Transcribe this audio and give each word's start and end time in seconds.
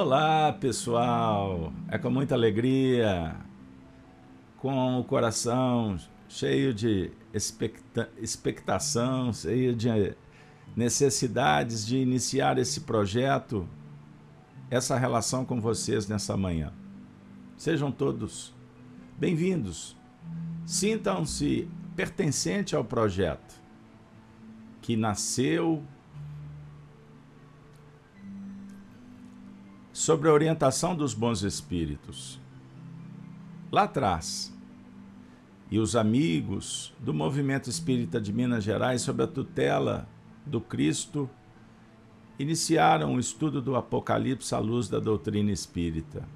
Olá, 0.00 0.52
pessoal! 0.52 1.72
É 1.88 1.98
com 1.98 2.08
muita 2.08 2.36
alegria, 2.36 3.34
com 4.56 5.00
o 5.00 5.02
coração 5.02 5.96
cheio 6.28 6.72
de 6.72 7.10
expecta 7.34 8.08
expectação, 8.16 9.32
cheio 9.32 9.74
de 9.74 10.14
necessidades 10.76 11.84
de 11.84 11.96
iniciar 11.96 12.58
esse 12.58 12.82
projeto, 12.82 13.68
essa 14.70 14.96
relação 14.96 15.44
com 15.44 15.60
vocês 15.60 16.06
nessa 16.06 16.36
manhã. 16.36 16.72
Sejam 17.56 17.90
todos 17.90 18.54
bem-vindos. 19.18 19.96
Sintam-se 20.64 21.68
pertencente 21.96 22.76
ao 22.76 22.84
projeto 22.84 23.60
que 24.80 24.96
nasceu 24.96 25.82
sobre 30.08 30.30
a 30.30 30.32
orientação 30.32 30.96
dos 30.96 31.12
bons 31.12 31.42
espíritos. 31.42 32.40
Lá 33.70 33.82
atrás, 33.82 34.50
e 35.70 35.78
os 35.78 35.94
amigos 35.94 36.94
do 36.98 37.12
movimento 37.12 37.68
espírita 37.68 38.18
de 38.18 38.32
Minas 38.32 38.64
Gerais, 38.64 39.02
sob 39.02 39.22
a 39.22 39.26
tutela 39.26 40.08
do 40.46 40.62
Cristo, 40.62 41.28
iniciaram 42.38 43.16
o 43.16 43.20
estudo 43.20 43.60
do 43.60 43.76
Apocalipse 43.76 44.54
à 44.54 44.58
luz 44.58 44.88
da 44.88 44.98
doutrina 44.98 45.52
espírita, 45.52 46.26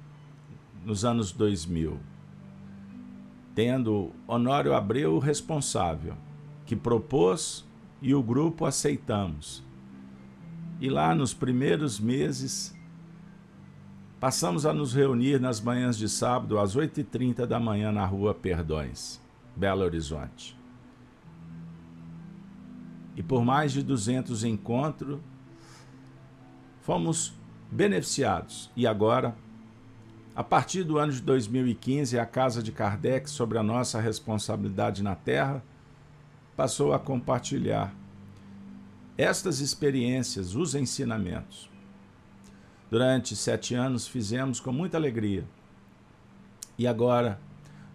nos 0.85 1.03
anos 1.03 1.31
2000, 1.31 1.99
tendo 3.55 4.11
Honório 4.27 4.75
Abreu 4.75 5.15
o 5.15 5.19
responsável, 5.19 6.13
que 6.67 6.75
propôs 6.75 7.65
e 8.03 8.13
o 8.13 8.21
grupo 8.21 8.65
aceitamos. 8.65 9.63
E 10.79 10.91
lá 10.91 11.15
nos 11.15 11.33
primeiros 11.33 11.99
meses 11.99 12.72
Passamos 14.23 14.65
a 14.65 14.73
nos 14.73 14.93
reunir 14.93 15.37
nas 15.37 15.59
manhãs 15.59 15.97
de 15.97 16.07
sábado 16.07 16.57
às 16.57 16.77
8h30 16.77 17.45
da 17.45 17.59
manhã 17.59 17.91
na 17.91 18.05
rua 18.05 18.33
Perdões, 18.33 19.21
Belo 19.53 19.83
Horizonte. 19.83 20.57
E 23.17 23.21
por 23.21 23.43
mais 23.43 23.73
de 23.73 23.83
200 23.83 24.45
encontros, 24.45 25.19
fomos 26.83 27.33
beneficiados. 27.69 28.71
E 28.77 28.87
agora, 28.87 29.35
a 30.33 30.41
partir 30.41 30.85
do 30.85 30.97
ano 30.97 31.11
de 31.11 31.21
2015, 31.21 32.17
a 32.17 32.25
Casa 32.25 32.63
de 32.63 32.71
Kardec, 32.71 33.29
sobre 33.29 33.57
a 33.57 33.61
nossa 33.61 33.99
responsabilidade 33.99 35.03
na 35.03 35.15
Terra, 35.15 35.61
passou 36.55 36.93
a 36.93 36.97
compartilhar 36.97 37.93
estas 39.17 39.59
experiências, 39.59 40.55
os 40.55 40.75
ensinamentos 40.75 41.72
durante 42.93 43.35
sete 43.35 43.73
anos 43.73 44.07
fizemos 44.07 44.59
com 44.59 44.71
muita 44.71 44.97
alegria. 44.97 45.43
E 46.77 46.85
agora, 46.85 47.39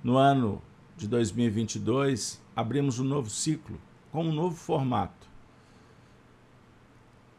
no 0.02 0.16
ano 0.16 0.60
de 0.96 1.06
2022, 1.06 2.42
abrimos 2.56 2.98
um 2.98 3.04
novo 3.04 3.30
ciclo, 3.30 3.78
com 4.10 4.24
um 4.24 4.32
novo 4.32 4.56
formato. 4.56 5.28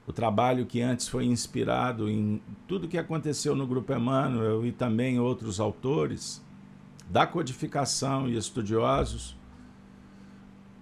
O 0.07 0.13
trabalho 0.13 0.65
que 0.65 0.81
antes 0.81 1.09
foi 1.09 1.25
inspirado 1.25 2.09
em 2.09 2.41
tudo 2.65 2.87
que 2.87 2.97
aconteceu 2.97 3.53
no 3.57 3.67
Grupo 3.67 3.91
Emmanuel 3.91 4.65
e 4.65 4.71
também 4.71 5.19
outros 5.19 5.59
autores, 5.59 6.41
da 7.09 7.27
codificação 7.27 8.29
e 8.29 8.37
estudiosos, 8.37 9.35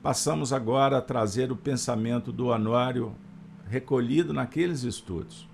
passamos 0.04 0.54
agora 0.54 1.00
a 1.00 1.02
trazer 1.02 1.52
o 1.52 1.56
pensamento 1.56 2.32
do 2.32 2.54
anuário 2.54 3.16
recolhido 3.68 4.32
naqueles 4.32 4.84
estudos 4.84 5.48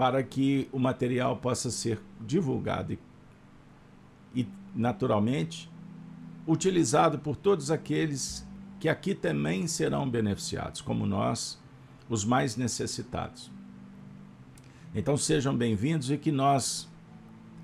para 0.00 0.22
que 0.22 0.66
o 0.72 0.78
material 0.78 1.36
possa 1.36 1.70
ser 1.70 2.00
divulgado 2.26 2.94
e, 2.94 2.98
e, 4.34 4.48
naturalmente, 4.74 5.70
utilizado 6.46 7.18
por 7.18 7.36
todos 7.36 7.70
aqueles 7.70 8.48
que 8.80 8.88
aqui 8.88 9.14
também 9.14 9.66
serão 9.66 10.08
beneficiados, 10.08 10.80
como 10.80 11.04
nós, 11.04 11.60
os 12.08 12.24
mais 12.24 12.56
necessitados. 12.56 13.52
Então 14.94 15.18
sejam 15.18 15.54
bem-vindos 15.54 16.10
e 16.10 16.16
que 16.16 16.32
nós, 16.32 16.88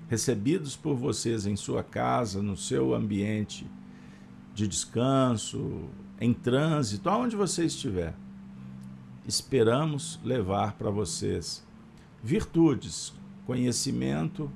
recebidos 0.07 0.75
por 0.75 0.95
vocês 0.95 1.47
em 1.47 1.55
sua 1.55 1.83
casa, 1.83 2.39
no 2.39 2.55
seu 2.55 2.93
ambiente 2.93 3.65
de 4.53 4.67
descanso, 4.67 5.89
em 6.21 6.35
trânsito, 6.35 7.09
aonde 7.09 7.35
você 7.35 7.65
estiver, 7.65 8.13
esperamos 9.27 10.19
levar 10.23 10.73
para 10.73 10.91
vocês 10.91 11.65
virtudes, 12.23 13.13
conhecimento 13.45 14.51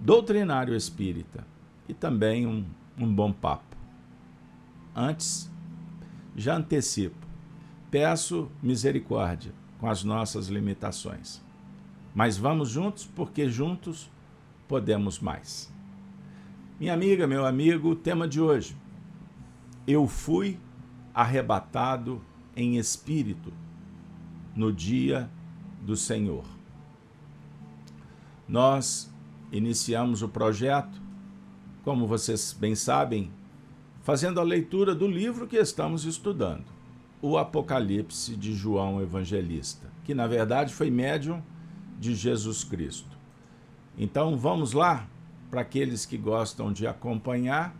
doutrinário 0.00 0.74
espírita 0.74 1.46
e 1.88 1.94
também 1.94 2.46
um, 2.46 2.64
um 2.98 3.12
bom 3.12 3.32
papo. 3.32 3.76
Antes, 4.94 5.50
já 6.34 6.56
antecipo, 6.56 7.26
peço 7.90 8.50
misericórdia 8.62 9.52
com 9.78 9.88
as 9.88 10.04
nossas 10.04 10.48
limitações. 10.48 11.42
Mas 12.14 12.36
vamos 12.36 12.70
juntos 12.70 13.04
porque 13.04 13.48
juntos 13.48 14.10
podemos 14.66 15.20
mais. 15.20 15.72
Minha 16.80 16.94
amiga, 16.94 17.26
meu 17.26 17.44
amigo, 17.44 17.90
o 17.90 17.96
tema 17.96 18.26
de 18.26 18.40
hoje. 18.40 18.76
Eu 19.86 20.06
fui 20.06 20.58
arrebatado 21.14 22.20
em 22.54 22.76
espírito 22.76 23.52
no 24.54 24.72
dia 24.72 25.30
do 25.86 25.96
Senhor. 25.96 26.44
Nós 28.48 29.08
iniciamos 29.52 30.20
o 30.20 30.28
projeto, 30.28 31.00
como 31.84 32.06
vocês 32.06 32.52
bem 32.52 32.74
sabem, 32.74 33.30
fazendo 34.02 34.40
a 34.40 34.42
leitura 34.42 34.94
do 34.94 35.06
livro 35.06 35.46
que 35.46 35.56
estamos 35.56 36.04
estudando, 36.04 36.64
o 37.22 37.38
Apocalipse 37.38 38.36
de 38.36 38.52
João 38.52 39.00
Evangelista, 39.00 39.90
que 40.04 40.12
na 40.12 40.26
verdade 40.26 40.74
foi 40.74 40.90
médium 40.90 41.40
de 41.98 42.14
Jesus 42.14 42.64
Cristo. 42.64 43.16
Então 43.96 44.36
vamos 44.36 44.72
lá, 44.72 45.08
para 45.50 45.60
aqueles 45.60 46.04
que 46.04 46.18
gostam 46.18 46.72
de 46.72 46.86
acompanhar, 46.86 47.74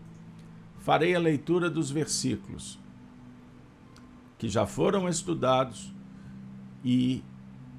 farei 0.78 1.14
a 1.14 1.18
leitura 1.18 1.68
dos 1.68 1.90
versículos 1.90 2.78
que 4.38 4.48
já 4.48 4.66
foram 4.66 5.08
estudados 5.08 5.92
e 6.84 7.24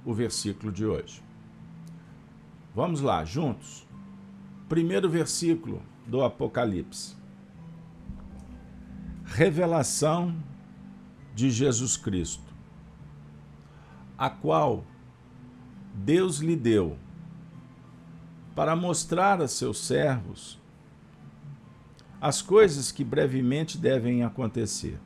o 0.08 0.14
versículo 0.14 0.72
de 0.72 0.86
hoje. 0.86 1.22
Vamos 2.74 3.02
lá, 3.02 3.26
juntos. 3.26 3.86
Primeiro 4.70 5.10
versículo 5.10 5.84
do 6.06 6.24
Apocalipse. 6.24 7.14
Revelação 9.26 10.34
de 11.36 11.52
Jesus 11.52 11.98
Cristo, 11.98 12.54
a 14.18 14.30
qual 14.30 14.86
Deus 15.94 16.38
lhe 16.38 16.56
deu 16.56 16.98
para 18.56 18.78
mostrar 18.78 19.42
a 19.42 19.48
seus 19.50 19.78
servos 19.78 20.58
as 22.22 22.42
coisas 22.42 22.94
que 22.94 23.04
brevemente 23.04 23.78
devem 23.78 24.24
acontecer. 24.24 24.98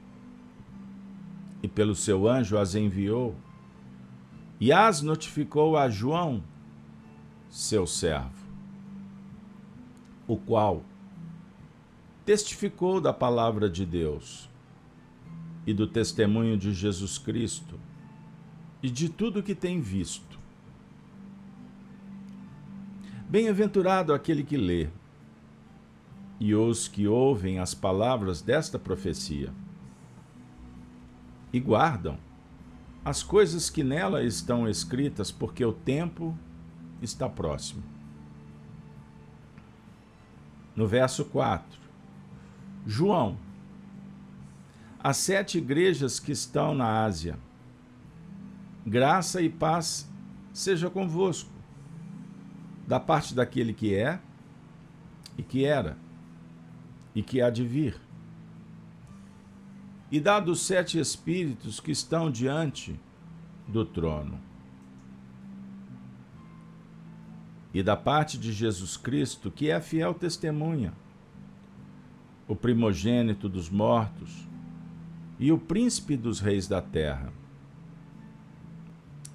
E 1.63 1.67
pelo 1.67 1.95
seu 1.95 2.27
anjo 2.27 2.55
as 2.55 2.75
enviou 2.75 3.35
e 4.61 4.71
as 4.71 5.01
notificou 5.01 5.75
a 5.75 5.89
João, 5.89 6.43
seu 7.49 7.87
servo, 7.87 8.45
o 10.27 10.37
qual 10.37 10.83
testificou 12.23 13.01
da 13.01 13.11
palavra 13.11 13.67
de 13.67 13.83
Deus 13.87 14.47
e 15.65 15.73
do 15.73 15.87
testemunho 15.87 16.55
de 16.59 16.75
Jesus 16.75 17.17
Cristo 17.17 17.79
e 18.83 18.89
de 18.91 19.09
tudo 19.09 19.41
que 19.41 19.55
tem 19.55 19.81
visto. 19.81 20.39
Bem-aventurado 23.27 24.13
aquele 24.13 24.43
que 24.43 24.57
lê 24.57 24.89
e 26.39 26.53
os 26.53 26.87
que 26.87 27.07
ouvem 27.07 27.57
as 27.57 27.73
palavras 27.73 28.43
desta 28.43 28.77
profecia 28.77 29.51
e 31.51 31.59
guardam 31.59 32.19
as 33.03 33.23
coisas 33.23 33.69
que 33.69 33.83
nela 33.83 34.23
estão 34.23 34.67
escritas, 34.67 35.31
porque 35.31 35.65
o 35.65 35.73
tempo 35.73 36.37
está 37.01 37.27
próximo. 37.27 37.83
No 40.75 40.87
verso 40.87 41.25
4, 41.25 41.79
João, 42.85 43.37
as 44.99 45.17
sete 45.17 45.57
igrejas 45.57 46.19
que 46.19 46.31
estão 46.31 46.73
na 46.73 47.03
Ásia, 47.03 47.37
graça 48.85 49.41
e 49.41 49.49
paz 49.49 50.09
seja 50.53 50.89
convosco, 50.89 51.49
da 52.87 52.99
parte 52.99 53.33
daquele 53.33 53.73
que 53.73 53.95
é, 53.95 54.19
e 55.37 55.43
que 55.43 55.65
era, 55.65 55.97
e 57.15 57.23
que 57.23 57.41
há 57.41 57.49
de 57.49 57.65
vir 57.65 58.00
e 60.11 60.19
dá 60.19 60.39
dos 60.39 60.61
sete 60.61 60.99
espíritos 60.99 61.79
que 61.79 61.91
estão 61.91 62.29
diante 62.29 62.99
do 63.67 63.85
trono. 63.85 64.51
e 67.73 67.81
da 67.81 67.95
parte 67.95 68.37
de 68.37 68.51
Jesus 68.51 68.97
Cristo, 68.97 69.49
que 69.49 69.69
é 69.69 69.75
a 69.75 69.81
fiel 69.81 70.13
testemunha, 70.13 70.93
o 72.47 72.55
primogênito 72.55 73.47
dos 73.47 73.69
mortos 73.69 74.47
e 75.39 75.51
o 75.51 75.57
príncipe 75.57 76.17
dos 76.17 76.39
reis 76.39 76.67
da 76.67 76.81
terra, 76.81 77.31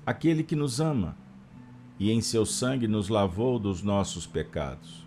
aquele 0.05 0.43
que 0.43 0.55
nos 0.55 0.81
ama 0.81 1.17
e 1.99 2.11
em 2.11 2.20
seu 2.20 2.44
sangue 2.44 2.87
nos 2.87 3.08
lavou 3.08 3.58
dos 3.58 3.82
nossos 3.82 4.26
pecados 4.26 5.06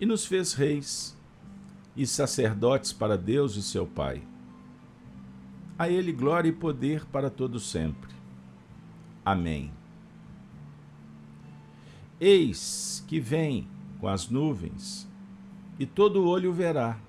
e 0.00 0.06
nos 0.06 0.26
fez 0.26 0.52
reis 0.52 1.16
e 1.98 2.06
sacerdotes 2.06 2.92
para 2.92 3.18
Deus 3.18 3.56
e 3.56 3.62
seu 3.62 3.84
Pai. 3.84 4.22
A 5.76 5.88
Ele 5.88 6.12
glória 6.12 6.48
e 6.48 6.52
poder 6.52 7.04
para 7.06 7.28
todo 7.28 7.58
sempre. 7.58 8.14
Amém. 9.24 9.72
Eis 12.20 13.04
que 13.08 13.18
vem 13.18 13.66
com 13.98 14.06
as 14.06 14.28
nuvens, 14.28 15.08
e 15.76 15.86
todo 15.86 16.24
olho 16.24 16.52
verá, 16.52 17.00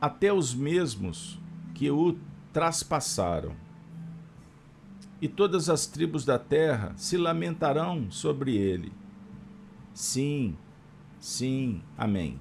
até 0.00 0.32
os 0.32 0.54
mesmos 0.54 1.36
que 1.74 1.90
o 1.90 2.16
traspassaram. 2.52 3.56
E 5.20 5.28
todas 5.28 5.68
as 5.68 5.84
tribos 5.86 6.24
da 6.24 6.38
terra 6.38 6.92
se 6.96 7.16
lamentarão 7.16 8.08
sobre 8.08 8.56
ele. 8.56 8.92
Sim, 9.92 10.56
sim, 11.18 11.82
amém. 11.98 12.38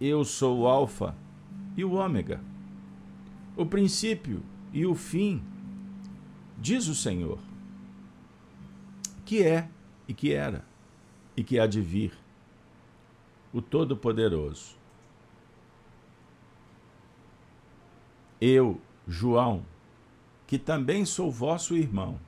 Eu 0.00 0.24
sou 0.24 0.60
o 0.60 0.66
Alfa 0.66 1.14
e 1.76 1.84
o 1.84 1.92
Ômega, 1.92 2.40
o 3.56 3.66
princípio 3.66 4.42
e 4.72 4.86
o 4.86 4.94
fim, 4.94 5.42
diz 6.58 6.88
o 6.88 6.94
Senhor 6.94 7.38
que 9.30 9.44
é 9.44 9.68
e 10.08 10.12
que 10.12 10.32
era 10.32 10.64
e 11.36 11.44
que 11.44 11.58
há 11.58 11.66
de 11.66 11.80
vir, 11.80 12.12
o 13.52 13.62
Todo-Poderoso. 13.62 14.76
Eu, 18.40 18.80
João, 19.06 19.64
que 20.46 20.58
também 20.58 21.04
sou 21.04 21.30
vosso 21.30 21.76
irmão, 21.76 22.18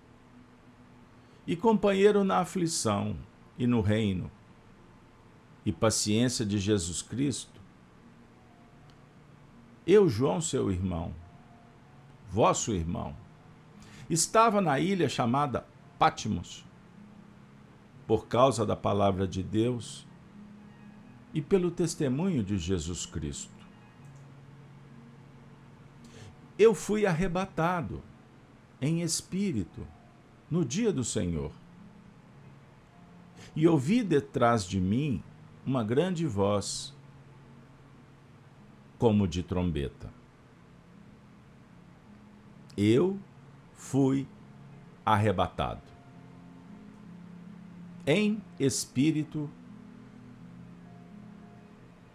e 1.44 1.56
companheiro 1.56 2.22
na 2.22 2.38
aflição 2.38 3.16
e 3.58 3.66
no 3.66 3.80
reino, 3.80 4.30
e 5.66 5.72
paciência 5.72 6.46
de 6.46 6.56
Jesus 6.56 7.02
Cristo, 7.02 7.51
eu, 9.86 10.08
João, 10.08 10.40
seu 10.40 10.70
irmão, 10.70 11.12
vosso 12.30 12.72
irmão, 12.72 13.16
estava 14.08 14.60
na 14.60 14.78
ilha 14.78 15.08
chamada 15.08 15.66
Patmos, 15.98 16.64
por 18.06 18.26
causa 18.26 18.66
da 18.66 18.76
palavra 18.76 19.26
de 19.26 19.42
Deus 19.42 20.06
e 21.32 21.40
pelo 21.40 21.70
testemunho 21.70 22.42
de 22.42 22.58
Jesus 22.58 23.06
Cristo. 23.06 23.50
Eu 26.58 26.74
fui 26.74 27.06
arrebatado 27.06 28.02
em 28.80 29.00
espírito 29.00 29.86
no 30.50 30.64
dia 30.64 30.92
do 30.92 31.02
Senhor 31.02 31.50
e 33.56 33.66
ouvi 33.66 34.02
detrás 34.02 34.64
de 34.64 34.80
mim 34.80 35.22
uma 35.64 35.84
grande 35.84 36.26
voz, 36.26 36.94
como 39.02 39.26
de 39.26 39.42
trombeta. 39.42 40.08
Eu 42.76 43.18
fui 43.74 44.28
arrebatado 45.04 45.82
em 48.06 48.40
espírito 48.60 49.50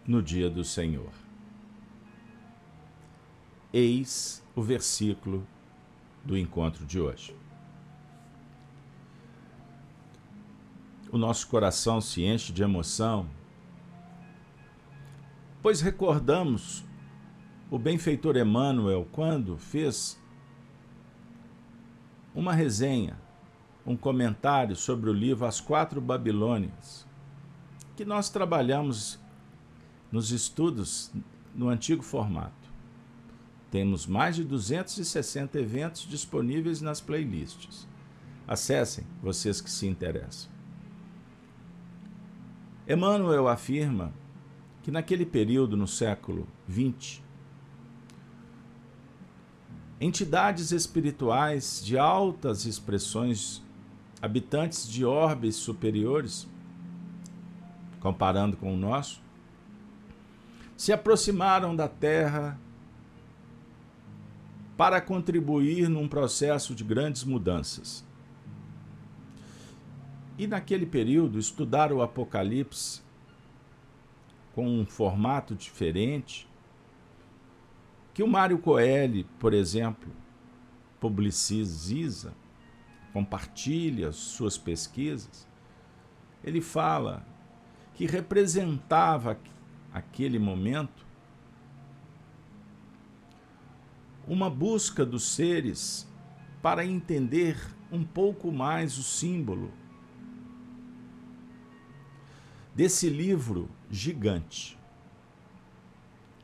no 0.06 0.22
dia 0.22 0.48
do 0.48 0.64
Senhor. 0.64 1.12
Eis 3.70 4.42
o 4.56 4.62
versículo 4.62 5.46
do 6.24 6.38
encontro 6.38 6.86
de 6.86 6.98
hoje. 6.98 7.36
O 11.12 11.18
nosso 11.18 11.48
coração 11.48 12.00
se 12.00 12.24
enche 12.24 12.50
de 12.50 12.62
emoção, 12.62 13.28
pois 15.62 15.80
recordamos 15.80 16.84
o 17.70 17.78
benfeitor 17.78 18.36
Emmanuel 18.36 19.06
quando 19.12 19.56
fez 19.58 20.18
uma 22.34 22.52
resenha 22.52 23.16
um 23.88 23.96
comentário 23.96 24.76
sobre 24.76 25.08
o 25.08 25.14
livro 25.14 25.46
As 25.46 25.62
Quatro 25.62 25.98
Babilônias, 25.98 27.06
que 27.96 28.04
nós 28.04 28.28
trabalhamos 28.28 29.18
nos 30.12 30.30
estudos 30.30 31.10
no 31.54 31.70
antigo 31.70 32.02
formato. 32.02 32.52
Temos 33.70 34.06
mais 34.06 34.36
de 34.36 34.44
260 34.44 35.58
eventos 35.58 36.02
disponíveis 36.02 36.82
nas 36.82 37.00
playlists. 37.00 37.88
Acessem, 38.46 39.06
vocês 39.22 39.60
que 39.60 39.70
se 39.70 39.86
interessam. 39.86 40.50
Emmanuel 42.86 43.48
afirma 43.48 44.12
que 44.88 44.92
naquele 44.92 45.26
período, 45.26 45.76
no 45.76 45.86
século 45.86 46.48
XX, 46.66 47.20
entidades 50.00 50.72
espirituais 50.72 51.84
de 51.84 51.98
altas 51.98 52.64
expressões 52.64 53.62
habitantes 54.22 54.88
de 54.88 55.04
orbes 55.04 55.56
superiores, 55.56 56.48
comparando 58.00 58.56
com 58.56 58.72
o 58.72 58.78
nosso, 58.78 59.20
se 60.74 60.90
aproximaram 60.90 61.76
da 61.76 61.86
Terra 61.86 62.58
para 64.74 65.02
contribuir 65.02 65.86
num 65.90 66.08
processo 66.08 66.74
de 66.74 66.82
grandes 66.82 67.24
mudanças. 67.24 68.02
E 70.38 70.46
naquele 70.46 70.86
período, 70.86 71.38
estudar 71.38 71.92
o 71.92 72.00
Apocalipse 72.00 73.06
com 74.58 74.66
um 74.66 74.84
formato 74.84 75.54
diferente, 75.54 76.50
que 78.12 78.24
o 78.24 78.26
Mário 78.26 78.58
Coelho, 78.58 79.24
por 79.38 79.54
exemplo, 79.54 80.10
publiciza 80.98 82.34
compartilha 83.12 84.10
suas 84.10 84.58
pesquisas, 84.58 85.46
ele 86.42 86.60
fala 86.60 87.24
que 87.94 88.04
representava 88.04 89.38
aquele 89.94 90.40
momento 90.40 91.06
uma 94.26 94.50
busca 94.50 95.06
dos 95.06 95.22
seres 95.22 96.12
para 96.60 96.84
entender 96.84 97.56
um 97.92 98.02
pouco 98.02 98.50
mais 98.50 98.98
o 98.98 99.04
símbolo 99.04 99.70
desse 102.74 103.08
livro 103.08 103.77
gigante, 103.90 104.78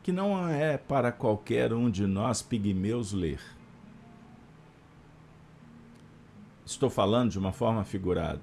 que 0.03 0.13
não 0.13 0.49
é 0.49 0.77
para 0.77 1.13
qualquer 1.13 1.73
um 1.73 1.91
de 1.91 2.07
nós 2.07 2.43
pigmeus 2.43 3.13
ler. 3.13 3.41
estou 6.65 6.89
falando 6.89 7.31
de 7.31 7.39
uma 7.39 7.53
forma 7.53 7.85
figurada, 7.85 8.41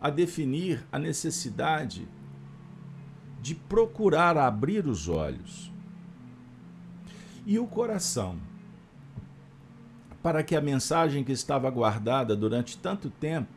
a 0.00 0.10
definir 0.10 0.84
a 0.90 0.98
necessidade 0.98 2.08
de 3.40 3.54
procurar 3.54 4.36
abrir 4.36 4.86
os 4.86 5.08
olhos 5.08 5.72
e 7.46 7.58
o 7.58 7.66
coração 7.66 8.38
para 10.22 10.42
que 10.44 10.54
a 10.54 10.60
mensagem 10.60 11.24
que 11.24 11.32
estava 11.32 11.68
guardada 11.70 12.36
durante 12.36 12.78
tanto 12.78 13.10
tempo 13.10 13.50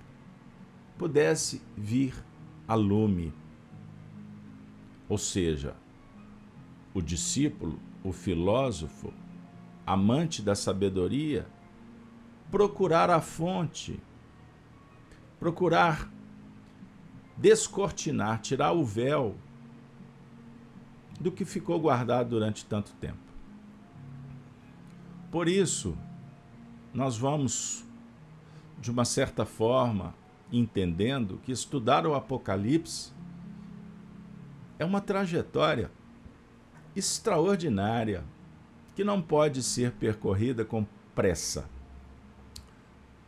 pudesse 0.98 1.62
vir 1.78 2.16
a 2.68 2.74
lume. 2.74 3.32
Ou 5.08 5.18
seja, 5.18 5.76
o 6.94 7.02
discípulo, 7.02 7.80
o 8.04 8.12
filósofo, 8.12 9.14
amante 9.86 10.42
da 10.42 10.56
sabedoria, 10.56 11.48
procurar 12.50 13.10
a 13.10 13.22
fonte, 13.22 14.00
procurar 15.40 16.10
descortinar, 17.38 18.42
tirar 18.42 18.72
o 18.72 18.84
véu 18.84 19.36
do 21.20 21.32
que 21.32 21.46
ficou 21.46 21.80
guardado 21.80 22.30
durante 22.30 22.66
tanto 22.66 22.94
tempo. 22.94 23.18
Por 25.32 25.48
isso, 25.48 25.98
nós 26.94 27.18
vamos, 27.18 27.84
de 28.80 28.90
uma 28.90 29.04
certa 29.04 29.46
forma, 29.46 30.14
entendendo 30.52 31.40
que 31.44 31.52
estudar 31.52 32.08
o 32.08 32.16
Apocalipse 32.16 33.12
é 34.78 34.86
uma 34.86 35.02
trajetória 35.02 35.92
extraordinária 36.96 38.24
que 38.96 39.04
não 39.04 39.22
pode 39.22 39.62
ser 39.62 39.92
percorrida 39.92 40.64
com 40.64 40.86
pressa 41.14 41.70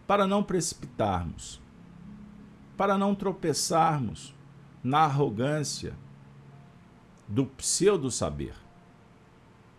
para 0.07 0.25
não 0.25 0.41
precipitarmos, 0.41 1.61
para 2.77 2.97
não 2.97 3.13
tropeçarmos 3.13 4.33
na 4.81 4.99
arrogância 4.99 5.93
do 7.27 7.45
pseudo-saber, 7.45 8.55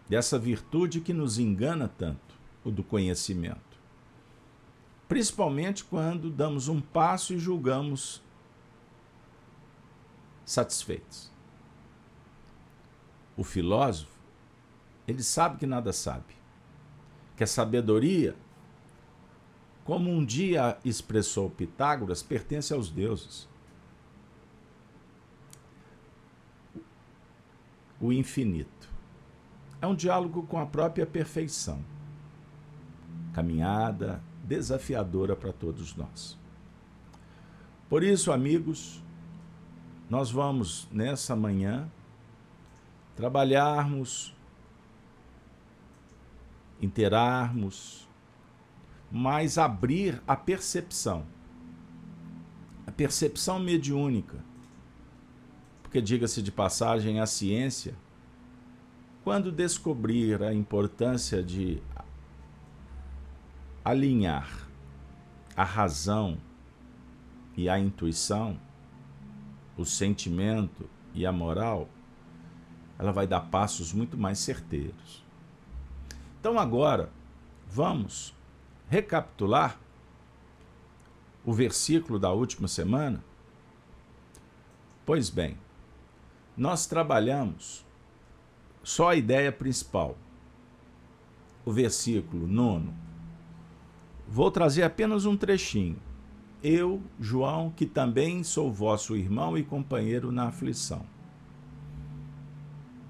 dessa 0.07 0.39
virtude 0.39 1.01
que 1.01 1.15
nos 1.15 1.39
engana 1.39 1.89
tanto, 1.89 2.35
o 2.63 2.71
do 2.71 2.85
conhecimento. 2.85 3.79
Principalmente 5.09 5.83
quando 5.85 6.29
damos 6.29 6.69
um 6.69 6.81
passo 6.83 7.33
e 7.33 7.39
julgamos 7.39 8.23
satisfeitos. 10.45 11.31
O 13.39 13.45
filósofo, 13.45 14.13
ele 15.07 15.23
sabe 15.23 15.57
que 15.57 15.67
nada 15.67 15.95
sabe, 15.95 16.35
que 17.35 17.43
a 17.43 17.47
sabedoria 17.47 18.37
como 19.89 20.11
um 20.11 20.23
dia 20.23 20.77
expressou 20.85 21.49
Pitágoras, 21.49 22.23
pertence 22.23 22.75
aos 22.75 22.91
deuses. 22.91 23.49
O 27.99 28.13
infinito. 28.13 28.87
É 29.81 29.87
um 29.87 29.95
diálogo 29.95 30.43
com 30.43 30.59
a 30.59 30.67
própria 30.67 31.07
perfeição. 31.07 31.83
Caminhada 33.33 34.23
desafiadora 34.45 35.35
para 35.35 35.55
todos 35.55 35.97
nós. 35.97 36.37
Por 37.89 38.03
isso, 38.03 38.31
amigos, 38.31 39.03
nós 40.11 40.31
vamos 40.31 40.87
nessa 40.93 41.35
manhã 41.35 41.91
trabalharmos, 43.19 44.33
interarmos, 46.81 48.09
mas 49.11 49.59
abrir 49.59 50.23
a 50.25 50.37
percepção. 50.37 51.27
A 52.87 52.93
percepção 52.93 53.59
mediúnica. 53.59 54.39
Porque, 55.83 56.01
diga-se 56.01 56.41
de 56.41 56.53
passagem, 56.53 57.19
a 57.19 57.27
ciência, 57.27 57.97
quando 59.25 59.51
descobrir 59.51 60.41
a 60.41 60.55
importância 60.55 61.43
de 61.43 61.83
alinhar 63.85 64.69
a 65.57 65.65
razão 65.65 66.39
e 67.57 67.69
a 67.69 67.81
intuição, 67.81 68.61
o 69.77 69.85
sentimento 69.85 70.89
e 71.13 71.27
a 71.27 71.33
moral, 71.33 71.89
ela 72.99 73.13
vai 73.13 73.27
dar 73.27 73.43
passos 73.43 73.93
muito 73.93 74.17
mais 74.17 74.39
certeiros. 74.39 75.25
Então, 76.41 76.59
agora, 76.59 77.11
vamos 77.69 78.35
recapitular 78.89 79.79
o 81.45 81.53
versículo 81.53 82.19
da 82.19 82.33
última 82.33 82.67
semana? 82.67 83.23
Pois 85.07 85.31
bem, 85.31 85.57
nós 86.57 86.87
trabalhamos 86.87 87.87
só 88.83 89.11
a 89.11 89.17
ideia 89.17 89.53
principal, 89.53 90.17
o 91.65 91.73
versículo 91.73 92.47
nono. 92.47 92.95
Vou 94.27 94.51
trazer 94.51 94.83
apenas 94.83 95.25
um 95.25 95.37
trechinho. 95.37 95.99
Eu, 96.63 97.01
João, 97.21 97.71
que 97.71 97.87
também 97.87 98.43
sou 98.43 98.73
vosso 98.73 99.17
irmão 99.17 99.57
e 99.57 99.63
companheiro 99.63 100.33
na 100.33 100.49
aflição. 100.49 101.07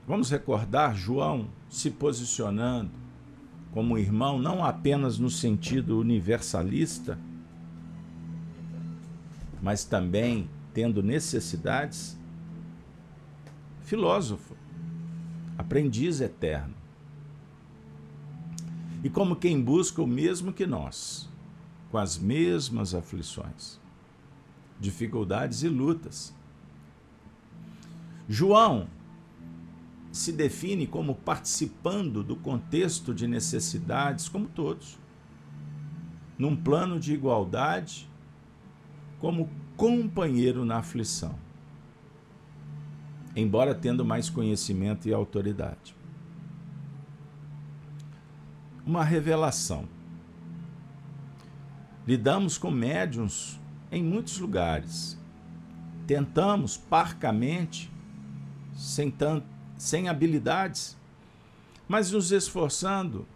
Vamos 0.08 0.30
recordar 0.30 0.96
João 0.96 1.50
se 1.68 1.90
posicionando 1.90 2.90
como 3.72 3.98
irmão, 3.98 4.38
não 4.38 4.64
apenas 4.64 5.18
no 5.18 5.28
sentido 5.28 6.00
universalista, 6.00 7.18
mas 9.60 9.84
também 9.84 10.48
tendo 10.72 11.02
necessidades, 11.02 12.18
filósofo, 13.82 14.56
aprendiz 15.58 16.22
eterno. 16.22 16.74
E 19.04 19.10
como 19.10 19.36
quem 19.36 19.62
busca 19.62 20.00
o 20.00 20.06
mesmo 20.06 20.54
que 20.54 20.66
nós, 20.66 21.28
com 21.90 21.98
as 21.98 22.16
mesmas 22.16 22.94
aflições, 22.94 23.78
dificuldades 24.80 25.62
e 25.62 25.68
lutas. 25.68 26.34
João 28.26 28.88
se 30.10 30.32
define 30.32 30.86
como 30.86 31.14
participando 31.14 32.22
do 32.22 32.34
contexto 32.36 33.14
de 33.14 33.26
necessidades, 33.26 34.28
como 34.28 34.48
todos, 34.48 34.98
num 36.38 36.56
plano 36.56 36.98
de 36.98 37.12
igualdade, 37.12 38.08
como 39.18 39.50
companheiro 39.76 40.64
na 40.64 40.78
aflição, 40.78 41.34
embora 43.36 43.74
tendo 43.74 44.04
mais 44.04 44.30
conhecimento 44.30 45.08
e 45.08 45.12
autoridade. 45.12 45.94
Uma 48.86 49.04
revelação. 49.04 49.86
Lidamos 52.06 52.56
com 52.56 52.70
médiums 52.70 53.60
em 53.92 54.02
muitos 54.02 54.38
lugares. 54.38 55.18
Tentamos 56.06 56.78
parcamente, 56.78 57.92
sem 58.74 59.10
tanto 59.10 59.57
sem 59.78 60.08
habilidades, 60.08 60.96
mas 61.88 62.10
nos 62.10 62.32
esforçando 62.32 63.26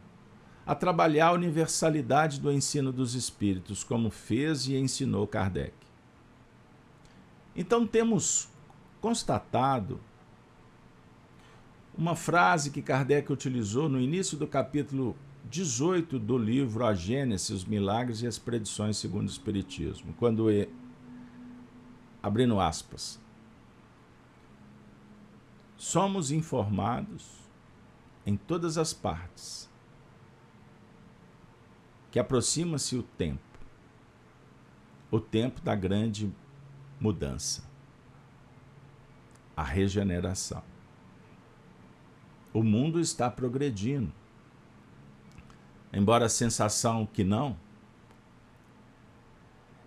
a 0.67 0.75
trabalhar 0.75 1.29
a 1.29 1.33
universalidade 1.33 2.39
do 2.41 2.53
ensino 2.53 2.93
dos 2.93 3.15
espíritos, 3.15 3.83
como 3.83 4.11
fez 4.11 4.67
e 4.67 4.77
ensinou 4.77 5.27
Kardec. 5.27 5.73
Então 7.57 7.87
temos 7.87 8.49
constatado 9.01 10.01
uma 11.97 12.17
frase 12.17 12.71
que 12.71 12.83
Kardec 12.83 13.31
utilizou 13.33 13.89
no 13.89 14.01
início 14.01 14.37
do 14.37 14.47
capítulo 14.47 15.17
18 15.51 16.19
do 16.19 16.39
livro 16.39 16.85
A 16.87 16.95
Gênese, 16.95 17.53
os 17.53 17.65
Milagres 17.65 18.23
e 18.23 18.27
as 18.27 18.39
Predições 18.39 18.97
segundo 18.97 19.27
o 19.29 19.31
Espiritismo, 19.31 20.15
quando, 20.19 20.47
abrindo 22.23 22.59
aspas, 22.61 23.21
somos 25.83 26.31
informados 26.31 27.41
em 28.25 28.37
todas 28.37 28.79
as 28.79 28.95
partes 28.95 29.69
que 32.09 32.21
aproxima-se 32.21 32.97
o 32.97 33.03
tempo, 33.03 33.59
o 35.11 35.19
tempo 35.19 35.61
da 35.61 35.75
grande 35.75 36.33
mudança, 37.01 37.69
a 39.57 39.65
regeneração. 39.65 40.63
O 42.55 42.63
mundo 42.63 43.01
está 43.01 43.29
progredindo. 43.29 44.13
Embora 45.93 46.27
a 46.27 46.29
sensação 46.29 47.05
que 47.05 47.25
não, 47.25 47.59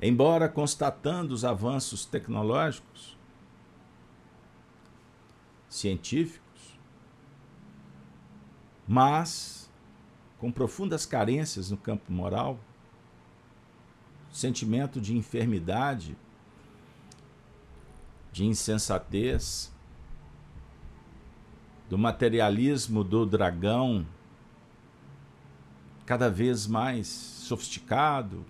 embora 0.01 0.49
constatando 0.49 1.33
os 1.33 1.45
avanços 1.45 2.05
tecnológicos, 2.05 3.14
científicos, 5.75 6.79
mas 8.87 9.69
com 10.39 10.51
profundas 10.51 11.05
carências 11.05 11.71
no 11.71 11.77
campo 11.77 12.11
moral, 12.11 12.59
sentimento 14.31 14.99
de 14.99 15.15
enfermidade, 15.15 16.17
de 18.31 18.45
insensatez, 18.45 19.73
do 21.89 21.97
materialismo 21.97 23.03
do 23.03 23.25
dragão 23.25 24.05
cada 26.05 26.29
vez 26.29 26.67
mais 26.67 27.07
sofisticado, 27.07 28.45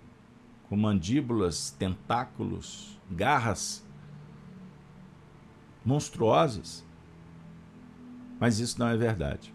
com 0.68 0.76
mandíbulas, 0.76 1.70
tentáculos, 1.70 2.98
garras 3.10 3.84
monstruosas. 5.84 6.85
Mas 8.38 8.58
isso 8.60 8.78
não 8.78 8.88
é 8.88 8.96
verdade. 8.96 9.52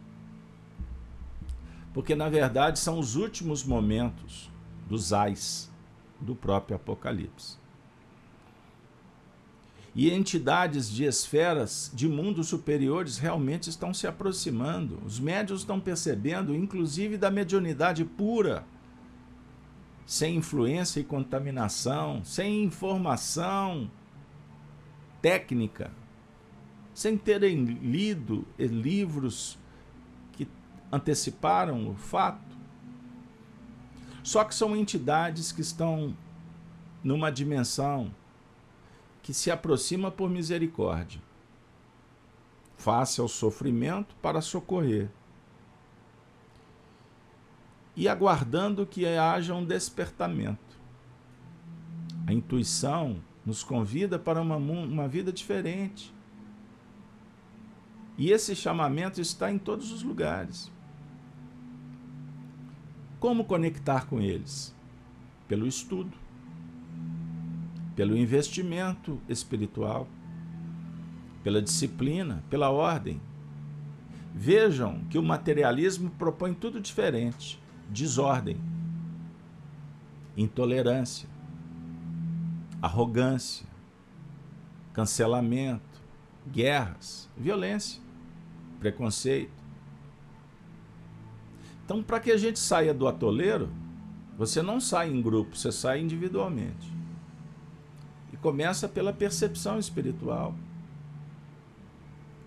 Porque, 1.93 2.15
na 2.15 2.29
verdade, 2.29 2.79
são 2.79 3.00
os 3.00 3.15
últimos 3.15 3.63
momentos 3.63 4.50
dos 4.88 5.13
ais 5.13 5.71
do 6.19 6.35
próprio 6.35 6.75
Apocalipse. 6.75 7.59
E 9.93 10.09
entidades 10.09 10.89
de 10.89 11.03
esferas 11.03 11.91
de 11.93 12.07
mundos 12.07 12.47
superiores 12.47 13.17
realmente 13.17 13.69
estão 13.69 13.93
se 13.93 14.07
aproximando. 14.07 15.00
Os 15.05 15.19
médios 15.19 15.61
estão 15.61 15.81
percebendo, 15.81 16.55
inclusive 16.55 17.17
da 17.17 17.29
mediunidade 17.29 18.05
pura, 18.05 18.65
sem 20.05 20.38
influência 20.38 21.01
e 21.01 21.03
contaminação, 21.03 22.23
sem 22.23 22.63
informação 22.63 23.91
técnica 25.21 25.91
sem 26.93 27.17
terem 27.17 27.63
lido 27.63 28.45
livros 28.57 29.57
que 30.33 30.48
anteciparam 30.91 31.89
o 31.89 31.95
fato. 31.95 32.51
Só 34.24 34.43
que 34.43 34.53
são 34.53 34.75
entidades 34.75 35.51
que 35.51 35.62
estão 35.62 36.15
numa 37.03 37.31
dimensão 37.31 38.13
que 39.21 39.33
se 39.33 39.50
aproxima 39.51 40.12
por 40.12 40.29
misericórdia. 40.29 41.21
Face 42.77 43.21
ao 43.21 43.27
sofrimento 43.27 44.15
para 44.21 44.41
socorrer. 44.41 45.10
E 47.95 48.07
aguardando 48.07 48.86
que 48.86 49.05
haja 49.05 49.53
um 49.53 49.65
despertamento. 49.65 50.79
A 52.25 52.33
intuição 52.33 53.21
nos 53.45 53.63
convida 53.63 54.17
para 54.17 54.41
uma, 54.41 54.55
uma 54.55 55.07
vida 55.07 55.31
diferente. 55.31 56.13
E 58.17 58.31
esse 58.31 58.55
chamamento 58.55 59.19
está 59.19 59.51
em 59.51 59.57
todos 59.57 59.91
os 59.91 60.03
lugares. 60.03 60.71
Como 63.19 63.45
conectar 63.45 64.05
com 64.07 64.19
eles? 64.19 64.75
Pelo 65.47 65.67
estudo, 65.67 66.11
pelo 67.95 68.17
investimento 68.17 69.21
espiritual, 69.27 70.07
pela 71.43 71.61
disciplina, 71.61 72.43
pela 72.49 72.69
ordem. 72.69 73.21
Vejam 74.33 75.03
que 75.09 75.17
o 75.17 75.23
materialismo 75.23 76.09
propõe 76.11 76.53
tudo 76.53 76.79
diferente: 76.79 77.61
desordem, 77.89 78.57
intolerância, 80.37 81.27
arrogância, 82.81 83.67
cancelamento, 84.93 85.90
guerras, 86.50 87.29
violência, 87.38 88.01
preconceito. 88.79 89.51
Então, 91.86 92.01
para 92.01 92.19
que 92.19 92.31
a 92.31 92.38
gente 92.38 92.60
saia 92.60 92.93
do 92.93 93.07
atoleiro, 93.07 93.69
você 94.38 94.62
não 94.62 94.79
sai 94.79 95.12
em 95.12 95.21
grupo, 95.21 95.55
você 95.55 95.71
sai 95.71 96.01
individualmente. 96.01 96.91
E 98.31 98.38
começa 98.38 98.88
pela 98.88 99.12
percepção 99.12 99.77
espiritual. 99.77 100.55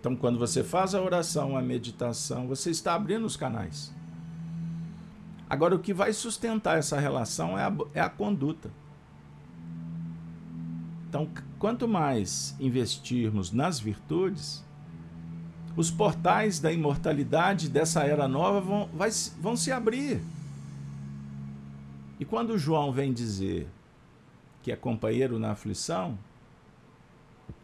Então, 0.00 0.16
quando 0.16 0.38
você 0.38 0.64
faz 0.64 0.94
a 0.94 1.00
oração, 1.00 1.56
a 1.56 1.62
meditação, 1.62 2.46
você 2.46 2.70
está 2.70 2.94
abrindo 2.94 3.24
os 3.24 3.36
canais. 3.36 3.94
Agora, 5.48 5.74
o 5.74 5.78
que 5.78 5.94
vai 5.94 6.12
sustentar 6.12 6.78
essa 6.78 6.98
relação 6.98 7.58
é 7.58 7.64
a, 7.64 7.72
é 7.94 8.00
a 8.00 8.08
conduta. 8.08 8.70
Então, 11.14 11.30
quanto 11.60 11.86
mais 11.86 12.56
investirmos 12.58 13.52
nas 13.52 13.78
virtudes, 13.78 14.64
os 15.76 15.88
portais 15.88 16.58
da 16.58 16.72
imortalidade 16.72 17.68
dessa 17.68 18.02
era 18.02 18.26
nova 18.26 18.60
vão, 18.60 18.88
vai, 18.92 19.10
vão 19.38 19.56
se 19.56 19.70
abrir. 19.70 20.20
E 22.18 22.24
quando 22.24 22.58
João 22.58 22.90
vem 22.90 23.12
dizer 23.12 23.68
que 24.60 24.72
é 24.72 24.76
companheiro 24.76 25.38
na 25.38 25.52
aflição, 25.52 26.18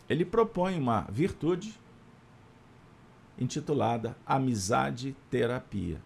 ele 0.08 0.24
propõe 0.24 0.78
uma 0.78 1.08
virtude 1.10 1.74
intitulada 3.36 4.16
Amizade 4.24 5.16
Terapia. 5.28 6.00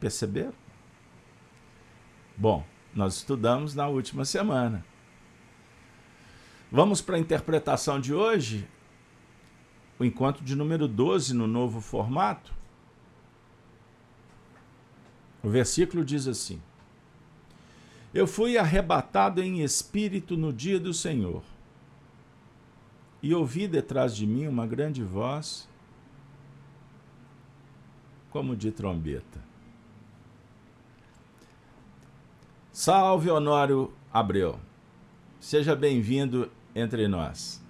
Perceberam? 0.00 0.54
Bom, 2.34 2.64
nós 2.94 3.16
estudamos 3.16 3.74
na 3.74 3.86
última 3.86 4.24
semana. 4.24 4.87
Vamos 6.70 7.00
para 7.00 7.16
a 7.16 7.18
interpretação 7.18 7.98
de 7.98 8.12
hoje, 8.12 8.68
o 9.98 10.04
encontro 10.04 10.44
de 10.44 10.54
número 10.54 10.86
12 10.86 11.32
no 11.32 11.46
novo 11.46 11.80
formato. 11.80 12.52
O 15.42 15.48
versículo 15.48 16.04
diz 16.04 16.28
assim: 16.28 16.60
Eu 18.12 18.26
fui 18.26 18.58
arrebatado 18.58 19.42
em 19.42 19.62
espírito 19.62 20.36
no 20.36 20.52
dia 20.52 20.78
do 20.78 20.92
Senhor, 20.92 21.42
e 23.22 23.34
ouvi 23.34 23.66
detrás 23.66 24.14
de 24.14 24.26
mim 24.26 24.46
uma 24.46 24.66
grande 24.66 25.02
voz, 25.02 25.66
como 28.28 28.54
de 28.54 28.70
trombeta. 28.70 29.42
Salve 32.70 33.30
Honório 33.30 33.90
Abreu. 34.12 34.60
Seja 35.40 35.74
bem-vindo 35.74 36.50
entre 36.78 37.08
nós. 37.08 37.62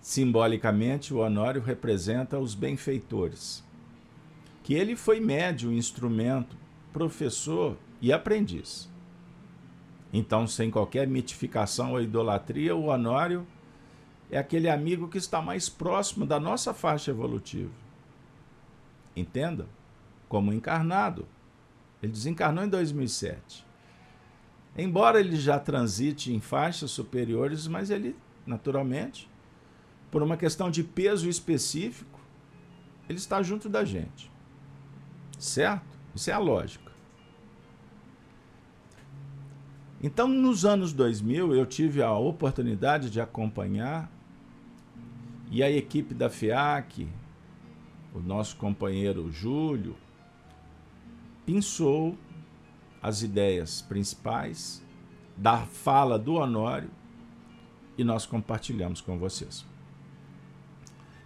Simbolicamente, 0.00 1.14
o 1.14 1.18
Honório 1.18 1.62
representa 1.62 2.38
os 2.38 2.54
benfeitores, 2.54 3.64
que 4.62 4.74
ele 4.74 4.96
foi 4.96 5.20
médio, 5.20 5.72
instrumento, 5.72 6.56
professor 6.92 7.76
e 8.00 8.12
aprendiz. 8.12 8.90
Então, 10.12 10.46
sem 10.46 10.70
qualquer 10.70 11.08
mitificação 11.08 11.92
ou 11.92 12.00
idolatria, 12.00 12.76
o 12.76 12.86
Honório 12.86 13.46
é 14.30 14.38
aquele 14.38 14.68
amigo 14.68 15.08
que 15.08 15.18
está 15.18 15.40
mais 15.42 15.68
próximo 15.68 16.24
da 16.24 16.38
nossa 16.38 16.72
faixa 16.72 17.10
evolutiva. 17.10 17.72
Entenda? 19.16 19.66
Como 20.28 20.52
encarnado. 20.52 21.26
Ele 22.02 22.12
desencarnou 22.12 22.64
em 22.64 22.68
2007. 22.68 23.64
Embora 24.76 25.20
ele 25.20 25.36
já 25.36 25.58
transite 25.58 26.32
em 26.32 26.40
faixas 26.40 26.90
superiores, 26.90 27.66
mas 27.66 27.90
ele, 27.90 28.16
naturalmente, 28.44 29.30
por 30.10 30.22
uma 30.22 30.36
questão 30.36 30.70
de 30.70 30.82
peso 30.82 31.28
específico, 31.28 32.20
ele 33.08 33.18
está 33.18 33.42
junto 33.42 33.68
da 33.68 33.84
gente. 33.84 34.30
Certo? 35.38 35.98
Isso 36.14 36.30
é 36.30 36.32
a 36.32 36.38
lógica. 36.38 36.92
Então, 40.02 40.28
nos 40.28 40.64
anos 40.64 40.92
2000, 40.92 41.54
eu 41.54 41.64
tive 41.64 42.02
a 42.02 42.12
oportunidade 42.12 43.08
de 43.08 43.20
acompanhar 43.20 44.10
e 45.50 45.62
a 45.62 45.70
equipe 45.70 46.12
da 46.12 46.28
FIAC, 46.28 47.08
o 48.12 48.18
nosso 48.18 48.56
companheiro 48.56 49.30
Júlio, 49.30 49.96
pensou 51.46 52.18
as 53.04 53.20
ideias 53.20 53.82
principais 53.82 54.82
da 55.36 55.66
fala 55.66 56.18
do 56.18 56.36
Honório 56.36 56.88
e 57.98 58.02
nós 58.02 58.24
compartilhamos 58.24 59.02
com 59.02 59.18
vocês. 59.18 59.62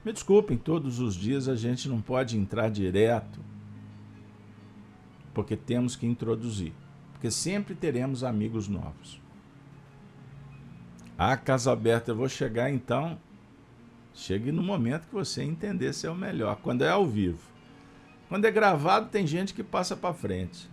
Me 0.04 0.12
desculpem, 0.12 0.58
todos 0.58 0.98
os 0.98 1.14
dias 1.14 1.48
a 1.48 1.54
gente 1.54 1.88
não 1.88 2.00
pode 2.00 2.36
entrar 2.36 2.68
direto, 2.68 3.38
porque 5.32 5.56
temos 5.56 5.94
que 5.94 6.04
introduzir, 6.04 6.72
porque 7.12 7.30
sempre 7.30 7.76
teremos 7.76 8.24
amigos 8.24 8.66
novos. 8.66 9.22
A 11.16 11.36
casa 11.36 11.70
aberta, 11.70 12.10
eu 12.10 12.16
vou 12.16 12.28
chegar 12.28 12.72
então. 12.72 13.20
Chegue 14.12 14.50
no 14.50 14.64
momento 14.64 15.06
que 15.06 15.14
você 15.14 15.44
entender 15.44 15.92
se 15.92 16.08
é 16.08 16.10
o 16.10 16.14
melhor, 16.16 16.56
quando 16.56 16.82
é 16.82 16.90
ao 16.90 17.06
vivo. 17.06 17.52
Quando 18.28 18.46
é 18.46 18.50
gravado, 18.50 19.10
tem 19.10 19.24
gente 19.24 19.54
que 19.54 19.62
passa 19.62 19.96
para 19.96 20.12
frente 20.12 20.68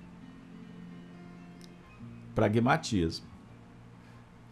pragmatismo. 2.36 3.26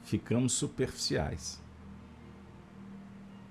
Ficamos 0.04 0.54
superficiais. 0.54 1.62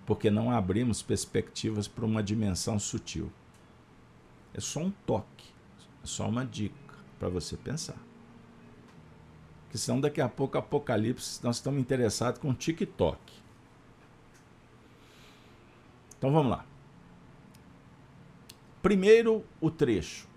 Porque 0.07 0.31
não 0.31 0.51
abrimos 0.51 1.03
perspectivas 1.03 1.87
para 1.87 2.05
uma 2.05 2.23
dimensão 2.23 2.79
sutil. 2.79 3.31
É 4.53 4.61
só 4.61 4.81
um 4.81 4.91
toque, 4.91 5.49
é 6.03 6.07
só 6.07 6.29
uma 6.29 6.45
dica 6.45 6.75
para 7.19 7.29
você 7.29 7.57
pensar. 7.57 7.97
Que 9.71 9.79
senão 9.79 10.01
daqui 10.01 10.21
a 10.21 10.29
pouco, 10.29 10.59
Apocalipse, 10.59 11.43
nós 11.43 11.57
estamos 11.57 11.81
interessados 11.81 12.41
com 12.41 12.53
TikTok. 12.53 13.21
Então 16.19 16.33
vamos 16.33 16.51
lá. 16.51 16.67
Primeiro, 18.83 19.45
o 19.61 19.71
trecho. 19.71 20.29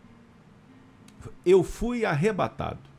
Eu 1.43 1.63
fui 1.63 2.05
arrebatado 2.05 2.94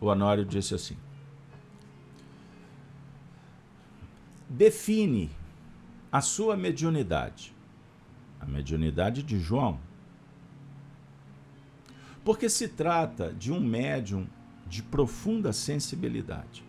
o 0.00 0.06
Honório 0.06 0.44
disse 0.44 0.74
assim: 0.74 0.96
define 4.48 5.30
a 6.10 6.20
sua 6.20 6.56
mediunidade, 6.56 7.54
a 8.40 8.46
mediunidade 8.46 9.22
de 9.22 9.38
João, 9.38 9.78
porque 12.24 12.48
se 12.48 12.68
trata 12.68 13.32
de 13.32 13.52
um 13.52 13.60
médium 13.60 14.26
de 14.66 14.82
profunda 14.82 15.52
sensibilidade. 15.52 16.64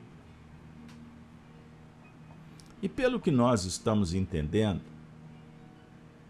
E 2.82 2.88
pelo 2.88 3.20
que 3.20 3.32
nós 3.32 3.66
estamos 3.66 4.14
entendendo, 4.14 4.82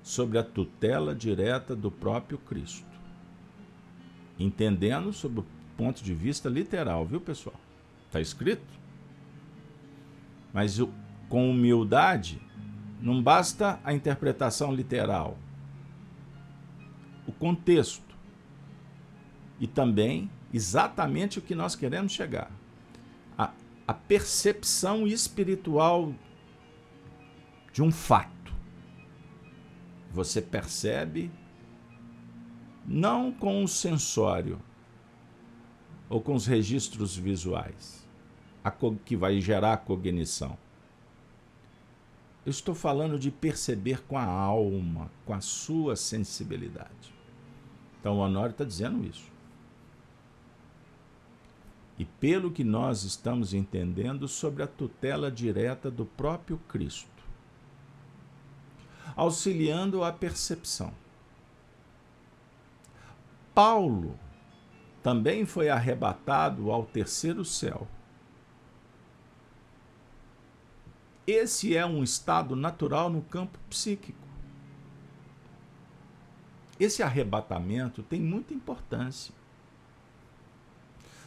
sobre 0.01 0.37
a 0.37 0.43
tutela 0.43 1.13
direta 1.13 1.75
do 1.75 1.91
próprio 1.91 2.37
Cristo, 2.37 2.87
entendendo 4.39 5.11
sobre 5.11 5.41
o 5.41 5.45
ponto 5.77 6.03
de 6.03 6.13
vista 6.13 6.49
literal, 6.49 7.05
viu, 7.05 7.21
pessoal? 7.21 7.55
Está 8.07 8.19
escrito. 8.19 8.65
Mas 10.51 10.79
com 11.29 11.49
humildade, 11.49 12.41
não 13.01 13.21
basta 13.21 13.79
a 13.83 13.93
interpretação 13.93 14.73
literal. 14.73 15.37
O 17.27 17.31
contexto. 17.31 18.07
e 19.59 19.65
também 19.65 20.29
exatamente 20.53 21.39
o 21.39 21.41
que 21.41 21.55
nós 21.55 21.75
queremos 21.75 22.11
chegar. 22.11 22.51
A, 23.37 23.51
a 23.87 23.93
percepção 23.93 25.07
espiritual 25.07 26.13
de 27.73 27.81
um 27.81 27.91
fato. 27.91 28.53
Você 30.11 30.41
percebe 30.41 31.31
não 32.85 33.31
com 33.31 33.63
o 33.63 33.67
sensório 33.67 34.59
ou 36.09 36.21
com 36.21 36.35
os 36.35 36.45
registros 36.45 37.15
visuais, 37.15 38.05
que 39.05 39.15
vai 39.15 39.39
gerar 39.39 39.73
a 39.73 39.77
cognição. 39.77 40.57
Eu 42.45 42.51
estou 42.51 42.73
falando 42.73 43.19
de 43.19 43.29
perceber 43.29 44.03
com 44.03 44.17
a 44.17 44.23
alma, 44.23 45.11
com 45.25 45.33
a 45.33 45.41
sua 45.41 45.95
sensibilidade. 45.95 47.13
Então 47.99 48.17
o 48.17 48.19
Honório 48.19 48.51
está 48.51 48.63
dizendo 48.63 49.05
isso. 49.05 49.29
E 51.99 52.05
pelo 52.05 52.51
que 52.51 52.63
nós 52.63 53.03
estamos 53.03 53.53
entendendo 53.53 54.27
sobre 54.27 54.63
a 54.63 54.67
tutela 54.67 55.31
direta 55.31 55.89
do 55.91 56.05
próprio 56.05 56.57
Cristo, 56.69 57.09
auxiliando 59.15 60.03
a 60.03 60.13
percepção. 60.13 60.93
Paulo 63.53 64.17
também 65.07 65.45
foi 65.45 65.69
arrebatado 65.69 66.69
ao 66.69 66.85
terceiro 66.85 67.45
céu. 67.45 67.87
Esse 71.25 71.77
é 71.77 71.85
um 71.85 72.03
estado 72.03 72.57
natural 72.57 73.09
no 73.09 73.21
campo 73.21 73.57
psíquico. 73.69 74.19
Esse 76.77 77.01
arrebatamento 77.01 78.03
tem 78.03 78.19
muita 78.19 78.53
importância. 78.53 79.33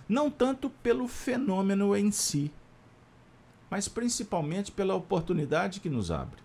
Não 0.07 0.31
tanto 0.31 0.69
pelo 0.69 1.09
fenômeno 1.09 1.97
em 1.97 2.11
si, 2.11 2.53
mas 3.71 3.89
principalmente 3.89 4.71
pela 4.71 4.95
oportunidade 4.95 5.81
que 5.81 5.89
nos 5.89 6.11
abre. 6.11 6.43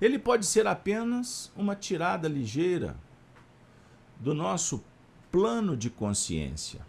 Ele 0.00 0.16
pode 0.16 0.46
ser 0.46 0.68
apenas 0.68 1.50
uma 1.56 1.74
tirada 1.74 2.28
ligeira 2.28 2.94
do 4.18 4.34
nosso 4.34 4.84
plano 5.30 5.76
de 5.76 5.90
consciência, 5.90 6.84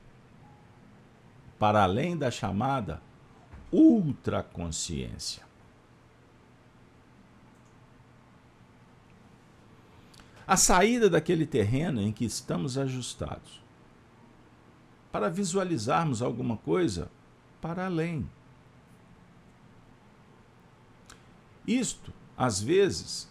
para 1.58 1.84
além 1.84 2.18
da 2.18 2.32
chamada 2.32 3.02
ultraconsciência. 3.72 5.48
A 10.48 10.58
saída 10.58 11.10
daquele 11.10 11.46
terreno 11.46 12.02
em 12.02 12.12
que 12.12 12.26
estamos 12.26 12.78
ajustados, 12.78 13.62
para 15.12 15.30
visualizarmos 15.30 16.22
alguma 16.22 16.58
coisa 16.58 17.12
para 17.62 17.86
além. 17.86 18.28
Isto, 21.68 22.12
às 22.36 22.60
vezes, 22.60 23.30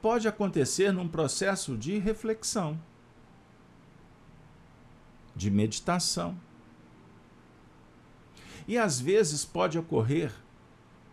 pode 0.00 0.28
acontecer 0.28 0.92
num 0.92 1.08
processo 1.08 1.76
de 1.76 1.98
reflexão, 1.98 2.78
de 5.36 5.50
meditação. 5.50 6.36
E 8.66 8.78
às 8.78 8.98
vezes 8.98 9.44
pode 9.44 9.78
ocorrer 9.78 10.32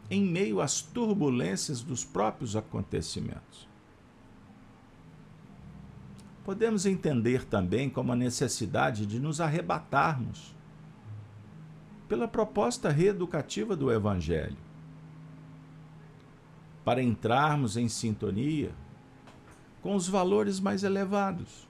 em 0.09 0.23
meio 0.23 0.61
às 0.61 0.81
turbulências 0.81 1.81
dos 1.81 2.03
próprios 2.03 2.55
acontecimentos. 2.55 3.67
Podemos 6.43 6.85
entender 6.85 7.45
também 7.45 7.89
como 7.89 8.11
a 8.11 8.15
necessidade 8.15 9.05
de 9.05 9.19
nos 9.19 9.39
arrebatarmos 9.39 10.53
pela 12.07 12.27
proposta 12.27 12.89
reeducativa 12.89 13.75
do 13.75 13.91
Evangelho, 13.91 14.57
para 16.83 17.01
entrarmos 17.01 17.77
em 17.77 17.87
sintonia 17.87 18.71
com 19.81 19.95
os 19.95 20.07
valores 20.07 20.59
mais 20.59 20.83
elevados 20.83 21.67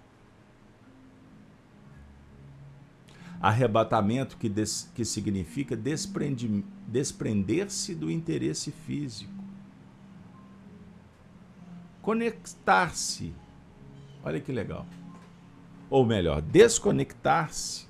Arrebatamento 3.44 4.38
que, 4.38 4.48
des, 4.48 4.90
que 4.96 5.04
significa 5.04 5.76
desprender-se 6.88 7.94
do 7.94 8.10
interesse 8.10 8.72
físico. 8.72 9.34
Conectar-se. 12.02 13.36
Olha 14.24 14.40
que 14.40 14.50
legal. 14.50 14.88
Ou 15.90 16.06
melhor, 16.06 16.42
desconectar-se, 16.42 17.86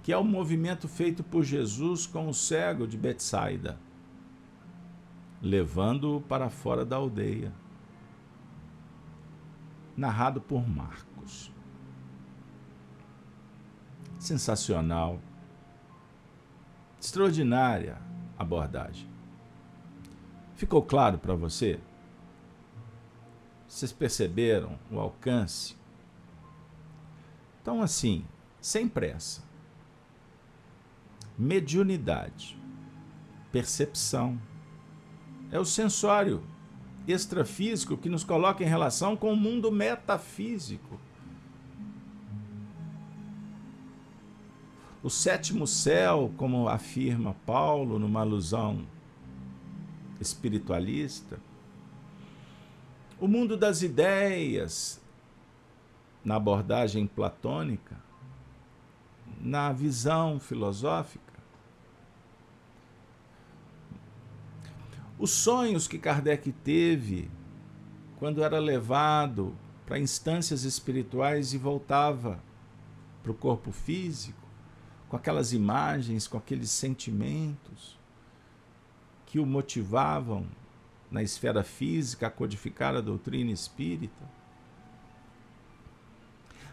que 0.00 0.12
é 0.12 0.16
o 0.16 0.22
movimento 0.22 0.86
feito 0.86 1.24
por 1.24 1.42
Jesus 1.42 2.06
com 2.06 2.28
o 2.28 2.32
cego 2.32 2.86
de 2.86 2.96
Betsaida, 2.96 3.80
levando-o 5.42 6.20
para 6.20 6.48
fora 6.48 6.84
da 6.84 6.94
aldeia. 6.94 7.52
Narrado 9.96 10.40
por 10.40 10.68
Marcos 10.68 11.50
sensacional, 14.20 15.18
extraordinária 17.00 17.96
abordagem. 18.38 19.08
Ficou 20.54 20.82
claro 20.82 21.18
para 21.18 21.34
você? 21.34 21.80
Vocês 23.66 23.92
perceberam 23.92 24.78
o 24.90 25.00
alcance? 25.00 25.74
Então, 27.62 27.82
assim, 27.82 28.26
sem 28.60 28.86
pressa. 28.86 29.42
Mediunidade, 31.38 32.58
percepção, 33.50 34.38
é 35.50 35.58
o 35.58 35.64
sensório 35.64 36.42
extrafísico 37.08 37.96
que 37.96 38.10
nos 38.10 38.22
coloca 38.22 38.62
em 38.62 38.66
relação 38.66 39.16
com 39.16 39.32
o 39.32 39.36
mundo 39.36 39.72
metafísico 39.72 41.00
O 45.02 45.08
sétimo 45.08 45.66
céu, 45.66 46.32
como 46.36 46.68
afirma 46.68 47.34
Paulo 47.46 47.98
numa 47.98 48.20
alusão 48.20 48.86
espiritualista, 50.20 51.38
o 53.18 53.26
mundo 53.26 53.56
das 53.56 53.82
ideias, 53.82 55.00
na 56.24 56.36
abordagem 56.36 57.06
platônica, 57.06 57.96
na 59.40 59.72
visão 59.72 60.38
filosófica, 60.38 61.30
os 65.18 65.30
sonhos 65.30 65.86
que 65.86 65.98
Kardec 65.98 66.52
teve 66.52 67.30
quando 68.18 68.42
era 68.42 68.58
levado 68.58 69.54
para 69.86 69.98
instâncias 69.98 70.64
espirituais 70.64 71.52
e 71.52 71.58
voltava 71.58 72.38
para 73.22 73.32
o 73.32 73.34
corpo 73.34 73.72
físico, 73.72 74.39
com 75.10 75.16
aquelas 75.16 75.52
imagens, 75.52 76.28
com 76.28 76.38
aqueles 76.38 76.70
sentimentos 76.70 77.98
que 79.26 79.40
o 79.40 79.44
motivavam 79.44 80.46
na 81.10 81.20
esfera 81.20 81.64
física 81.64 82.28
a 82.28 82.30
codificar 82.30 82.94
a 82.94 83.00
doutrina 83.00 83.50
espírita. 83.50 84.30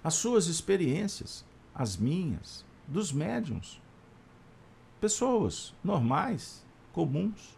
As 0.03 0.13
suas 0.13 0.45
experiências, 0.45 1.43
as 1.73 1.97
minhas, 1.97 2.63
dos 2.87 3.11
médiums, 3.11 3.81
pessoas 5.01 5.73
normais, 5.83 6.63
comuns, 6.93 7.57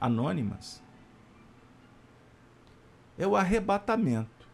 anônimas. 0.00 0.80
É 3.18 3.26
o 3.26 3.34
arrebatamento. 3.34 4.46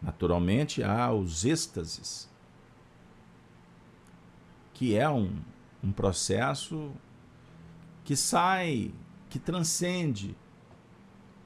Naturalmente, 0.00 0.84
há 0.84 1.12
os 1.12 1.44
êxtases, 1.44 2.28
que 4.78 4.94
é 4.94 5.10
um, 5.10 5.32
um 5.82 5.90
processo 5.90 6.92
que 8.04 8.14
sai, 8.14 8.92
que 9.28 9.36
transcende, 9.36 10.36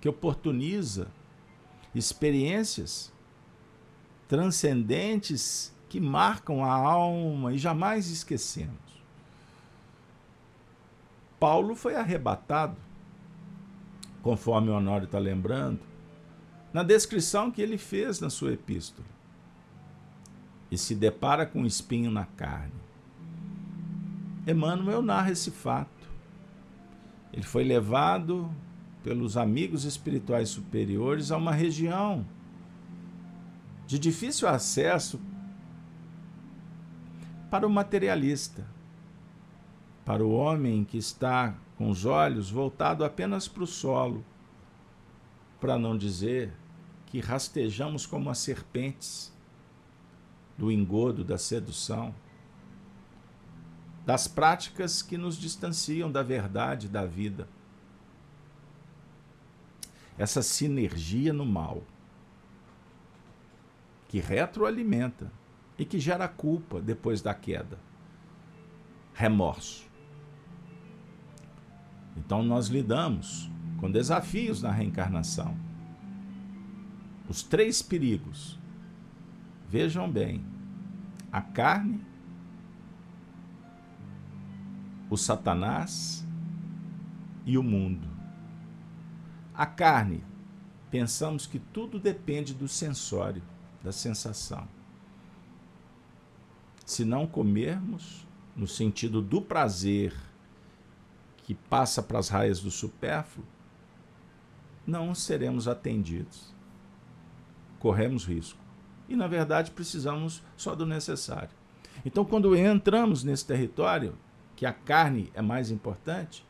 que 0.03 0.07
oportuniza 0.07 1.09
experiências 1.95 3.11
transcendentes 4.29 5.75
que 5.89 5.99
marcam 5.99 6.63
a 6.63 6.75
alma 6.75 7.55
e 7.55 7.59
jamais 7.59 8.11
esquecemos. 8.11 9.03
Paulo 11.41 11.75
foi 11.75 11.97
arrebatado, 11.97 12.77
conforme 14.21 14.69
o 14.69 14.75
Honório 14.75 15.07
está 15.07 15.19
lembrando, 15.19 15.81
na 16.71 16.83
descrição 16.83 17.51
que 17.51 17.63
ele 17.63 17.79
fez 17.79 18.21
na 18.21 18.29
sua 18.29 18.53
epístola. 18.53 19.09
E 20.71 20.77
se 20.77 20.95
depara 20.95 21.47
com 21.47 21.63
um 21.63 21.67
espinho 21.67 22.11
na 22.11 22.27
carne. 22.27 22.82
Emmanuel 24.47 25.03
narra 25.03 25.31
esse 25.31 25.51
fato. 25.51 26.11
Ele 27.33 27.43
foi 27.43 27.65
levado 27.65 28.51
pelos 29.03 29.37
amigos 29.37 29.85
espirituais 29.85 30.49
superiores 30.49 31.31
a 31.31 31.37
uma 31.37 31.53
região 31.53 32.27
de 33.87 33.99
difícil 33.99 34.49
acesso 34.49 35.21
para 37.51 37.67
o 37.67 37.71
materialista, 37.71 38.67
para 40.05 40.25
o 40.25 40.33
homem 40.33 40.85
que 40.85 40.97
está 40.97 41.55
com 41.77 41.91
os 41.91 42.05
olhos 42.05 42.51
voltados 42.51 43.05
apenas 43.05 43.47
para 43.47 43.63
o 43.63 43.67
solo, 43.67 44.25
para 45.61 45.79
não 45.79 45.97
dizer 45.97 46.53
que 47.07 47.21
rastejamos 47.21 48.07
como 48.07 48.31
as 48.31 48.39
serpentes 48.39 49.33
do 50.57 50.73
engodo, 50.73 51.23
da 51.23 51.37
sedução, 51.37 52.15
das 54.05 54.27
práticas 54.27 55.03
que 55.03 55.17
nos 55.17 55.37
distanciam 55.37 56.11
da 56.11 56.23
verdade 56.23 56.89
da 56.89 57.07
vida. 57.07 57.49
Essa 60.19 60.43
sinergia 60.43 61.33
no 61.33 61.47
mal, 61.47 61.83
que 64.09 64.19
retroalimenta 64.19 65.33
e 65.79 65.85
que 65.85 65.99
gera 65.99 66.29
culpa 66.29 66.81
depois 66.81 67.23
da 67.23 67.33
queda, 67.33 67.79
remorso. 69.15 69.91
Então 72.17 72.43
nós 72.43 72.69
lidamos 72.69 73.51
com 73.79 73.91
desafios 73.91 74.63
na 74.63 74.71
reencarnação. 74.71 75.57
Os 77.29 77.43
três 77.43 77.81
perigos. 77.81 78.59
Vejam 79.69 80.11
bem: 80.11 80.45
a 81.33 81.41
carne, 81.41 82.05
o 85.13 85.17
Satanás 85.19 86.27
e 87.45 87.59
o 87.59 87.63
mundo. 87.63 88.09
A 89.55 89.67
carne, 89.67 90.25
pensamos 90.91 91.45
que 91.45 91.59
tudo 91.59 92.01
depende 92.01 92.55
do 92.55 92.67
sensório, 92.67 93.43
da 93.85 93.93
sensação. 93.93 94.67
Se 96.87 97.05
não 97.05 97.27
comermos, 97.27 98.27
no 98.57 98.67
sentido 98.67 99.21
do 99.21 99.43
prazer 99.43 100.15
que 101.43 101.55
passa 101.55 102.03
para 102.03 102.19
as 102.19 102.31
raias 102.31 102.61
do 102.61 102.71
supérfluo, 102.71 103.47
não 104.87 105.15
seremos 105.15 105.69
atendidos. 105.69 106.55
Corremos 107.79 108.25
risco. 108.25 108.59
E, 109.11 109.15
na 109.15 109.27
verdade, 109.27 109.73
precisamos 109.73 110.43
só 110.57 110.75
do 110.75 110.87
necessário. 110.87 111.51
Então, 112.03 112.25
quando 112.25 112.57
entramos 112.57 113.23
nesse 113.23 113.45
território, 113.45 114.17
que 114.63 114.67
a 114.67 114.73
carne 114.73 115.29
é 115.35 115.43
mais 115.43 115.73
importante, 115.73 116.47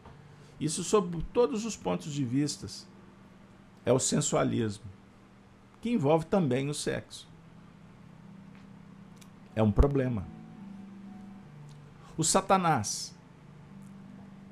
isso 0.61 0.85
sob 0.85 1.23
todos 1.33 1.65
os 1.65 1.79
pontos 1.79 2.13
de 2.13 2.23
vista 2.23 2.67
é 3.87 3.91
o 3.91 3.99
sensualismo, 3.99 4.85
que 5.81 5.89
envolve 5.89 6.27
também 6.27 6.69
o 6.69 6.75
sexo. 6.75 7.27
É 9.55 9.63
um 9.63 9.73
problema. 9.73 10.27
O 12.15 12.23
Satanás 12.23 13.17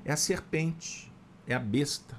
é 0.03 0.11
a 0.11 0.17
serpente, 0.17 1.13
é 1.45 1.53
a 1.53 1.59
besta, 1.59 2.17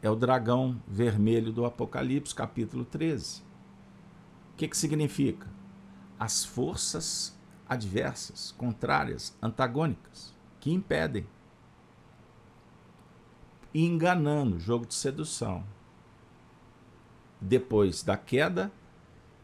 é 0.00 0.08
o 0.08 0.14
dragão 0.14 0.80
vermelho 0.86 1.52
do 1.52 1.66
Apocalipse, 1.66 2.32
capítulo 2.32 2.84
13. 2.84 3.40
O 4.52 4.56
que, 4.58 4.68
que 4.68 4.76
significa? 4.76 5.48
As 6.20 6.44
forças 6.44 7.36
adversas, 7.68 8.52
contrárias, 8.52 9.36
antagônicas 9.42 10.32
que 10.62 10.72
impedem. 10.72 11.26
Enganando, 13.74 14.60
jogo 14.60 14.86
de 14.86 14.94
sedução. 14.94 15.64
Depois 17.40 18.04
da 18.04 18.16
queda, 18.16 18.70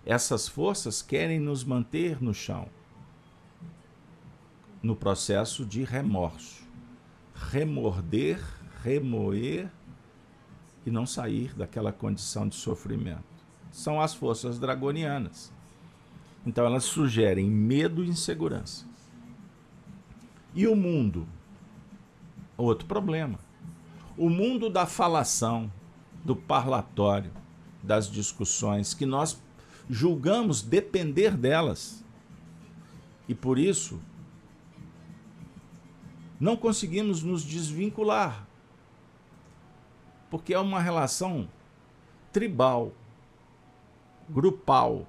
essas 0.07 0.47
forças 0.47 1.03
querem 1.03 1.41
nos 1.41 1.65
manter 1.65 2.23
no 2.23 2.33
chão, 2.33 2.69
no 4.81 4.95
processo 4.95 5.67
de 5.67 5.83
remorso. 5.83 6.63
Remorder, 7.35 8.41
remoer 8.85 9.69
e 10.87 10.91
não 10.91 11.05
sair 11.05 11.53
daquela 11.53 11.93
condição 11.93 12.49
de 12.49 12.55
sofrimento. 12.55 13.25
São 13.73 14.01
as 14.01 14.15
forças 14.15 14.57
dragonianas. 14.57 15.53
Então 16.47 16.65
elas 16.65 16.85
sugerem 16.85 17.51
medo 17.51 18.05
e 18.05 18.09
insegurança. 18.09 18.88
E 20.55 20.67
o 20.67 20.75
mundo? 20.75 21.27
Outro 22.57 22.87
problema. 22.87 23.39
O 24.17 24.29
mundo 24.29 24.69
da 24.69 24.87
falação, 24.87 25.71
do 26.25 26.35
parlatório, 26.35 27.31
das 27.83 28.11
discussões, 28.11 28.95
que 28.95 29.07
nós 29.07 29.41
julgamos 29.89 30.61
depender 30.61 31.37
delas. 31.37 32.05
E 33.29 33.35
por 33.35 33.59
isso, 33.59 34.01
não 36.41 36.57
conseguimos 36.57 37.23
nos 37.23 37.43
desvincular. 37.43 38.47
Porque 40.31 40.53
é 40.53 40.59
uma 40.59 40.81
relação 40.81 41.49
tribal, 42.33 42.93
grupal, 44.29 45.07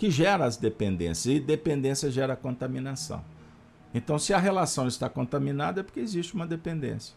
que 0.00 0.10
gera 0.10 0.46
as 0.46 0.56
dependências, 0.56 1.26
e 1.26 1.38
dependência 1.38 2.10
gera 2.10 2.34
contaminação. 2.34 3.22
Então, 3.92 4.18
se 4.18 4.32
a 4.32 4.38
relação 4.38 4.88
está 4.88 5.10
contaminada, 5.10 5.80
é 5.80 5.82
porque 5.82 6.00
existe 6.00 6.32
uma 6.32 6.46
dependência. 6.46 7.14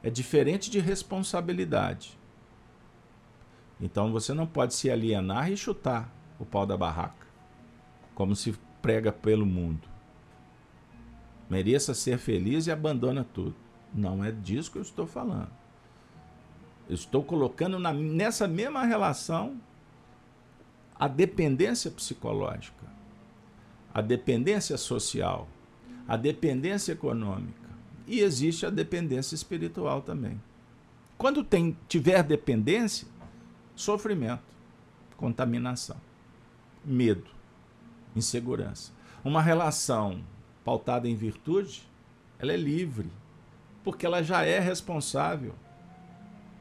É 0.00 0.08
diferente 0.08 0.70
de 0.70 0.78
responsabilidade. 0.78 2.16
Então, 3.80 4.12
você 4.12 4.32
não 4.32 4.46
pode 4.46 4.72
se 4.72 4.88
alienar 4.88 5.50
e 5.50 5.56
chutar 5.56 6.08
o 6.38 6.46
pau 6.46 6.64
da 6.64 6.76
barraca, 6.76 7.26
como 8.14 8.36
se 8.36 8.54
prega 8.80 9.10
pelo 9.10 9.44
mundo. 9.44 9.88
Mereça 11.50 11.92
ser 11.92 12.18
feliz 12.18 12.68
e 12.68 12.70
abandona 12.70 13.26
tudo. 13.34 13.56
Não 13.92 14.24
é 14.24 14.30
disso 14.30 14.70
que 14.70 14.78
eu 14.78 14.82
estou 14.82 15.08
falando. 15.08 15.50
Eu 16.88 16.94
estou 16.94 17.24
colocando 17.24 17.80
na, 17.80 17.92
nessa 17.92 18.46
mesma 18.46 18.84
relação 18.84 19.60
a 21.00 21.08
dependência 21.08 21.90
psicológica, 21.90 22.86
a 23.92 24.00
dependência 24.00 24.76
social 24.76 25.48
a 26.10 26.16
dependência 26.16 26.90
econômica 26.90 27.70
e 28.04 28.18
existe 28.18 28.66
a 28.66 28.70
dependência 28.70 29.36
espiritual 29.36 30.02
também. 30.02 30.42
Quando 31.16 31.44
tem, 31.44 31.76
tiver 31.86 32.20
dependência, 32.24 33.06
sofrimento, 33.76 34.42
contaminação, 35.16 35.96
medo, 36.84 37.30
insegurança. 38.16 38.90
Uma 39.22 39.40
relação 39.40 40.20
pautada 40.64 41.08
em 41.08 41.14
virtude, 41.14 41.88
ela 42.40 42.52
é 42.52 42.56
livre, 42.56 43.08
porque 43.84 44.04
ela 44.04 44.20
já 44.20 44.42
é 44.44 44.58
responsável. 44.58 45.54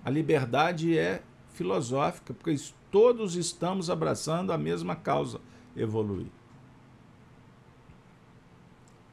A 0.05 0.11
liberdade 0.11 0.95
é 0.95 1.23
filosófica, 1.55 2.35
porque 2.35 2.55
todos 2.91 3.35
estamos 3.35 3.89
abraçando 3.89 4.51
a 4.51 4.57
mesma 4.57 4.95
causa, 4.95 5.39
evoluir. 5.75 6.27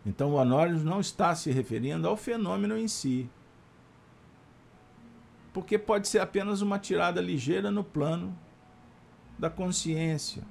Então, 0.05 0.31
o 0.31 0.35
Honório 0.35 0.79
não 0.79 1.01
está 1.01 1.35
se 1.35 1.51
referindo 1.51 2.07
ao 2.07 2.17
fenômeno 2.17 2.79
em 2.79 2.87
si, 2.87 3.29
porque 5.53 5.79
pode 5.79 6.07
ser 6.07 6.21
apenas 6.21 6.61
uma 6.61 6.79
tirada 6.79 7.21
ligeira 7.21 7.71
no 7.71 7.83
plano 7.83 8.37
da 9.39 9.51
consciência, 9.51 10.45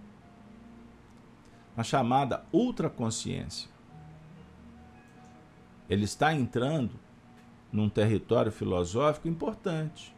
a 1.77 1.83
chamada 1.83 2.45
ultraconsciência. 2.51 3.69
Ele 5.89 6.03
está 6.03 6.33
entrando 6.33 6.99
num 7.71 7.89
território 7.89 8.51
filosófico 8.51 9.27
importante. 9.27 10.15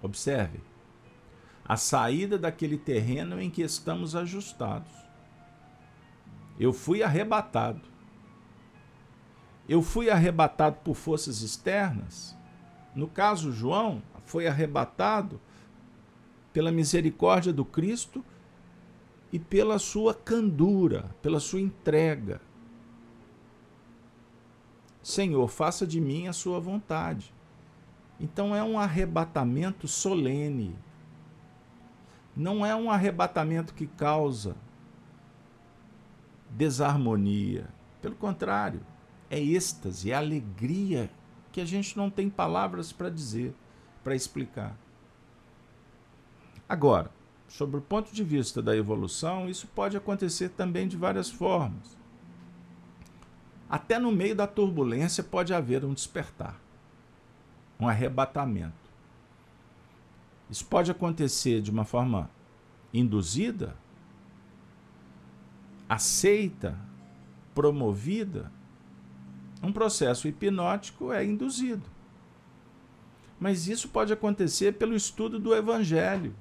Observe 0.00 0.60
a 1.66 1.76
saída 1.76 2.38
daquele 2.38 2.76
terreno 2.76 3.40
em 3.40 3.50
que 3.50 3.62
estamos 3.62 4.14
ajustados. 4.14 4.92
Eu 6.58 6.72
fui 6.72 7.02
arrebatado. 7.02 7.80
Eu 9.68 9.82
fui 9.82 10.10
arrebatado 10.10 10.76
por 10.84 10.94
forças 10.94 11.40
externas. 11.40 12.36
No 12.94 13.08
caso, 13.08 13.50
João 13.50 14.02
foi 14.26 14.46
arrebatado 14.46 15.40
pela 16.52 16.70
misericórdia 16.70 17.52
do 17.52 17.64
Cristo 17.64 18.24
e 19.32 19.38
pela 19.38 19.78
sua 19.78 20.14
candura, 20.14 21.10
pela 21.20 21.40
sua 21.40 21.60
entrega. 21.60 22.40
Senhor, 25.02 25.48
faça 25.48 25.86
de 25.86 26.00
mim 26.00 26.28
a 26.28 26.32
sua 26.32 26.60
vontade. 26.60 27.34
Então 28.20 28.54
é 28.54 28.62
um 28.62 28.78
arrebatamento 28.78 29.88
solene. 29.88 30.76
Não 32.36 32.64
é 32.64 32.74
um 32.74 32.90
arrebatamento 32.90 33.74
que 33.74 33.86
causa 33.86 34.56
desarmonia. 36.50 37.68
Pelo 38.00 38.14
contrário, 38.14 38.80
é 39.30 39.40
êxtase, 39.40 40.10
é 40.10 40.14
alegria 40.14 41.10
que 41.50 41.60
a 41.60 41.64
gente 41.64 41.96
não 41.96 42.10
tem 42.10 42.28
palavras 42.28 42.92
para 42.92 43.08
dizer, 43.08 43.54
para 44.02 44.14
explicar. 44.14 44.76
Agora, 46.68 47.10
sobre 47.48 47.76
o 47.76 47.82
ponto 47.82 48.12
de 48.12 48.24
vista 48.24 48.60
da 48.60 48.76
evolução, 48.76 49.48
isso 49.48 49.66
pode 49.68 49.96
acontecer 49.96 50.50
também 50.50 50.88
de 50.88 50.96
várias 50.96 51.30
formas. 51.30 51.96
Até 53.68 53.98
no 53.98 54.12
meio 54.12 54.34
da 54.34 54.46
turbulência 54.46 55.22
pode 55.22 55.54
haver 55.54 55.84
um 55.84 55.94
despertar, 55.94 56.60
um 57.78 57.88
arrebatamento. 57.88 58.83
Isso 60.48 60.66
pode 60.66 60.90
acontecer 60.90 61.60
de 61.60 61.70
uma 61.70 61.84
forma 61.84 62.30
induzida, 62.92 63.76
aceita, 65.88 66.78
promovida. 67.54 68.52
Um 69.62 69.72
processo 69.72 70.28
hipnótico 70.28 71.12
é 71.12 71.24
induzido. 71.24 71.88
Mas 73.40 73.66
isso 73.66 73.88
pode 73.88 74.12
acontecer 74.12 74.74
pelo 74.74 74.94
estudo 74.94 75.38
do 75.38 75.54
Evangelho, 75.54 76.34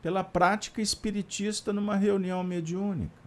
pela 0.00 0.22
prática 0.22 0.82
espiritista 0.82 1.72
numa 1.72 1.96
reunião 1.96 2.44
mediúnica, 2.44 3.22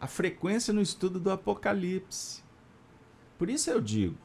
a 0.00 0.06
frequência 0.06 0.72
no 0.72 0.80
estudo 0.80 1.18
do 1.18 1.30
Apocalipse. 1.30 2.42
Por 3.36 3.50
isso 3.50 3.68
eu 3.68 3.80
digo, 3.80 4.16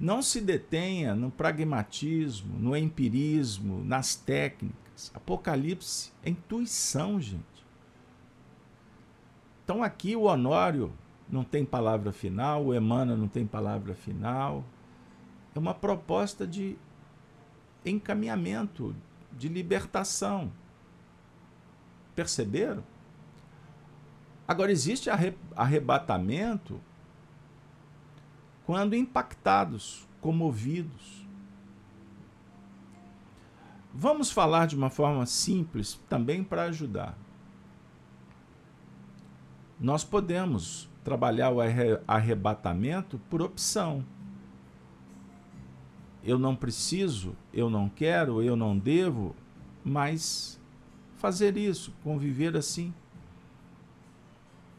não 0.00 0.22
se 0.22 0.40
detenha 0.40 1.14
no 1.14 1.30
pragmatismo, 1.30 2.58
no 2.58 2.74
empirismo, 2.74 3.84
nas 3.84 4.16
técnicas. 4.16 5.12
Apocalipse 5.14 6.10
é 6.24 6.30
intuição, 6.30 7.20
gente. 7.20 7.44
Então 9.62 9.82
aqui 9.82 10.16
o 10.16 10.22
Honório 10.22 10.90
não 11.28 11.44
tem 11.44 11.66
palavra 11.66 12.12
final, 12.12 12.64
o 12.64 12.74
Emmanuel 12.74 13.18
não 13.18 13.28
tem 13.28 13.46
palavra 13.46 13.94
final. 13.94 14.64
É 15.54 15.58
uma 15.58 15.74
proposta 15.74 16.46
de 16.46 16.78
encaminhamento, 17.84 18.96
de 19.30 19.48
libertação. 19.48 20.50
Perceberam? 22.14 22.82
Agora, 24.48 24.72
existe 24.72 25.08
arrebatamento 25.54 26.80
quando 28.70 28.94
impactados, 28.94 30.06
comovidos. 30.20 31.26
Vamos 33.92 34.30
falar 34.30 34.68
de 34.68 34.76
uma 34.76 34.88
forma 34.88 35.26
simples 35.26 36.00
também 36.08 36.44
para 36.44 36.66
ajudar. 36.66 37.18
Nós 39.80 40.04
podemos 40.04 40.88
trabalhar 41.02 41.50
o 41.50 41.58
arrebatamento 42.06 43.20
por 43.28 43.42
opção. 43.42 44.04
Eu 46.22 46.38
não 46.38 46.54
preciso, 46.54 47.34
eu 47.52 47.68
não 47.68 47.88
quero, 47.88 48.40
eu 48.40 48.54
não 48.54 48.78
devo, 48.78 49.34
mas 49.84 50.60
fazer 51.16 51.56
isso, 51.56 51.92
conviver 52.04 52.56
assim. 52.56 52.94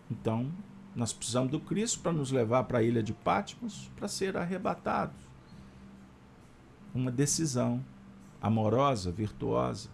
Então, 0.09 0.49
nós 0.95 1.13
precisamos 1.13 1.51
do 1.51 1.59
Cristo 1.59 1.99
para 1.99 2.11
nos 2.11 2.31
levar 2.31 2.65
para 2.65 2.79
a 2.79 2.83
ilha 2.83 3.01
de 3.01 3.13
Patmos 3.13 3.89
para 3.95 4.07
ser 4.07 4.35
arrebatados. 4.35 5.15
Uma 6.93 7.11
decisão 7.11 7.83
amorosa, 8.41 9.11
virtuosa. 9.11 9.89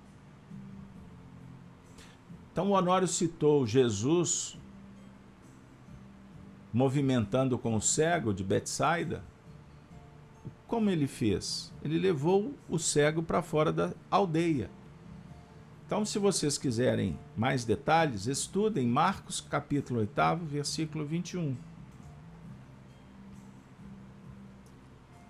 Então, 2.51 2.71
o 2.71 2.71
Honório 2.71 3.07
citou 3.07 3.67
Jesus 3.67 4.57
movimentando 6.73 7.57
com 7.57 7.75
o 7.75 7.81
cego 7.81 8.33
de 8.33 8.43
Betsaida. 8.43 9.23
Como 10.67 10.89
ele 10.89 11.07
fez? 11.07 11.71
Ele 11.83 11.99
levou 11.99 12.53
o 12.67 12.79
cego 12.79 13.21
para 13.21 13.41
fora 13.41 13.71
da 13.71 13.93
aldeia. 14.09 14.69
Então, 15.87 16.03
se 16.03 16.19
vocês 16.19 16.57
quiserem 16.57 17.17
mais 17.33 17.63
detalhes, 17.63 18.27
estudem 18.27 18.85
Marcos 18.85 19.39
capítulo 19.39 20.01
8, 20.01 20.43
versículo 20.43 21.05
21. 21.05 21.55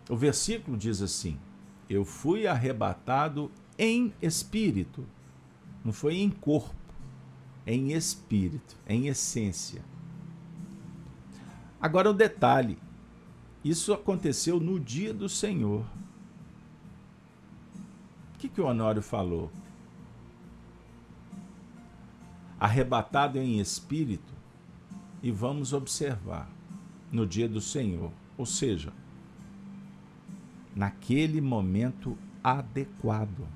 O 0.09 0.15
versículo 0.15 0.75
diz 0.75 0.99
assim: 0.99 1.39
Eu 1.87 2.03
fui 2.03 2.47
arrebatado 2.47 3.51
em 3.77 4.11
espírito. 4.19 5.05
Não 5.85 5.93
foi 5.93 6.17
em 6.17 6.31
corpo, 6.31 6.73
em 7.63 7.91
espírito, 7.91 8.75
em 8.87 9.09
essência. 9.09 9.83
Agora 11.79 12.09
o 12.09 12.13
detalhe: 12.15 12.79
isso 13.63 13.93
aconteceu 13.93 14.59
no 14.59 14.79
dia 14.79 15.13
do 15.13 15.29
Senhor. 15.29 15.85
O 18.33 18.39
que, 18.39 18.49
que 18.49 18.59
o 18.59 18.65
Honório 18.65 19.03
falou? 19.03 19.51
Arrebatado 22.59 23.37
em 23.37 23.59
espírito, 23.59 24.33
e 25.21 25.31
vamos 25.31 25.73
observar 25.73 26.49
no 27.11 27.25
dia 27.25 27.47
do 27.47 27.61
Senhor, 27.61 28.11
ou 28.37 28.45
seja, 28.45 28.93
naquele 30.75 31.41
momento 31.41 32.17
adequado 32.43 33.47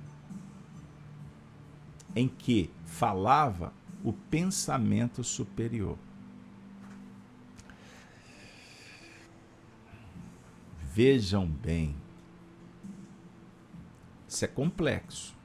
em 2.16 2.28
que 2.28 2.70
falava 2.86 3.74
o 4.04 4.12
pensamento 4.12 5.24
superior. 5.24 5.98
Vejam 10.94 11.48
bem, 11.48 11.96
isso 14.28 14.44
é 14.44 14.48
complexo. 14.48 15.36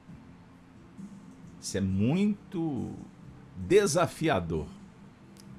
Isso 1.61 1.77
é 1.77 1.81
muito 1.81 2.93
desafiador. 3.57 4.67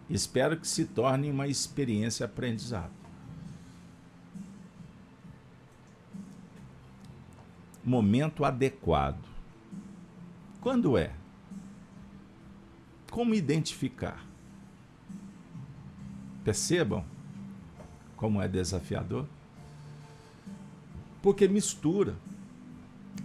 Espero 0.08 0.56
que 0.56 0.66
se 0.66 0.86
torne 0.86 1.30
uma 1.30 1.48
experiência 1.48 2.24
aprendizado. 2.24 2.92
Momento 7.84 8.44
adequado. 8.44 9.22
Quando 10.60 10.96
é? 10.96 11.12
Como 13.10 13.34
identificar? 13.34 14.24
Percebam 16.44 17.04
como 18.16 18.40
é 18.40 18.48
desafiador? 18.48 19.26
Porque 21.22 21.46
mistura 21.48 22.16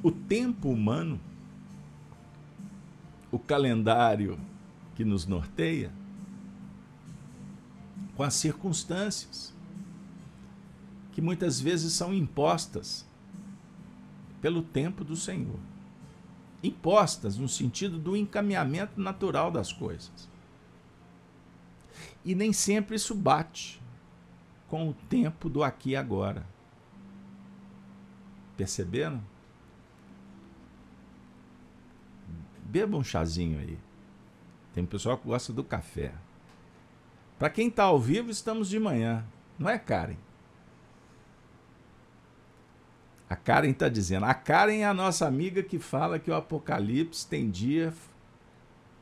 o 0.01 0.11
tempo 0.11 0.69
humano, 0.69 1.19
o 3.31 3.39
calendário 3.39 4.37
que 5.03 5.09
nos 5.09 5.25
norteia 5.25 5.91
com 8.15 8.23
as 8.23 8.35
circunstâncias 8.35 9.53
que 11.11 11.21
muitas 11.21 11.59
vezes 11.59 11.91
são 11.91 12.13
impostas 12.13 13.05
pelo 14.41 14.63
tempo 14.63 15.03
do 15.03 15.17
Senhor. 15.17 15.59
Impostas 16.63 17.37
no 17.37 17.49
sentido 17.49 17.99
do 17.99 18.15
encaminhamento 18.15 18.99
natural 18.99 19.51
das 19.51 19.73
coisas. 19.73 20.29
E 22.23 22.33
nem 22.33 22.53
sempre 22.53 22.95
isso 22.95 23.13
bate 23.13 23.81
com 24.69 24.89
o 24.89 24.93
tempo 24.93 25.49
do 25.49 25.65
aqui 25.65 25.89
e 25.89 25.95
agora. 25.97 26.47
Perceberam? 28.55 29.21
Beba 32.63 32.95
um 32.95 33.03
chazinho 33.03 33.59
aí. 33.59 33.82
Tem 34.73 34.85
pessoal 34.85 35.17
que 35.17 35.27
gosta 35.27 35.53
do 35.53 35.63
café. 35.63 36.11
Para 37.37 37.49
quem 37.49 37.67
está 37.67 37.83
ao 37.83 37.99
vivo, 37.99 38.31
estamos 38.31 38.67
de 38.67 38.79
manhã. 38.79 39.23
Não 39.57 39.69
é, 39.69 39.77
Karen? 39.77 40.17
A 43.29 43.35
Karen 43.35 43.69
está 43.69 43.87
dizendo. 43.87 44.25
A 44.25 44.33
Karen 44.33 44.79
é 44.79 44.85
a 44.85 44.93
nossa 44.93 45.27
amiga 45.27 45.61
que 45.61 45.77
fala 45.79 46.19
que 46.19 46.31
o 46.31 46.35
Apocalipse 46.35 47.27
tem 47.27 47.49
dia, 47.49 47.93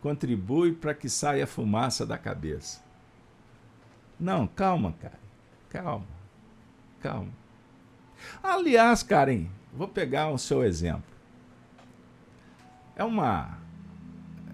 contribui 0.02 0.74
para 0.74 0.94
que 0.94 1.10
saia 1.10 1.48
fumaça 1.48 2.06
da 2.06 2.18
cabeça. 2.18 2.82
Não, 4.20 4.48
calma, 4.48 4.94
Karen. 5.00 5.18
Calma. 5.70 6.08
Calma. 7.00 7.32
Aliás, 8.44 9.04
Karen, 9.04 9.48
vou 9.74 9.88
pegar 9.88 10.30
o 10.30 10.38
seu 10.38 10.64
exemplo. 10.64 11.12
É 12.96 13.04
uma 13.04 13.61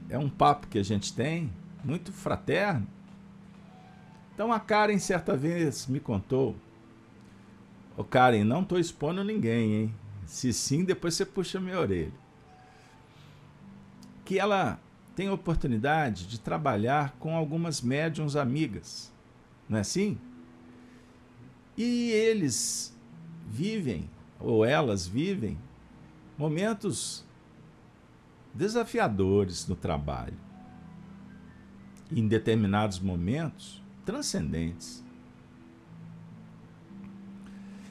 é 0.09 0.17
um 0.17 0.29
papo 0.29 0.67
que 0.67 0.77
a 0.77 0.83
gente 0.83 1.13
tem, 1.13 1.51
muito 1.83 2.11
fraterno. 2.11 2.87
Então 4.33 4.51
a 4.51 4.59
Karen 4.59 4.99
certa 4.99 5.35
vez 5.35 5.87
me 5.87 5.99
contou, 5.99 6.55
ô 7.95 8.03
Karen, 8.03 8.43
não 8.43 8.61
estou 8.61 8.79
expondo 8.79 9.23
ninguém, 9.23 9.73
hein? 9.73 9.95
Se 10.25 10.53
sim, 10.53 10.83
depois 10.83 11.15
você 11.15 11.25
puxa 11.25 11.59
minha 11.59 11.79
orelha. 11.79 12.11
Que 14.23 14.37
ela 14.37 14.79
tem 15.15 15.29
a 15.29 15.33
oportunidade 15.33 16.27
de 16.27 16.39
trabalhar 16.39 17.15
com 17.19 17.35
algumas 17.35 17.81
médiums 17.81 18.35
amigas, 18.35 19.11
não 19.67 19.77
é 19.77 19.81
assim? 19.81 20.17
E 21.75 22.11
eles 22.11 22.95
vivem, 23.47 24.09
ou 24.39 24.63
elas 24.63 25.07
vivem, 25.07 25.57
momentos 26.37 27.25
desafiadores 28.57 29.67
no 29.67 29.75
trabalho. 29.75 30.37
Em 32.11 32.27
determinados 32.27 32.99
momentos, 32.99 33.83
transcendentes. 34.03 35.03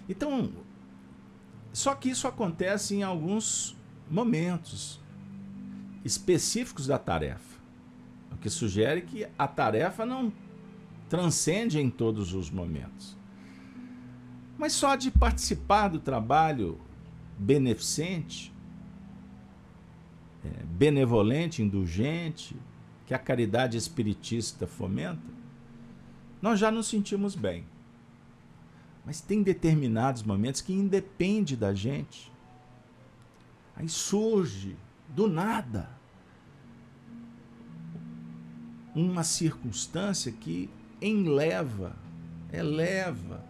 Então, 0.08 0.50
só 1.72 1.94
que 1.94 2.08
isso 2.08 2.26
acontece 2.26 2.96
em 2.96 3.02
alguns 3.02 3.76
momentos 4.10 5.00
específicos 6.04 6.86
da 6.86 6.98
tarefa, 6.98 7.60
o 8.32 8.36
que 8.36 8.48
sugere 8.48 9.02
que 9.02 9.26
a 9.38 9.46
tarefa 9.46 10.06
não 10.06 10.32
transcende 11.08 11.78
em 11.78 11.90
todos 11.90 12.32
os 12.32 12.50
momentos. 12.50 13.16
Mas 14.56 14.72
só 14.72 14.96
de 14.96 15.10
participar 15.10 15.88
do 15.88 15.98
trabalho 15.98 16.80
beneficente, 17.38 18.55
é, 20.46 20.64
benevolente, 20.64 21.62
indulgente, 21.62 22.56
que 23.06 23.14
a 23.14 23.18
caridade 23.18 23.76
espiritista 23.76 24.66
fomenta, 24.66 25.22
nós 26.40 26.58
já 26.58 26.70
nos 26.70 26.86
sentimos 26.86 27.34
bem. 27.34 27.64
Mas 29.04 29.20
tem 29.20 29.42
determinados 29.42 30.22
momentos 30.22 30.60
que 30.60 30.72
independe 30.72 31.56
da 31.56 31.72
gente. 31.72 32.32
Aí 33.76 33.88
surge 33.88 34.76
do 35.08 35.28
nada 35.28 35.88
uma 38.94 39.22
circunstância 39.22 40.32
que 40.32 40.70
enleva, 41.00 41.94
eleva 42.50 43.44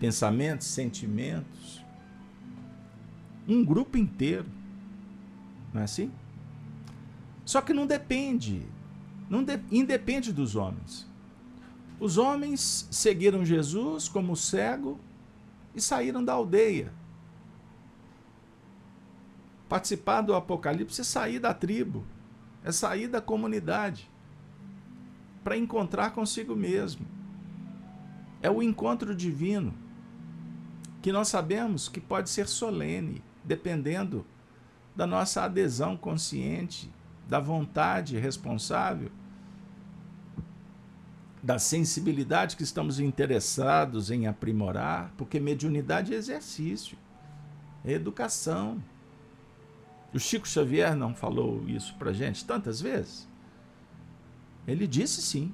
pensamentos, 0.00 0.66
sentimentos, 0.66 1.84
um 3.46 3.64
grupo 3.64 3.98
inteiro. 3.98 4.57
Não 5.78 5.82
é 5.82 5.84
assim? 5.84 6.10
Só 7.44 7.60
que 7.60 7.72
não 7.72 7.86
depende, 7.86 8.66
não 9.30 9.44
de, 9.44 9.60
independe 9.70 10.32
dos 10.32 10.56
homens. 10.56 11.06
Os 12.00 12.18
homens 12.18 12.88
seguiram 12.90 13.44
Jesus 13.44 14.08
como 14.08 14.34
cego 14.34 14.98
e 15.76 15.80
saíram 15.80 16.24
da 16.24 16.32
aldeia. 16.32 16.92
Participar 19.68 20.22
do 20.22 20.34
Apocalipse 20.34 21.00
é 21.00 21.04
sair 21.04 21.38
da 21.38 21.54
tribo, 21.54 22.04
é 22.64 22.72
sair 22.72 23.06
da 23.06 23.20
comunidade 23.20 24.10
para 25.44 25.56
encontrar 25.56 26.10
consigo 26.10 26.56
mesmo. 26.56 27.06
É 28.42 28.50
o 28.50 28.64
encontro 28.64 29.14
divino, 29.14 29.72
que 31.00 31.12
nós 31.12 31.28
sabemos 31.28 31.88
que 31.88 32.00
pode 32.00 32.30
ser 32.30 32.48
solene, 32.48 33.22
dependendo 33.44 34.26
da 34.98 35.06
nossa 35.06 35.44
adesão 35.44 35.96
consciente, 35.96 36.92
da 37.26 37.40
vontade 37.40 38.18
responsável 38.18 39.10
da 41.42 41.58
sensibilidade 41.58 42.56
que 42.56 42.64
estamos 42.64 42.98
interessados 42.98 44.10
em 44.10 44.26
aprimorar, 44.26 45.12
porque 45.16 45.38
mediunidade 45.38 46.12
é 46.12 46.16
exercício, 46.16 46.98
é 47.84 47.92
educação. 47.92 48.82
O 50.12 50.18
Chico 50.18 50.48
Xavier 50.48 50.96
não 50.96 51.14
falou 51.14 51.62
isso 51.68 51.94
para 51.94 52.12
gente 52.12 52.44
tantas 52.44 52.80
vezes? 52.80 53.28
Ele 54.66 54.86
disse 54.86 55.22
sim, 55.22 55.52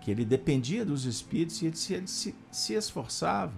que 0.00 0.10
ele 0.10 0.24
dependia 0.24 0.84
dos 0.84 1.04
espíritos 1.04 1.60
e 1.60 1.66
ele 1.66 1.76
se, 1.76 1.94
ele 1.94 2.08
se, 2.08 2.34
se 2.50 2.72
esforçava. 2.72 3.52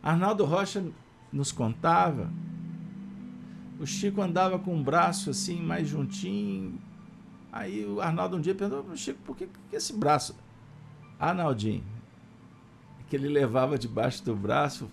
Arnaldo 0.00 0.44
Rocha 0.44 0.84
nos 1.32 1.50
contava, 1.50 2.30
o 3.78 3.86
Chico 3.86 4.20
andava 4.20 4.58
com 4.58 4.78
o 4.78 4.82
braço 4.82 5.30
assim 5.30 5.60
mais 5.60 5.88
juntinho, 5.88 6.78
Aí 7.56 7.86
o 7.86 8.02
Arnaldo 8.02 8.36
um 8.36 8.40
dia 8.40 8.54
perguntou, 8.54 8.94
Chico, 8.94 9.18
por 9.24 9.34
que, 9.34 9.46
que 9.46 9.76
esse 9.76 9.94
braço? 9.94 10.36
Arnaldinho, 11.18 11.82
que 13.08 13.16
ele 13.16 13.28
levava 13.28 13.78
debaixo 13.78 14.22
do 14.22 14.36
braço 14.36 14.90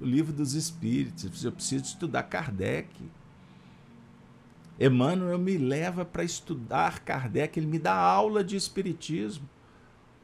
o 0.00 0.06
livro 0.06 0.32
dos 0.32 0.54
Espíritos. 0.54 1.44
Eu 1.44 1.52
preciso 1.52 1.84
estudar 1.84 2.22
Kardec. 2.22 2.88
Emmanuel 4.80 5.38
me 5.38 5.58
leva 5.58 6.02
para 6.02 6.24
estudar 6.24 7.00
Kardec, 7.00 7.58
ele 7.58 7.66
me 7.66 7.78
dá 7.78 7.94
aula 7.94 8.42
de 8.42 8.56
Espiritismo. 8.56 9.46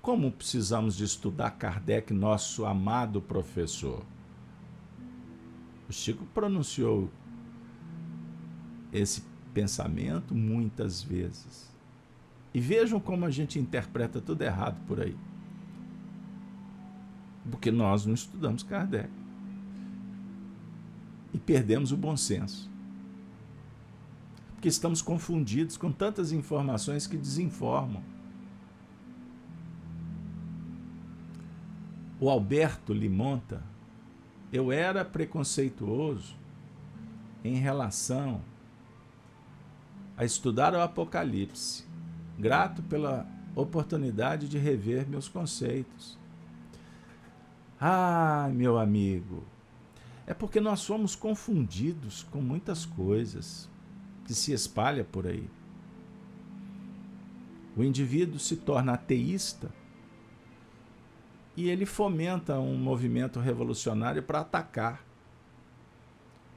Como 0.00 0.32
precisamos 0.32 0.96
de 0.96 1.04
estudar 1.04 1.50
Kardec, 1.50 2.14
nosso 2.14 2.64
amado 2.64 3.20
professor? 3.20 4.02
O 5.86 5.92
Chico 5.92 6.24
pronunciou 6.32 7.10
esse 8.94 9.22
pensamento 9.52 10.34
muitas 10.34 11.02
vezes. 11.02 11.68
E 12.54 12.60
vejam 12.60 13.00
como 13.00 13.26
a 13.26 13.30
gente 13.30 13.58
interpreta 13.58 14.20
tudo 14.20 14.42
errado 14.42 14.78
por 14.86 15.00
aí. 15.00 15.16
Porque 17.50 17.72
nós 17.72 18.06
não 18.06 18.14
estudamos 18.14 18.62
Kardec. 18.62 19.10
E 21.32 21.38
perdemos 21.38 21.90
o 21.90 21.96
bom 21.96 22.16
senso. 22.16 22.70
Porque 24.54 24.68
estamos 24.68 25.02
confundidos 25.02 25.76
com 25.76 25.90
tantas 25.90 26.30
informações 26.30 27.08
que 27.08 27.16
desinformam. 27.16 28.02
O 32.20 32.30
Alberto 32.30 32.94
Limonta, 32.94 33.60
eu 34.52 34.70
era 34.70 35.04
preconceituoso 35.04 36.36
em 37.42 37.56
relação 37.56 38.40
a 40.16 40.24
estudar 40.24 40.74
o 40.74 40.80
Apocalipse 40.80 41.84
grato 42.38 42.82
pela 42.82 43.26
oportunidade 43.54 44.48
de 44.48 44.58
rever 44.58 45.08
meus 45.08 45.28
conceitos. 45.28 46.18
Ah, 47.80 48.48
meu 48.52 48.78
amigo, 48.78 49.44
é 50.26 50.34
porque 50.34 50.60
nós 50.60 50.80
somos 50.80 51.14
confundidos 51.14 52.22
com 52.30 52.40
muitas 52.40 52.84
coisas 52.84 53.68
que 54.24 54.34
se 54.34 54.52
espalha 54.52 55.04
por 55.04 55.26
aí. 55.26 55.48
O 57.76 57.82
indivíduo 57.82 58.38
se 58.38 58.56
torna 58.56 58.94
ateísta 58.94 59.70
e 61.56 61.68
ele 61.68 61.86
fomenta 61.86 62.58
um 62.58 62.76
movimento 62.76 63.38
revolucionário 63.38 64.22
para 64.22 64.40
atacar, 64.40 65.04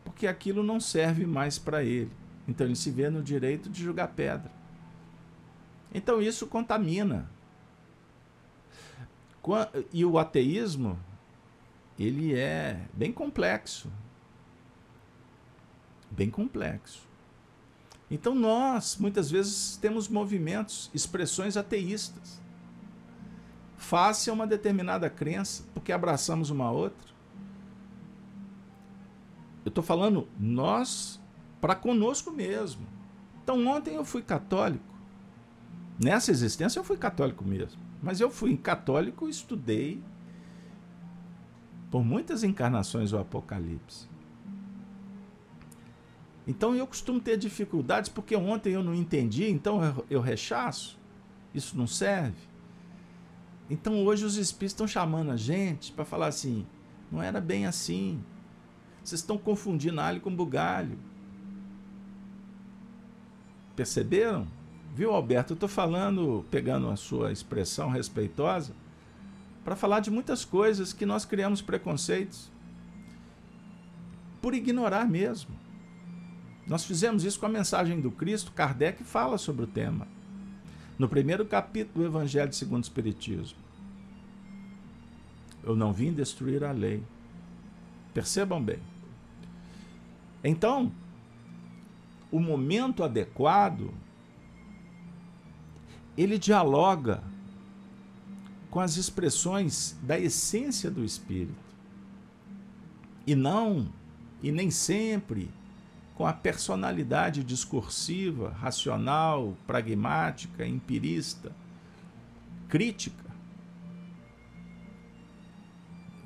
porque 0.04 0.28
aquilo 0.28 0.64
não 0.64 0.80
serve 0.80 1.26
mais 1.26 1.60
para 1.60 1.84
ele. 1.84 2.12
Então 2.48 2.66
ele 2.66 2.76
se 2.76 2.90
vê 2.90 3.10
no 3.10 3.22
direito 3.22 3.70
de 3.70 3.84
jogar 3.84 4.08
pedra. 4.10 4.52
Então 5.94 6.22
isso 6.22 6.48
contamina. 6.48 7.30
E 9.94 10.04
o 10.04 10.18
ateísmo, 10.18 11.00
ele 11.98 12.34
é 12.34 12.86
bem 12.94 13.12
complexo. 13.12 13.92
Bem 16.12 16.30
complexo. 16.30 17.08
Então 18.10 18.34
nós, 18.34 18.98
muitas 18.98 19.30
vezes, 19.30 19.78
temos 19.78 20.08
movimentos, 20.08 20.90
expressões 20.94 21.58
ateístas. 21.58 22.42
Face 23.78 24.30
a 24.30 24.34
uma 24.34 24.48
determinada 24.48 25.10
crença, 25.10 25.64
porque 25.74 25.92
abraçamos 25.92 26.50
uma 26.50 26.72
outra. 26.72 27.08
Eu 29.64 29.70
estou 29.70 29.84
falando 29.84 30.28
nós 30.40 31.20
para 31.60 31.76
conosco 31.76 32.32
mesmo. 32.32 32.86
Então 33.44 33.66
ontem 33.68 33.96
eu 33.96 34.06
fui 34.06 34.22
católico. 34.22 34.84
Nessa 36.00 36.32
existência 36.32 36.80
eu 36.80 36.84
fui 36.84 36.98
católico 36.98 37.44
mesmo. 37.44 37.82
Mas 38.02 38.20
eu 38.20 38.30
fui 38.30 38.56
católico 38.58 39.28
e 39.28 39.32
estudei 39.32 40.04
por 41.90 42.04
muitas 42.04 42.44
encarnações 42.44 43.14
o 43.14 43.18
Apocalipse. 43.18 44.08
Então 46.46 46.76
eu 46.76 46.88
costumo 46.88 47.20
ter 47.20 47.38
dificuldades 47.38 48.10
porque 48.10 48.36
ontem 48.36 48.74
eu 48.74 48.84
não 48.84 48.94
entendi, 48.94 49.50
então 49.50 49.82
eu 50.10 50.22
rechaço. 50.22 50.98
Isso 51.54 51.78
não 51.78 51.88
serve. 51.88 52.48
Então 53.70 54.06
hoje 54.06 54.24
os 54.24 54.38
espíritos 54.38 54.74
estão 54.74 54.88
chamando 54.88 55.32
a 55.32 55.38
gente 55.38 55.92
para 55.92 56.06
falar 56.06 56.28
assim: 56.28 56.66
não 57.12 57.22
era 57.22 57.42
bem 57.42 57.66
assim. 57.66 58.24
Vocês 59.04 59.22
estão 59.22 59.38
confundindo 59.38 60.00
alho 60.00 60.22
com 60.22 60.34
bugalho. 60.34 60.98
Perceberam? 63.78 64.48
Viu, 64.96 65.12
Alberto? 65.12 65.54
Eu 65.54 65.56
estou 65.56 65.70
falando, 65.70 66.44
pegando 66.50 66.90
a 66.90 66.96
sua 66.96 67.32
expressão 67.32 67.92
respeitosa, 67.92 68.74
para 69.64 69.76
falar 69.76 70.00
de 70.00 70.10
muitas 70.10 70.44
coisas 70.44 70.92
que 70.92 71.06
nós 71.06 71.26
criamos 71.26 71.62
preconceitos 71.62 72.50
por 74.42 74.56
ignorar 74.56 75.08
mesmo. 75.08 75.56
Nós 76.66 76.86
fizemos 76.86 77.24
isso 77.24 77.40
com 77.40 77.46
a 77.46 77.50
mensagem 77.50 78.02
do 78.02 78.10
Cristo, 78.10 78.52
Kardec 78.52 79.04
fala 79.04 79.38
sobre 79.38 79.66
o 79.66 79.68
tema. 79.68 80.08
No 80.98 81.08
primeiro 81.08 81.46
capítulo 81.46 82.04
do 82.04 82.10
Evangelho 82.10 82.52
segundo 82.54 82.84
o 82.84 82.88
Espiritismo. 82.88 83.60
Eu 85.64 85.76
não 85.76 85.94
vim 85.94 86.12
destruir 86.12 86.64
a 86.64 86.72
lei. 86.72 87.04
Percebam 88.12 88.60
bem. 88.64 88.80
Então, 90.44 90.92
o 92.32 92.40
momento 92.40 93.04
adequado 93.04 93.94
ele 96.18 96.38
dialoga 96.38 97.24
com 98.70 98.80
as 98.80 98.98
expressões 98.98 99.96
da 100.02 100.20
essência 100.20 100.90
do 100.90 101.04
espírito. 101.04 101.56
E 103.26 103.36
não, 103.36 103.88
e 104.42 104.52
nem 104.52 104.72
sempre, 104.72 105.50
com 106.16 106.26
a 106.26 106.34
personalidade 106.34 107.44
discursiva, 107.44 108.50
racional, 108.50 109.56
pragmática, 109.68 110.66
empirista, 110.66 111.52
crítica. 112.68 113.26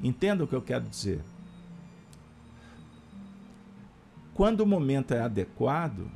Entenda 0.02 0.43
o 0.43 0.47
que 0.47 0.56
eu 0.56 0.62
quero 0.62 0.86
dizer. 0.86 1.22
Quando 4.34 4.62
o 4.62 4.66
momento 4.66 5.14
é 5.14 5.22
adequado, 5.22 6.10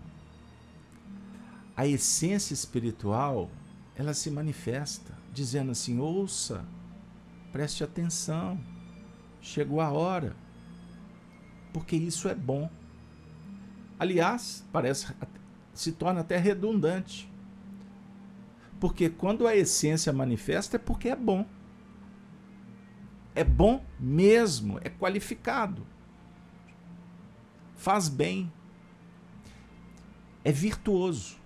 a 1.76 1.86
essência 1.86 2.54
espiritual 2.54 3.50
ela 3.96 4.14
se 4.14 4.32
manifesta, 4.32 5.14
dizendo 5.34 5.72
assim: 5.72 6.00
ouça, 6.00 6.66
preste 7.52 7.84
atenção, 7.84 8.60
chegou 9.42 9.82
a 9.82 9.92
hora, 9.92 10.36
porque 11.74 11.96
isso 11.96 12.28
é 12.28 12.36
bom. 12.36 12.70
Aliás, 14.00 14.66
parece 14.72 15.08
se 15.76 15.92
torna 15.92 16.22
até 16.22 16.38
redundante. 16.38 17.30
Porque 18.80 19.10
quando 19.10 19.48
a 19.48 19.56
essência 19.56 20.12
manifesta 20.12 20.78
é 20.78 20.80
porque 20.80 21.10
é 21.10 21.16
bom. 21.16 21.46
É 23.34 23.44
bom 23.44 23.84
mesmo, 24.00 24.80
é 24.82 24.90
qualificado. 24.90 25.86
Faz 27.86 28.10
bem. 28.10 28.52
É 30.44 30.52
virtuoso 30.52 31.38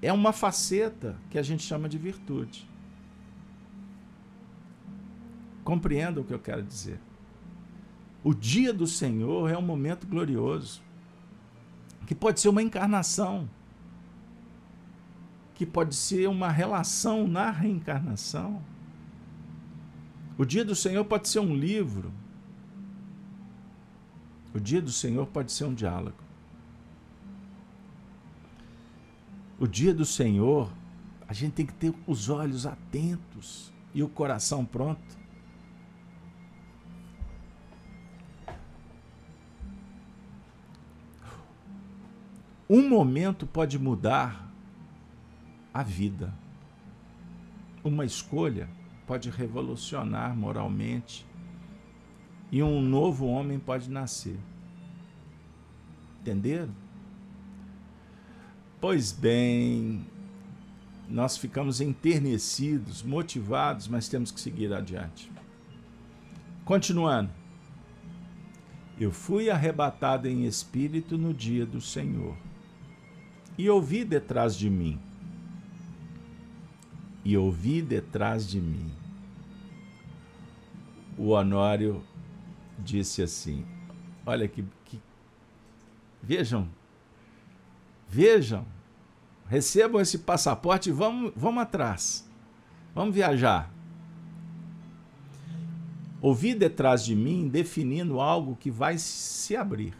é 0.00 0.12
uma 0.12 0.32
faceta 0.32 1.16
que 1.30 1.38
a 1.38 1.42
gente 1.42 1.62
chama 1.62 1.88
de 1.88 1.98
virtude. 1.98 2.68
Compreenda 5.64 6.20
o 6.20 6.24
que 6.24 6.32
eu 6.32 6.38
quero 6.38 6.62
dizer. 6.62 7.00
O 8.22 8.32
dia 8.34 8.72
do 8.72 8.86
Senhor 8.86 9.50
é 9.50 9.56
um 9.56 9.62
momento 9.62 10.06
glorioso, 10.06 10.82
que 12.06 12.14
pode 12.14 12.40
ser 12.40 12.48
uma 12.48 12.62
encarnação, 12.62 13.48
que 15.54 15.66
pode 15.66 15.94
ser 15.94 16.28
uma 16.28 16.48
relação 16.48 17.26
na 17.28 17.50
reencarnação. 17.50 18.62
O 20.36 20.44
dia 20.44 20.64
do 20.64 20.74
Senhor 20.74 21.04
pode 21.04 21.28
ser 21.28 21.40
um 21.40 21.54
livro. 21.54 22.12
O 24.58 24.60
dia 24.60 24.82
do 24.82 24.90
Senhor 24.90 25.24
pode 25.24 25.52
ser 25.52 25.66
um 25.66 25.72
diálogo. 25.72 26.16
O 29.56 29.68
dia 29.68 29.94
do 29.94 30.04
Senhor, 30.04 30.68
a 31.28 31.32
gente 31.32 31.52
tem 31.52 31.64
que 31.64 31.72
ter 31.72 31.94
os 32.08 32.28
olhos 32.28 32.66
atentos 32.66 33.72
e 33.94 34.02
o 34.02 34.08
coração 34.08 34.64
pronto. 34.64 35.16
Um 42.68 42.88
momento 42.88 43.46
pode 43.46 43.78
mudar 43.78 44.52
a 45.72 45.84
vida. 45.84 46.34
Uma 47.84 48.04
escolha 48.04 48.68
pode 49.06 49.30
revolucionar 49.30 50.36
moralmente 50.36 51.24
e 52.50 52.62
um 52.62 52.80
novo 52.80 53.26
homem 53.26 53.58
pode 53.58 53.90
nascer. 53.90 54.38
Entenderam? 56.20 56.72
Pois 58.80 59.12
bem, 59.12 60.06
nós 61.08 61.36
ficamos 61.36 61.80
enternecidos, 61.80 63.02
motivados, 63.02 63.88
mas 63.88 64.08
temos 64.08 64.30
que 64.30 64.40
seguir 64.40 64.72
adiante. 64.72 65.30
Continuando. 66.64 67.30
Eu 69.00 69.12
fui 69.12 69.48
arrebatado 69.48 70.26
em 70.26 70.44
espírito 70.44 71.16
no 71.16 71.32
dia 71.32 71.64
do 71.64 71.80
Senhor, 71.80 72.36
e 73.56 73.70
ouvi 73.70 74.04
detrás 74.04 74.56
de 74.56 74.68
mim, 74.68 74.98
e 77.24 77.36
ouvi 77.36 77.80
detrás 77.80 78.46
de 78.46 78.60
mim. 78.60 78.90
O 81.16 81.28
Honório 81.28 82.02
disse 82.78 83.22
assim: 83.22 83.66
Olha 84.24 84.48
que, 84.48 84.64
que 84.84 85.00
vejam 86.22 86.68
Vejam, 88.08 88.64
recebam 89.46 90.00
esse 90.00 90.18
passaporte 90.18 90.88
e 90.88 90.92
vamos, 90.92 91.32
vamos 91.36 91.62
atrás. 91.62 92.28
Vamos 92.94 93.14
viajar. 93.14 93.70
Ouvi 96.20 96.54
detrás 96.54 97.04
de 97.04 97.14
mim 97.14 97.46
definindo 97.46 98.18
algo 98.18 98.56
que 98.56 98.70
vai 98.70 98.96
se 98.98 99.54
abrir 99.54 99.94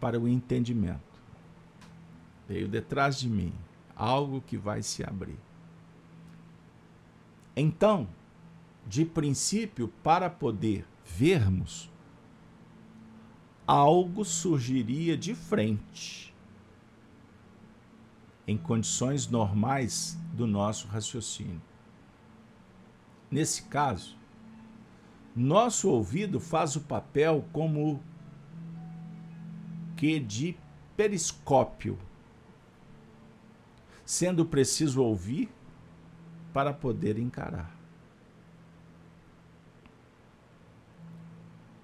para 0.00 0.18
o 0.18 0.28
entendimento. 0.28 0.98
Veio 2.48 2.66
detrás 2.66 3.18
de 3.18 3.28
mim 3.28 3.52
algo 3.94 4.40
que 4.40 4.56
vai 4.56 4.82
se 4.82 5.04
abrir. 5.04 5.38
Então, 7.56 8.08
de 8.86 9.04
princípio, 9.04 9.88
para 10.02 10.28
poder 10.28 10.84
vermos, 11.08 11.90
algo 13.66 14.24
surgiria 14.24 15.16
de 15.16 15.34
frente 15.34 16.34
em 18.46 18.56
condições 18.56 19.28
normais 19.28 20.18
do 20.32 20.46
nosso 20.46 20.86
raciocínio. 20.88 21.60
Nesse 23.30 23.64
caso, 23.64 24.16
nosso 25.36 25.90
ouvido 25.90 26.40
faz 26.40 26.76
o 26.76 26.80
papel 26.80 27.44
como 27.52 28.02
que 29.96 30.18
de 30.18 30.56
periscópio, 30.96 31.98
sendo 34.04 34.46
preciso 34.46 35.02
ouvir 35.02 35.50
para 36.52 36.72
poder 36.72 37.18
encarar. 37.18 37.77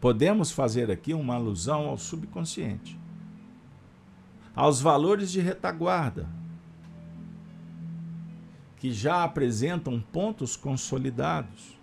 Podemos 0.05 0.50
fazer 0.50 0.90
aqui 0.90 1.14
uma 1.14 1.36
alusão 1.36 1.86
ao 1.88 1.96
subconsciente, 1.96 3.00
aos 4.55 4.78
valores 4.78 5.32
de 5.32 5.40
retaguarda, 5.40 6.28
que 8.76 8.92
já 8.92 9.24
apresentam 9.24 9.98
pontos 9.98 10.57
consolidados, 10.57 11.80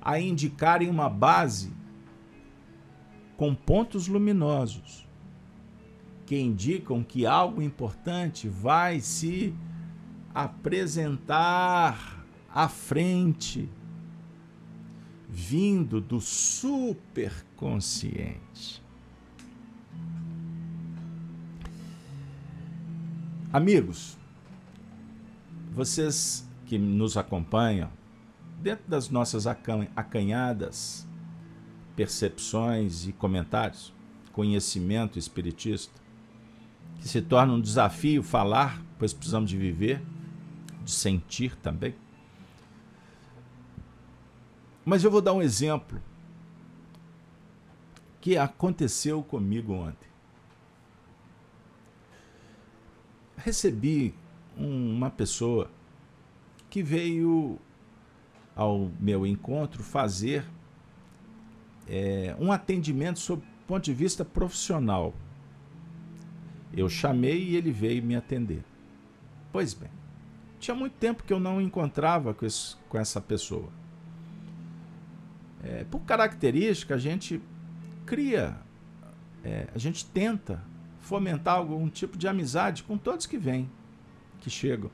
a 0.00 0.20
indicarem 0.20 0.88
uma 0.88 1.08
base 1.08 1.72
com 3.36 3.56
pontos 3.56 4.06
luminosos, 4.06 5.04
que 6.24 6.38
indicam 6.38 7.02
que 7.02 7.26
algo 7.26 7.60
importante 7.60 8.48
vai 8.48 9.00
se 9.00 9.52
apresentar 10.32 12.24
à 12.54 12.68
frente, 12.68 13.68
vindo 15.32 16.00
do 16.00 16.20
superconsciente. 16.20 18.82
Amigos, 23.52 24.18
vocês 25.72 26.48
que 26.66 26.78
nos 26.78 27.16
acompanham, 27.16 27.90
dentro 28.60 28.88
das 28.88 29.08
nossas 29.08 29.46
acanhadas 29.46 31.06
percepções 31.94 33.06
e 33.06 33.12
comentários, 33.12 33.92
conhecimento 34.32 35.18
espiritista, 35.18 36.00
que 37.00 37.08
se 37.08 37.22
torna 37.22 37.52
um 37.52 37.60
desafio 37.60 38.22
falar, 38.22 38.82
pois 38.98 39.12
precisamos 39.12 39.50
de 39.50 39.56
viver, 39.56 40.02
de 40.84 40.90
sentir 40.90 41.56
também. 41.56 41.94
Mas 44.84 45.04
eu 45.04 45.10
vou 45.10 45.20
dar 45.20 45.32
um 45.32 45.42
exemplo 45.42 46.00
que 48.20 48.36
aconteceu 48.36 49.22
comigo 49.22 49.72
ontem. 49.72 50.08
Recebi 53.36 54.14
uma 54.56 55.10
pessoa 55.10 55.70
que 56.68 56.82
veio 56.82 57.58
ao 58.54 58.90
meu 59.00 59.26
encontro 59.26 59.82
fazer 59.82 60.44
é, 61.88 62.36
um 62.38 62.52
atendimento 62.52 63.18
sob 63.18 63.42
ponto 63.70 63.84
de 63.84 63.94
vista 63.94 64.24
profissional. 64.24 65.14
Eu 66.72 66.88
chamei 66.88 67.50
e 67.50 67.56
ele 67.56 67.70
veio 67.70 68.02
me 68.02 68.16
atender. 68.16 68.64
Pois 69.52 69.74
bem, 69.74 69.90
tinha 70.58 70.74
muito 70.74 70.94
tempo 70.94 71.22
que 71.22 71.32
eu 71.32 71.38
não 71.38 71.60
encontrava 71.60 72.34
com, 72.34 72.44
esse, 72.44 72.76
com 72.88 72.98
essa 72.98 73.20
pessoa. 73.20 73.68
É, 75.62 75.84
por 75.84 76.00
característica, 76.00 76.94
a 76.94 76.98
gente 76.98 77.40
cria, 78.06 78.56
é, 79.44 79.68
a 79.74 79.78
gente 79.78 80.04
tenta 80.06 80.62
fomentar 81.00 81.56
algum 81.56 81.88
tipo 81.88 82.16
de 82.16 82.28
amizade 82.28 82.82
com 82.82 82.96
todos 82.96 83.26
que 83.26 83.36
vêm, 83.36 83.68
que 84.40 84.48
chegam. 84.48 84.90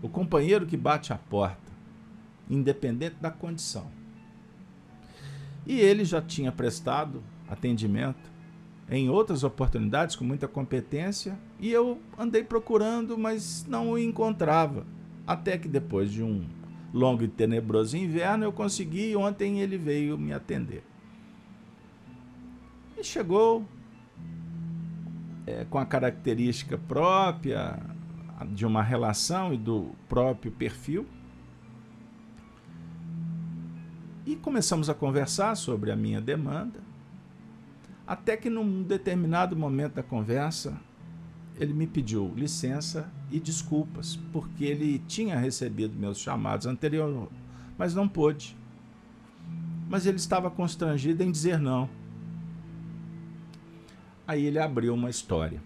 O 0.00 0.08
companheiro 0.08 0.66
que 0.66 0.76
bate 0.76 1.12
a 1.12 1.18
porta, 1.18 1.72
independente 2.48 3.16
da 3.20 3.30
condição. 3.30 3.90
E 5.66 5.78
ele 5.80 6.04
já 6.04 6.22
tinha 6.22 6.50
prestado 6.50 7.22
atendimento 7.48 8.30
em 8.90 9.10
outras 9.10 9.44
oportunidades 9.44 10.16
com 10.16 10.24
muita 10.24 10.48
competência 10.48 11.38
e 11.60 11.70
eu 11.70 12.00
andei 12.16 12.42
procurando, 12.42 13.18
mas 13.18 13.66
não 13.68 13.90
o 13.90 13.98
encontrava. 13.98 14.86
Até 15.26 15.58
que 15.58 15.68
depois 15.68 16.10
de 16.10 16.22
um 16.22 16.46
longo 16.92 17.22
e 17.22 17.28
tenebroso 17.28 17.96
inverno 17.96 18.44
eu 18.44 18.52
consegui 18.52 19.10
e 19.10 19.16
ontem 19.16 19.60
ele 19.60 19.76
veio 19.76 20.16
me 20.16 20.32
atender. 20.32 20.82
E 22.96 23.04
chegou 23.04 23.64
é, 25.46 25.64
com 25.64 25.78
a 25.78 25.86
característica 25.86 26.76
própria 26.76 27.78
de 28.50 28.66
uma 28.66 28.82
relação 28.82 29.52
e 29.52 29.56
do 29.56 29.92
próprio 30.08 30.52
perfil. 30.52 31.06
E 34.26 34.36
começamos 34.36 34.90
a 34.90 34.94
conversar 34.94 35.56
sobre 35.56 35.90
a 35.90 35.96
minha 35.96 36.20
demanda. 36.20 36.80
Até 38.06 38.36
que 38.36 38.50
num 38.50 38.82
determinado 38.82 39.56
momento 39.56 39.94
da 39.94 40.02
conversa, 40.02 40.78
ele 41.56 41.72
me 41.72 41.86
pediu 41.86 42.32
licença 42.34 43.10
e 43.30 43.38
desculpas, 43.38 44.16
porque 44.32 44.64
ele 44.64 44.98
tinha 45.00 45.38
recebido 45.38 45.98
meus 45.98 46.18
chamados 46.18 46.66
anteriormente, 46.66 47.32
mas 47.76 47.94
não 47.94 48.08
pôde. 48.08 48.56
Mas 49.88 50.06
ele 50.06 50.16
estava 50.16 50.50
constrangido 50.50 51.22
em 51.22 51.30
dizer 51.30 51.58
não. 51.58 51.88
Aí 54.26 54.44
ele 54.44 54.58
abriu 54.58 54.94
uma 54.94 55.08
história. 55.08 55.62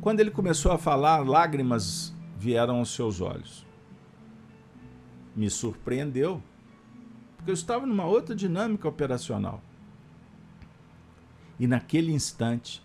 Quando 0.00 0.20
ele 0.20 0.30
começou 0.30 0.72
a 0.72 0.78
falar, 0.78 1.18
lágrimas 1.18 2.14
vieram 2.38 2.78
aos 2.78 2.94
seus 2.94 3.20
olhos. 3.20 3.66
Me 5.36 5.48
surpreendeu 5.48 6.42
porque 7.42 7.50
eu 7.50 7.54
estava 7.54 7.84
numa 7.84 8.04
outra 8.04 8.36
dinâmica 8.36 8.88
operacional. 8.88 9.60
E 11.58 11.66
naquele 11.66 12.12
instante, 12.12 12.80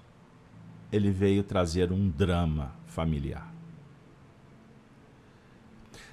ele 0.98 1.12
veio 1.12 1.44
trazer 1.44 1.92
um 1.92 2.10
drama 2.10 2.76
familiar. 2.86 3.54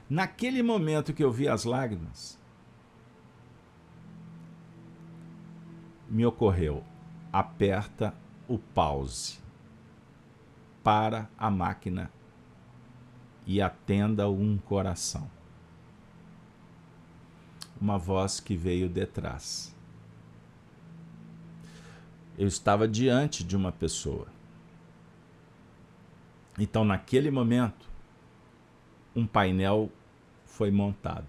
Naquele 0.09 0.63
momento 0.63 1.13
que 1.13 1.25
eu 1.25 1.33
vi 1.33 1.49
as 1.49 1.65
lágrimas, 1.65 2.39
me 6.09 6.25
ocorreu: 6.25 6.85
aperta 7.33 8.15
o 8.47 8.59
pause 8.59 9.39
para 10.83 11.29
a 11.39 11.51
máquina 11.51 12.11
e 13.47 13.61
atenda 13.61 14.29
um 14.29 14.59
coração 14.59 15.29
uma 17.81 17.99
voz 17.99 18.41
que 18.41 18.57
veio 18.57 18.89
detrás. 18.89 19.75
Eu 22.39 22.49
estava 22.49 22.89
diante 22.89 23.45
de 23.45 23.57
uma 23.57 23.71
pessoa. 23.71 24.27
Então, 26.59 26.85
naquele 26.85 27.31
momento, 27.31 27.89
um 29.15 29.27
painel 29.27 29.91
foi 30.45 30.71
montado. 30.71 31.27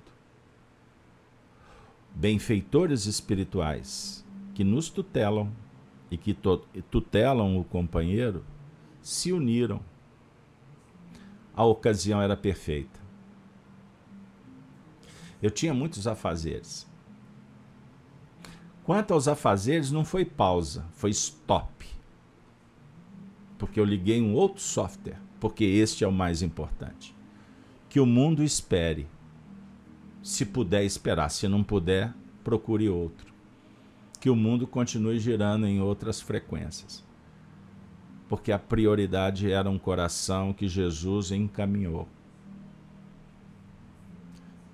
Benfeitores 2.13 3.05
espirituais 3.05 4.25
que 4.53 4.63
nos 4.63 4.89
tutelam 4.89 5.51
e 6.09 6.17
que 6.17 6.37
tutelam 6.89 7.57
o 7.59 7.63
companheiro 7.63 8.45
se 9.01 9.33
uniram. 9.33 9.81
A 11.53 11.63
ocasião 11.65 12.21
era 12.21 12.37
perfeita. 12.37 12.99
Eu 15.41 15.51
tinha 15.51 15.73
muitos 15.73 16.07
afazeres. 16.07 16.87
Quanto 18.83 19.13
aos 19.13 19.27
afazeres, 19.27 19.91
não 19.91 20.05
foi 20.05 20.23
pausa, 20.23 20.85
foi 20.93 21.09
stop. 21.09 21.74
Porque 23.57 23.79
eu 23.79 23.85
liguei 23.85 24.21
um 24.21 24.33
outro 24.33 24.61
software, 24.61 25.19
porque 25.39 25.63
este 25.63 26.03
é 26.03 26.07
o 26.07 26.11
mais 26.11 26.41
importante. 26.41 27.15
Que 27.89 27.99
o 27.99 28.05
mundo 28.05 28.43
espere. 28.43 29.07
Se 30.21 30.45
puder 30.45 30.83
esperar, 30.83 31.29
se 31.29 31.47
não 31.47 31.63
puder, 31.63 32.13
procure 32.43 32.89
outro. 32.89 33.33
Que 34.19 34.29
o 34.29 34.35
mundo 34.35 34.65
continue 34.65 35.19
girando 35.19 35.67
em 35.67 35.79
outras 35.79 36.19
frequências. 36.19 37.03
Porque 38.27 38.51
a 38.51 38.59
prioridade 38.59 39.51
era 39.51 39.69
um 39.69 39.77
coração 39.77 40.51
que 40.51 40.67
Jesus 40.67 41.31
encaminhou 41.31 42.07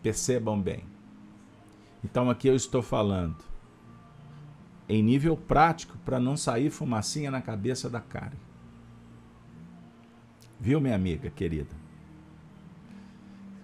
Percebam 0.01 0.59
bem. 0.59 0.83
Então 2.03 2.29
aqui 2.29 2.47
eu 2.47 2.55
estou 2.55 2.81
falando 2.81 3.37
em 4.89 5.03
nível 5.03 5.37
prático 5.37 5.95
para 6.03 6.19
não 6.19 6.35
sair 6.35 6.71
fumacinha 6.71 7.29
na 7.29 7.39
cabeça 7.39 7.87
da 7.87 8.01
Karen. 8.01 8.37
Viu, 10.61 10.79
minha 10.79 10.93
amiga 10.93 11.31
querida? 11.31 11.75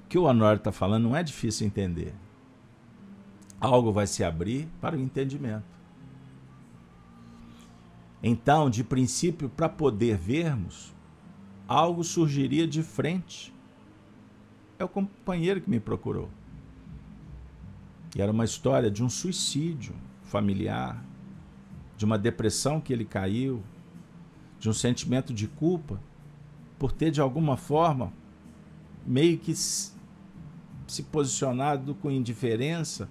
O 0.04 0.08
que 0.10 0.18
o 0.18 0.24
Honório 0.24 0.58
está 0.58 0.72
falando 0.72 1.04
não 1.04 1.16
é 1.16 1.22
difícil 1.22 1.68
entender. 1.68 2.12
Algo 3.62 3.92
vai 3.92 4.08
se 4.08 4.24
abrir 4.24 4.68
para 4.82 4.98
o 4.98 5.00
entendimento. 5.00 5.78
Então, 8.24 8.68
de 8.68 8.84
princípio, 8.84 9.48
para 9.48 9.70
poder 9.70 10.18
vermos, 10.18 10.92
algo 11.68 12.04
surgiria 12.04 12.68
de 12.68 12.82
frente 12.82 13.54
é 14.80 14.84
o 14.84 14.90
companheiro 14.90 15.62
que 15.62 15.70
me 15.70 15.80
procurou. 15.80 16.32
E 18.16 18.22
era 18.24 18.32
uma 18.32 18.46
história 18.46 18.90
de 18.90 19.04
um 19.04 19.10
suicídio 19.10 19.94
familiar, 20.24 21.06
de 21.96 22.06
uma 22.06 22.18
depressão 22.18 22.82
que 22.82 22.92
ele 22.92 23.06
caiu, 23.06 23.62
de 24.60 24.68
um 24.68 24.74
sentimento 24.74 25.32
de 25.32 25.48
culpa 25.48 26.00
por 26.78 26.92
ter 26.92 27.12
de 27.12 27.22
alguma 27.22 27.58
forma 27.58 28.12
meio 29.06 29.38
que 29.38 29.56
se 29.56 29.94
posicionado 31.12 31.96
com 31.96 32.12
indiferença 32.12 33.10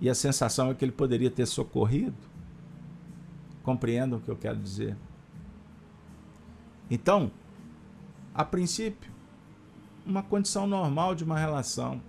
e 0.00 0.08
a 0.08 0.14
sensação 0.14 0.70
é 0.70 0.74
que 0.74 0.84
ele 0.84 0.92
poderia 0.92 1.30
ter 1.30 1.46
socorrido. 1.46 2.16
Compreendam 3.62 4.18
o 4.18 4.22
que 4.22 4.30
eu 4.30 4.36
quero 4.36 4.56
dizer? 4.58 4.96
Então, 6.90 7.30
a 8.34 8.44
princípio, 8.44 9.10
uma 10.04 10.22
condição 10.22 10.66
normal 10.66 11.14
de 11.14 11.22
uma 11.22 11.38
relação, 11.38 12.00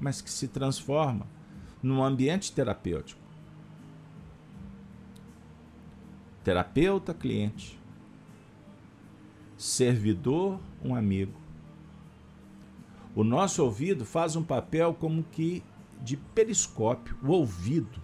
mas 0.00 0.20
que 0.20 0.30
se 0.30 0.48
transforma 0.48 1.26
num 1.82 2.02
ambiente 2.02 2.52
terapêutico. 2.52 3.20
Terapeuta, 6.42 7.12
cliente. 7.12 7.79
Servidor, 9.60 10.58
um 10.82 10.94
amigo. 10.94 11.38
O 13.14 13.22
nosso 13.22 13.62
ouvido 13.62 14.06
faz 14.06 14.34
um 14.34 14.42
papel 14.42 14.94
como 14.94 15.22
que 15.22 15.62
de 16.02 16.16
periscópio, 16.16 17.14
o 17.22 17.28
ouvido. 17.28 18.00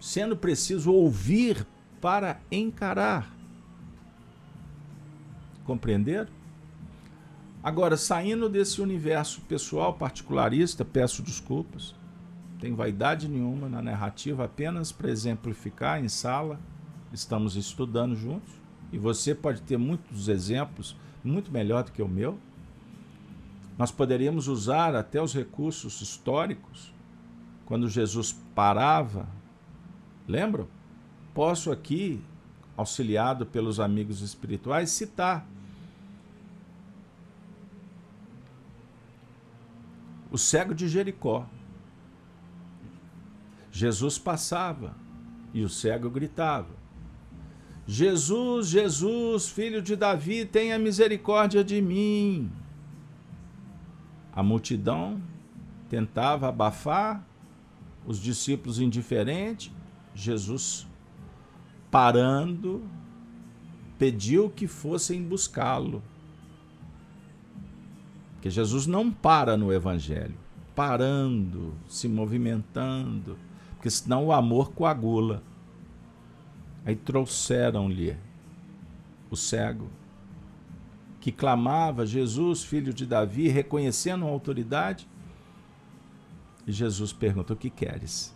Sendo 0.00 0.36
preciso 0.36 0.92
ouvir 0.92 1.66
para 2.00 2.40
encarar. 2.52 3.34
Compreenderam? 5.64 6.30
Agora, 7.60 7.96
saindo 7.96 8.48
desse 8.48 8.80
universo 8.80 9.40
pessoal 9.40 9.94
particularista, 9.94 10.84
peço 10.84 11.20
desculpas. 11.20 11.96
Tem 12.60 12.72
vaidade 12.76 13.26
nenhuma 13.26 13.68
na 13.68 13.82
narrativa, 13.82 14.44
apenas 14.44 14.92
para 14.92 15.10
exemplificar 15.10 16.00
em 16.00 16.08
sala. 16.08 16.60
Estamos 17.12 17.56
estudando 17.56 18.14
juntos. 18.14 18.63
E 18.92 18.98
você 18.98 19.34
pode 19.34 19.62
ter 19.62 19.76
muitos 19.76 20.28
exemplos 20.28 20.96
muito 21.22 21.50
melhor 21.50 21.84
do 21.84 21.92
que 21.92 22.02
o 22.02 22.08
meu. 22.08 22.38
Nós 23.76 23.90
poderíamos 23.90 24.46
usar 24.46 24.94
até 24.94 25.20
os 25.20 25.34
recursos 25.34 26.00
históricos. 26.00 26.92
Quando 27.66 27.88
Jesus 27.88 28.32
parava, 28.54 29.26
lembram? 30.28 30.68
Posso 31.32 31.72
aqui, 31.72 32.22
auxiliado 32.76 33.44
pelos 33.44 33.80
amigos 33.80 34.20
espirituais, 34.20 34.90
citar 34.90 35.46
o 40.34 40.38
cego 40.38 40.74
de 40.74 40.88
Jericó. 40.88 41.46
Jesus 43.70 44.18
passava 44.18 44.96
e 45.52 45.62
o 45.62 45.68
cego 45.68 46.10
gritava: 46.10 46.74
Jesus, 47.86 48.68
Jesus, 48.68 49.48
filho 49.48 49.82
de 49.82 49.94
Davi, 49.94 50.44
tenha 50.46 50.78
misericórdia 50.78 51.62
de 51.62 51.82
mim. 51.82 52.50
A 54.32 54.42
multidão 54.42 55.20
tentava 55.88 56.48
abafar, 56.48 57.24
os 58.06 58.18
discípulos 58.18 58.78
indiferentes, 58.78 59.70
Jesus 60.14 60.86
parando, 61.90 62.82
pediu 63.96 64.50
que 64.50 64.66
fossem 64.66 65.22
buscá-lo. 65.22 66.02
Porque 68.34 68.50
Jesus 68.50 68.86
não 68.86 69.10
para 69.10 69.56
no 69.56 69.72
Evangelho, 69.72 70.34
parando, 70.74 71.72
se 71.88 72.08
movimentando, 72.08 73.38
porque 73.74 73.88
senão 73.88 74.26
o 74.26 74.32
amor 74.32 74.72
coagula. 74.72 75.42
Aí 76.84 76.94
trouxeram-lhe 76.94 78.16
o 79.30 79.36
cego, 79.36 79.88
que 81.20 81.32
clamava 81.32 82.06
Jesus, 82.06 82.62
filho 82.62 82.92
de 82.92 83.06
Davi, 83.06 83.48
reconhecendo 83.48 84.26
a 84.26 84.28
autoridade. 84.28 85.08
E 86.66 86.72
Jesus 86.72 87.12
pergunta: 87.12 87.54
O 87.54 87.56
que 87.56 87.70
queres? 87.70 88.34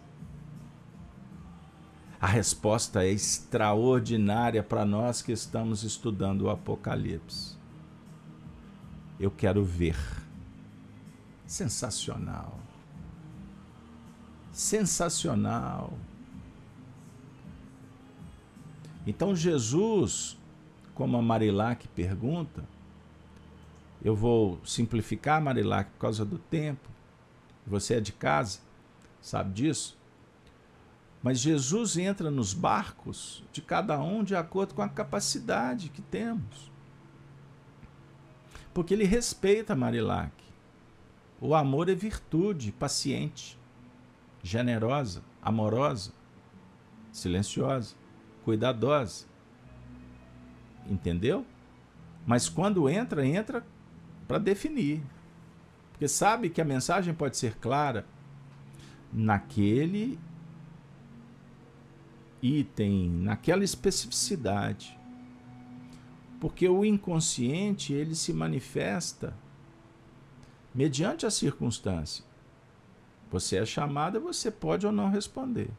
A 2.20 2.26
resposta 2.26 3.04
é 3.04 3.10
extraordinária 3.10 4.62
para 4.62 4.84
nós 4.84 5.22
que 5.22 5.30
estamos 5.30 5.84
estudando 5.84 6.42
o 6.42 6.50
Apocalipse. 6.50 7.56
Eu 9.20 9.30
quero 9.30 9.64
ver. 9.64 9.96
Sensacional. 11.46 12.58
Sensacional. 14.52 15.92
Então 19.08 19.34
Jesus, 19.34 20.36
como 20.94 21.16
a 21.16 21.22
Marilac 21.22 21.88
pergunta, 21.88 22.62
eu 24.04 24.14
vou 24.14 24.60
simplificar, 24.66 25.42
Marilac, 25.42 25.90
por 25.92 26.00
causa 26.00 26.26
do 26.26 26.38
tempo. 26.38 26.90
Você 27.66 27.94
é 27.94 28.00
de 28.00 28.12
casa, 28.12 28.60
sabe 29.18 29.54
disso? 29.54 29.96
Mas 31.22 31.40
Jesus 31.40 31.96
entra 31.96 32.30
nos 32.30 32.52
barcos 32.52 33.42
de 33.50 33.62
cada 33.62 33.98
um 33.98 34.22
de 34.22 34.36
acordo 34.36 34.74
com 34.74 34.82
a 34.82 34.88
capacidade 34.90 35.88
que 35.88 36.02
temos. 36.02 36.70
Porque 38.74 38.92
ele 38.92 39.04
respeita 39.04 39.74
Marilac. 39.74 40.32
O 41.40 41.54
amor 41.54 41.88
é 41.88 41.94
virtude 41.94 42.72
paciente, 42.72 43.58
generosa, 44.42 45.22
amorosa, 45.42 46.12
silenciosa, 47.10 47.94
cuidadosa. 48.48 49.26
Entendeu? 50.86 51.44
Mas 52.26 52.48
quando 52.48 52.88
entra, 52.88 53.26
entra 53.26 53.62
para 54.26 54.38
definir. 54.38 55.02
Porque 55.92 56.08
sabe 56.08 56.48
que 56.48 56.58
a 56.58 56.64
mensagem 56.64 57.12
pode 57.12 57.36
ser 57.36 57.56
clara 57.56 58.06
naquele 59.12 60.18
item, 62.40 63.10
naquela 63.10 63.62
especificidade. 63.62 64.98
Porque 66.40 66.66
o 66.66 66.86
inconsciente, 66.86 67.92
ele 67.92 68.14
se 68.14 68.32
manifesta 68.32 69.36
mediante 70.74 71.26
a 71.26 71.30
circunstância. 71.30 72.24
Você 73.30 73.56
é 73.56 73.66
chamada, 73.66 74.18
você 74.18 74.50
pode 74.50 74.86
ou 74.86 74.92
não 74.92 75.10
responder. 75.10 75.70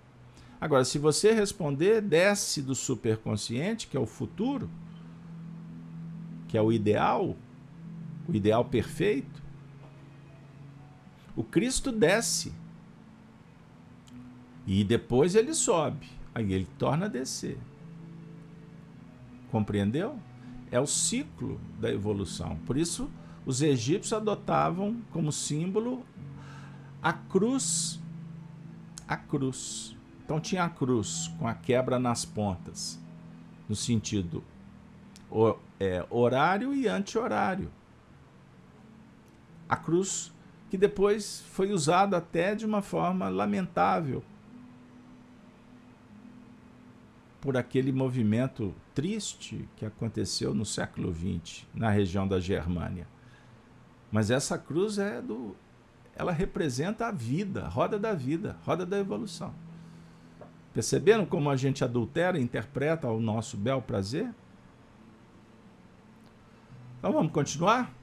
Agora, 0.62 0.84
se 0.84 0.98
você 0.98 1.32
responder, 1.32 2.02
desce 2.02 2.62
do 2.62 2.76
superconsciente, 2.76 3.88
que 3.88 3.96
é 3.96 4.00
o 4.00 4.06
futuro, 4.06 4.70
que 6.48 6.58
é 6.58 6.62
o 6.62 6.72
ideal, 6.72 7.36
o 8.28 8.36
ideal 8.36 8.66
perfeito. 8.66 9.42
O 11.36 11.44
Cristo 11.44 11.92
desce. 11.92 12.52
E 14.68 14.84
depois 14.84 15.34
ele 15.36 15.54
sobe. 15.54 16.08
Aí 16.36 16.52
ele 16.52 16.68
torna 16.78 17.06
a 17.06 17.10
descer. 17.10 17.58
Compreendeu? 19.50 20.20
É 20.70 20.80
o 20.80 20.86
ciclo 20.86 21.60
da 21.80 21.90
evolução. 21.90 22.58
Por 22.66 22.78
isso, 22.78 23.10
os 23.46 23.62
egípcios 23.62 24.14
adotavam 24.14 25.02
como 25.12 25.32
símbolo 25.32 26.06
a 27.02 27.14
cruz. 27.14 28.00
A 29.08 29.16
cruz. 29.16 29.96
Então 30.30 30.40
tinha 30.40 30.64
a 30.64 30.70
cruz 30.70 31.28
com 31.40 31.48
a 31.48 31.56
quebra 31.56 31.98
nas 31.98 32.24
pontas, 32.24 33.00
no 33.68 33.76
sentido 33.76 34.44
é, 35.80 36.06
horário 36.08 36.72
e 36.72 36.88
anti-horário. 36.88 37.72
A 39.68 39.76
cruz 39.76 40.32
que 40.70 40.78
depois 40.78 41.42
foi 41.50 41.72
usada 41.72 42.16
até 42.16 42.54
de 42.54 42.64
uma 42.64 42.84
forma 42.84 43.28
lamentável 43.28 44.24
por 47.42 47.58
aquele 47.58 47.92
movimento 47.92 48.76
triste 48.94 49.68
que 49.78 49.84
aconteceu 49.84 50.54
no 50.54 50.64
século 50.64 51.12
XX 51.12 51.66
na 51.74 51.90
região 51.90 52.28
da 52.28 52.40
Germânia. 52.40 53.08
Mas 54.12 54.30
essa 54.30 54.60
cruz 54.60 55.00
é 55.00 55.24
do 55.24 55.56
ela 56.16 56.32
representa 56.32 57.08
a 57.08 57.12
vida, 57.12 57.68
roda 57.68 57.98
da 57.98 58.14
vida, 58.14 58.58
roda 58.64 58.86
da 58.86 59.00
evolução. 59.00 59.56
Perceberam 60.74 61.26
como 61.26 61.50
a 61.50 61.56
gente 61.56 61.84
adultera 61.84 62.38
e 62.38 62.42
interpreta 62.42 63.08
ao 63.08 63.20
nosso 63.20 63.58
bel 63.58 63.82
prazer? 63.82 64.30
Então 67.00 67.12
vamos 67.12 67.32
continuar? 67.32 67.94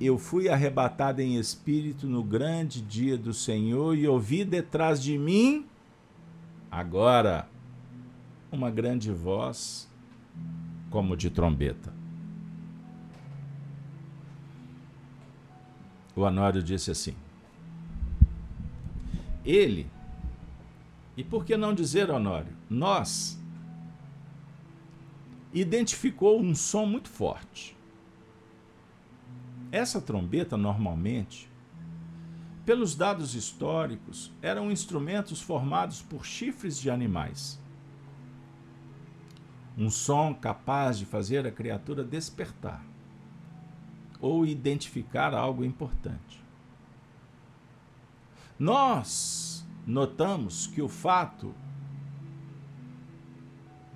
Eu 0.00 0.18
fui 0.18 0.48
arrebatado 0.48 1.22
em 1.22 1.36
espírito 1.38 2.06
no 2.06 2.22
grande 2.22 2.82
dia 2.82 3.16
do 3.16 3.32
Senhor 3.32 3.96
e 3.96 4.06
ouvi 4.06 4.44
detrás 4.44 5.02
de 5.02 5.16
mim 5.16 5.66
Agora, 6.70 7.48
uma 8.52 8.70
grande 8.70 9.10
voz, 9.10 9.88
como 10.90 11.16
de 11.16 11.30
trombeta. 11.30 11.90
O 16.14 16.26
Anório 16.26 16.62
disse 16.62 16.90
assim: 16.90 17.14
Ele, 19.46 19.88
e 21.16 21.22
por 21.22 21.44
que 21.44 21.56
não 21.56 21.72
dizer, 21.72 22.10
Honório, 22.10 22.52
nós, 22.68 23.40
identificou 25.54 26.40
um 26.40 26.54
som 26.54 26.84
muito 26.84 27.08
forte. 27.08 27.76
Essa 29.70 30.00
trombeta, 30.00 30.56
normalmente, 30.56 31.48
pelos 32.64 32.96
dados 32.96 33.36
históricos, 33.36 34.32
eram 34.42 34.70
instrumentos 34.70 35.40
formados 35.40 36.02
por 36.02 36.26
chifres 36.26 36.76
de 36.78 36.90
animais. 36.90 37.60
Um 39.78 39.88
som 39.88 40.34
capaz 40.34 40.98
de 40.98 41.06
fazer 41.06 41.46
a 41.46 41.52
criatura 41.52 42.02
despertar 42.02 42.84
ou 44.20 44.44
identificar 44.44 45.32
algo 45.32 45.64
importante. 45.64 46.45
Nós 48.58 49.66
notamos 49.86 50.66
que 50.66 50.82
o 50.82 50.88
fato 50.88 51.54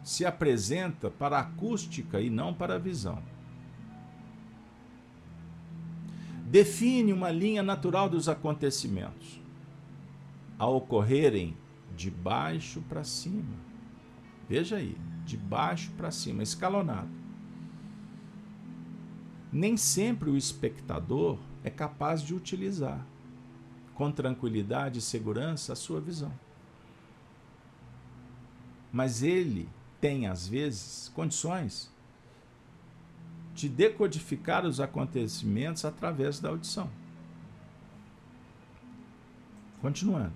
se 0.02 0.24
apresenta 0.24 1.10
para 1.10 1.38
a 1.38 1.40
acústica 1.40 2.20
e 2.20 2.30
não 2.30 2.52
para 2.52 2.74
a 2.74 2.78
visão. 2.78 3.22
define 6.50 7.12
uma 7.12 7.30
linha 7.30 7.62
natural 7.62 8.08
dos 8.08 8.28
acontecimentos 8.28 9.40
a 10.58 10.66
ocorrerem 10.66 11.56
de 11.96 12.10
baixo 12.10 12.82
para 12.88 13.04
cima. 13.04 13.56
Veja 14.48 14.76
aí, 14.76 14.96
de 15.24 15.36
baixo 15.36 15.92
para 15.96 16.10
cima, 16.10 16.42
escalonado. 16.42 17.08
Nem 19.52 19.76
sempre 19.76 20.28
o 20.28 20.36
espectador 20.36 21.38
é 21.62 21.70
capaz 21.70 22.20
de 22.20 22.34
utilizar 22.34 23.06
com 24.00 24.10
tranquilidade 24.10 24.98
e 24.98 25.02
segurança 25.02 25.74
a 25.74 25.76
sua 25.76 26.00
visão. 26.00 26.32
Mas 28.90 29.22
ele 29.22 29.68
tem, 30.00 30.26
às 30.26 30.48
vezes, 30.48 31.12
condições 31.14 31.92
de 33.54 33.68
decodificar 33.68 34.64
os 34.64 34.80
acontecimentos 34.80 35.84
através 35.84 36.40
da 36.40 36.48
audição. 36.48 36.90
Continuando. 39.82 40.32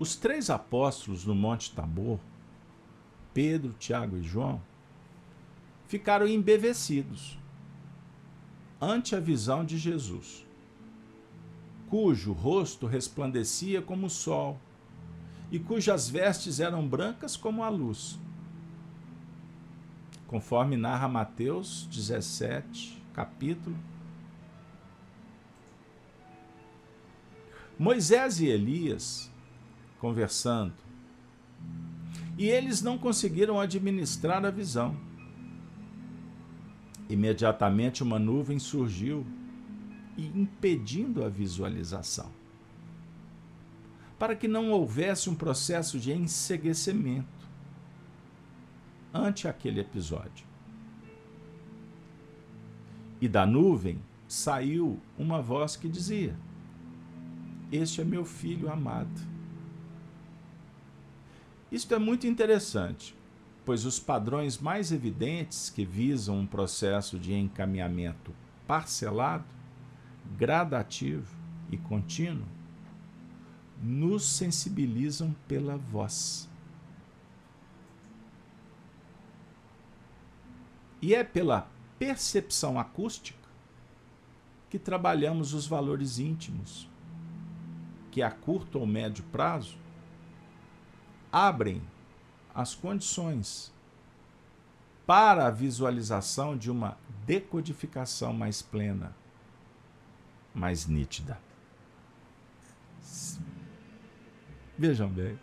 Os 0.00 0.16
três 0.16 0.50
apóstolos 0.50 1.24
no 1.24 1.34
Monte 1.36 1.72
Tabor, 1.72 2.18
Pedro, 3.32 3.72
Tiago 3.78 4.16
e 4.16 4.22
João, 4.24 4.60
ficaram 5.86 6.26
embevecidos 6.26 7.38
ante 8.80 9.14
a 9.14 9.20
visão 9.20 9.64
de 9.64 9.78
Jesus, 9.78 10.49
cujo 11.90 12.32
rosto 12.32 12.86
resplandecia 12.86 13.82
como 13.82 14.06
o 14.06 14.10
sol 14.10 14.58
e 15.50 15.58
cujas 15.58 16.08
vestes 16.08 16.60
eram 16.60 16.86
brancas 16.86 17.36
como 17.36 17.62
a 17.62 17.68
luz 17.68 18.18
conforme 20.30 20.76
narra 20.76 21.08
Mateus 21.08 21.88
17, 21.90 23.02
capítulo. 23.12 23.76
Moisés 27.76 28.38
e 28.38 28.46
Elias 28.46 29.28
conversando. 29.98 30.72
E 32.38 32.46
eles 32.48 32.80
não 32.80 32.96
conseguiram 32.96 33.58
administrar 33.58 34.46
a 34.46 34.52
visão. 34.52 34.96
Imediatamente 37.08 38.04
uma 38.04 38.20
nuvem 38.20 38.60
surgiu 38.60 39.26
e 40.16 40.26
impedindo 40.26 41.24
a 41.24 41.28
visualização. 41.28 42.30
Para 44.18 44.36
que 44.36 44.46
não 44.46 44.70
houvesse 44.70 45.30
um 45.30 45.34
processo 45.34 45.98
de 45.98 46.12
enseguecimento 46.12 47.48
ante 49.12 49.48
aquele 49.48 49.80
episódio. 49.80 50.46
E 53.20 53.28
da 53.28 53.44
nuvem 53.44 54.00
saiu 54.26 54.98
uma 55.18 55.42
voz 55.42 55.76
que 55.76 55.88
dizia: 55.88 56.36
Este 57.70 58.00
é 58.00 58.04
meu 58.04 58.24
filho 58.24 58.70
amado. 58.70 59.28
Isto 61.70 61.94
é 61.94 61.98
muito 61.98 62.26
interessante, 62.26 63.14
pois 63.64 63.84
os 63.84 64.00
padrões 64.00 64.58
mais 64.58 64.90
evidentes 64.90 65.70
que 65.70 65.84
visam 65.84 66.38
um 66.38 66.46
processo 66.46 67.18
de 67.18 67.34
encaminhamento 67.34 68.32
parcelado, 68.66 69.44
gradativo 70.36 71.36
e 71.70 71.76
contínuo 71.76 72.46
nos 73.82 74.24
sensibilizam 74.24 75.34
pela 75.48 75.76
voz. 75.76 76.48
E 81.00 81.14
é 81.14 81.24
pela 81.24 81.68
percepção 81.98 82.78
acústica 82.78 83.38
que 84.68 84.78
trabalhamos 84.78 85.54
os 85.54 85.66
valores 85.66 86.18
íntimos, 86.18 86.88
que 88.10 88.22
a 88.22 88.30
curto 88.30 88.78
ou 88.78 88.86
médio 88.86 89.24
prazo 89.32 89.78
abrem 91.32 91.82
as 92.54 92.74
condições 92.74 93.72
para 95.06 95.46
a 95.46 95.50
visualização 95.50 96.56
de 96.56 96.70
uma 96.70 96.96
decodificação 97.26 98.32
mais 98.32 98.62
plena, 98.62 99.14
mais 100.54 100.86
nítida. 100.86 101.38
Vejam 104.78 105.08
bem. 105.08 105.38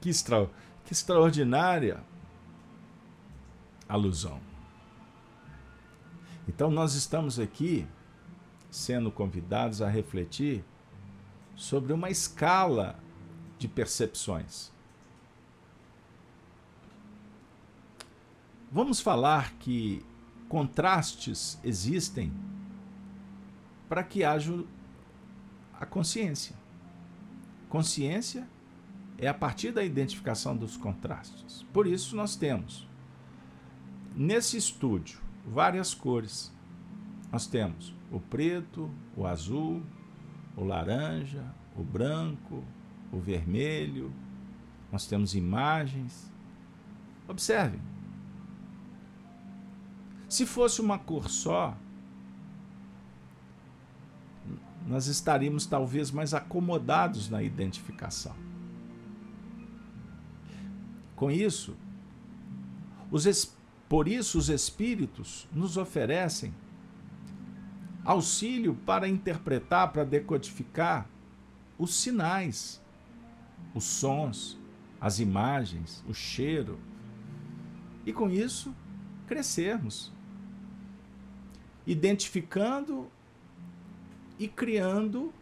Que, 0.00 0.10
extra, 0.10 0.48
que 0.84 0.92
extraordinária 0.92 2.02
alusão. 3.88 4.40
Então, 6.46 6.70
nós 6.70 6.94
estamos 6.94 7.38
aqui 7.38 7.86
sendo 8.70 9.10
convidados 9.10 9.80
a 9.80 9.88
refletir 9.88 10.64
sobre 11.56 11.92
uma 11.92 12.10
escala 12.10 12.98
de 13.58 13.66
percepções. 13.66 14.70
Vamos 18.70 19.00
falar 19.00 19.54
que 19.54 20.04
contrastes 20.48 21.58
existem 21.64 22.32
para 23.88 24.02
que 24.02 24.24
haja 24.24 24.64
a 25.80 25.86
consciência. 25.86 26.54
Consciência 27.68 28.46
é 29.16 29.28
a 29.28 29.34
partir 29.34 29.72
da 29.72 29.82
identificação 29.82 30.56
dos 30.56 30.76
contrastes. 30.76 31.64
Por 31.72 31.86
isso, 31.86 32.14
nós 32.14 32.36
temos 32.36 32.86
nesse 34.14 34.56
estúdio 34.56 35.18
várias 35.46 35.94
cores. 35.94 36.52
Nós 37.30 37.46
temos 37.46 37.94
o 38.10 38.20
preto, 38.20 38.90
o 39.16 39.26
azul, 39.26 39.82
o 40.56 40.64
laranja, 40.64 41.44
o 41.76 41.82
branco, 41.82 42.64
o 43.12 43.18
vermelho, 43.18 44.12
nós 44.90 45.06
temos 45.06 45.34
imagens. 45.34 46.30
Observem. 47.26 47.80
Se 50.28 50.44
fosse 50.46 50.80
uma 50.80 50.98
cor 50.98 51.28
só, 51.28 51.76
nós 54.88 55.06
estaríamos 55.06 55.66
talvez 55.66 56.10
mais 56.10 56.34
acomodados 56.34 57.28
na 57.28 57.42
identificação. 57.42 58.34
Com 61.14 61.30
isso, 61.30 61.76
os, 63.10 63.56
por 63.88 64.08
isso 64.08 64.38
os 64.38 64.48
espíritos 64.48 65.46
nos 65.52 65.76
oferecem 65.76 66.54
auxílio 68.04 68.74
para 68.74 69.06
interpretar, 69.06 69.92
para 69.92 70.04
decodificar 70.04 71.06
os 71.78 71.94
sinais 71.94 72.80
os 73.74 73.84
sons, 73.84 74.58
as 75.00 75.20
imagens, 75.20 76.04
o 76.08 76.14
cheiro. 76.14 76.78
E 78.04 78.12
com 78.12 78.28
isso, 78.28 78.74
crescermos. 79.26 80.12
Identificando 81.86 83.10
e 84.38 84.46
criando, 84.46 85.32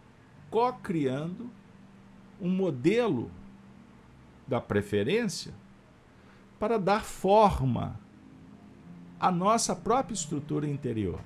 co-criando 0.51 1.51
um 2.41 2.49
modelo 2.49 3.31
da 4.47 4.61
preferência 4.61 5.53
para 6.59 6.79
dar 6.79 7.05
forma 7.05 7.99
à 9.19 9.31
nossa 9.31 9.75
própria 9.75 10.15
estrutura 10.15 10.69
interior. 10.69 11.21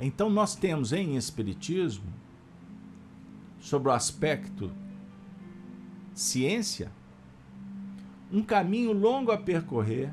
Então, 0.00 0.30
nós 0.30 0.54
temos 0.54 0.92
em 0.92 1.16
Espiritismo 1.16 2.12
sobre 3.60 3.88
o 3.88 3.92
aspecto 3.92 4.70
ciência, 6.14 6.90
um 8.30 8.42
caminho 8.42 8.92
longo 8.92 9.30
a 9.30 9.38
percorrer, 9.38 10.12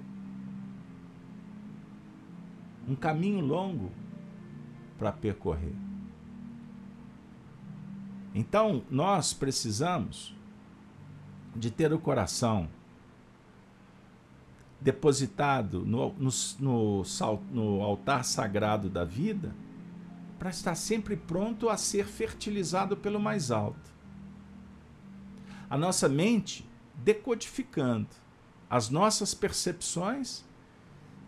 um 2.87 2.95
caminho 2.95 3.41
longo 3.41 3.91
para 4.97 5.11
percorrer. 5.11 5.75
Então, 8.33 8.83
nós 8.89 9.33
precisamos 9.33 10.35
de 11.55 11.71
ter 11.71 11.93
o 11.93 11.99
coração 11.99 12.67
depositado 14.79 15.85
no, 15.85 16.13
no, 16.13 16.29
no, 16.59 17.03
no 17.51 17.81
altar 17.81 18.23
sagrado 18.23 18.89
da 18.89 19.03
vida 19.03 19.55
para 20.37 20.51
estar 20.51 20.75
sempre 20.75 21.15
pronto 21.17 21.69
a 21.69 21.77
ser 21.77 22.05
fertilizado 22.05 22.95
pelo 22.95 23.19
mais 23.19 23.49
alto. 23.49 23.89
A 25.69 25.77
nossa 25.77 26.07
mente 26.07 26.69
decodificando 26.93 28.09
as 28.69 28.89
nossas 28.89 29.33
percepções, 29.33 30.44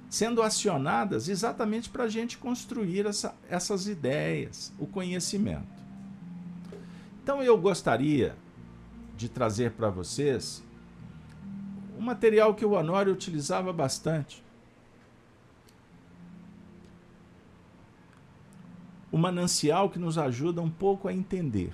sendo 0.10 0.42
acionadas 0.42 1.28
exatamente 1.28 1.90
para 1.90 2.06
a 2.06 2.10
gente 2.10 2.38
construir 2.38 3.06
essa, 3.06 3.36
essas 3.50 3.88
ideias, 3.88 4.74
o 4.80 4.88
conhecimento. 4.88 5.68
Então 7.22 7.44
eu 7.44 7.58
gostaria 7.58 8.36
de 9.18 9.28
trazer 9.28 9.72
para 9.72 9.90
vocês 9.90 10.64
um 11.98 12.02
material 12.02 12.54
que 12.56 12.66
o 12.66 12.72
Honório 12.72 13.12
utilizava 13.12 13.74
bastante, 13.74 14.44
o 19.12 19.18
manancial 19.18 19.90
que 19.90 19.98
nos 19.98 20.18
ajuda 20.18 20.62
um 20.62 20.70
pouco 20.70 21.08
a 21.08 21.14
entender. 21.14 21.74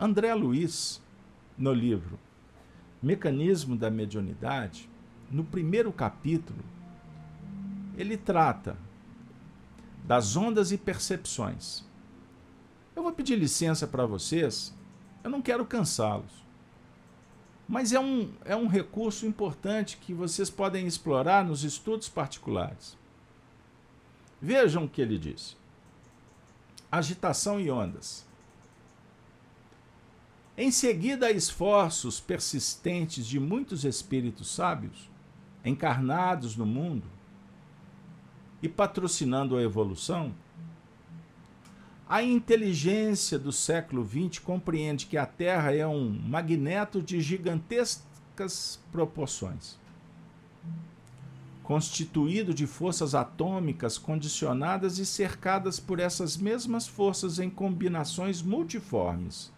André 0.00 0.32
Luiz, 0.34 1.02
no 1.56 1.72
livro 1.72 2.18
Mecanismo 3.02 3.76
da 3.76 3.90
Mediunidade, 3.90 4.88
no 5.30 5.44
primeiro 5.44 5.92
capítulo, 5.92 6.58
ele 7.98 8.16
trata 8.16 8.78
das 10.04 10.36
ondas 10.36 10.70
e 10.70 10.78
percepções. 10.78 11.82
Eu 12.94 13.02
vou 13.02 13.12
pedir 13.12 13.36
licença 13.36 13.86
para 13.86 14.06
vocês, 14.06 14.72
eu 15.24 15.30
não 15.30 15.42
quero 15.42 15.66
cansá-los. 15.66 16.46
Mas 17.68 17.92
é 17.92 18.00
um, 18.00 18.32
é 18.44 18.56
um 18.56 18.68
recurso 18.68 19.26
importante 19.26 19.98
que 19.98 20.14
vocês 20.14 20.48
podem 20.48 20.86
explorar 20.86 21.44
nos 21.44 21.64
estudos 21.64 22.08
particulares. 22.08 22.96
Vejam 24.40 24.84
o 24.84 24.88
que 24.88 25.02
ele 25.02 25.18
disse 25.18 25.56
agitação 26.90 27.60
e 27.60 27.70
ondas. 27.70 28.26
Em 30.56 30.70
seguida, 30.70 31.30
esforços 31.30 32.18
persistentes 32.18 33.26
de 33.26 33.38
muitos 33.38 33.84
espíritos 33.84 34.50
sábios, 34.50 35.10
encarnados 35.62 36.56
no 36.56 36.64
mundo 36.64 37.17
e 38.62 38.68
patrocinando 38.68 39.56
a 39.56 39.62
evolução, 39.62 40.34
a 42.08 42.22
inteligência 42.22 43.38
do 43.38 43.52
século 43.52 44.06
XX 44.06 44.38
compreende 44.38 45.06
que 45.06 45.16
a 45.16 45.26
Terra 45.26 45.74
é 45.74 45.86
um 45.86 46.08
magneto 46.08 47.02
de 47.02 47.20
gigantesca 47.20 48.08
gigantescas 48.38 48.80
proporções. 48.92 49.76
Constituído 51.62 52.54
de 52.54 52.66
forças 52.66 53.14
atômicas 53.14 53.98
condicionadas 53.98 54.98
e 54.98 55.04
cercadas 55.04 55.78
por 55.78 56.00
essas 56.00 56.36
mesmas 56.36 56.88
forças 56.88 57.38
em 57.38 57.50
combinações 57.50 58.40
multiformes, 58.40 59.52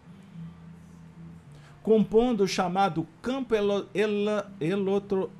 compondo 1.81 2.43
o 2.43 2.47
chamado 2.47 3.07
campo 3.21 3.55
elo, 3.55 3.87
elo, 3.93 4.43
elotro, 4.59 5.31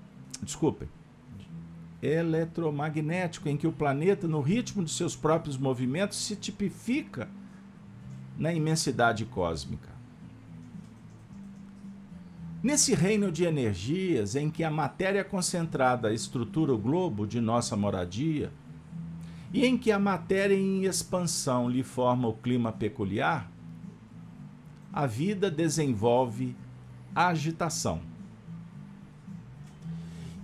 desculpe, 0.41 0.87
eletromagnético, 2.01 3.47
em 3.47 3.55
que 3.55 3.67
o 3.67 3.71
planeta, 3.71 4.27
no 4.27 4.41
ritmo 4.41 4.83
de 4.83 4.91
seus 4.91 5.15
próprios 5.15 5.57
movimentos, 5.57 6.17
se 6.17 6.35
tipifica 6.35 7.29
na 8.37 8.53
imensidade 8.53 9.25
cósmica. 9.25 9.89
Nesse 12.63 12.93
reino 12.93 13.31
de 13.31 13.43
energias 13.43 14.35
em 14.35 14.49
que 14.49 14.63
a 14.63 14.69
matéria 14.69 15.23
concentrada 15.23 16.13
estrutura 16.13 16.73
o 16.73 16.77
globo 16.77 17.25
de 17.25 17.41
nossa 17.41 17.75
moradia, 17.75 18.51
e 19.53 19.65
em 19.65 19.77
que 19.77 19.91
a 19.91 19.99
matéria 19.99 20.55
em 20.55 20.85
expansão 20.85 21.69
lhe 21.69 21.83
forma 21.83 22.27
o 22.27 22.33
clima 22.33 22.71
peculiar, 22.71 23.51
a 24.93 25.05
vida 25.05 25.51
desenvolve 25.51 26.55
agitação. 27.15 28.10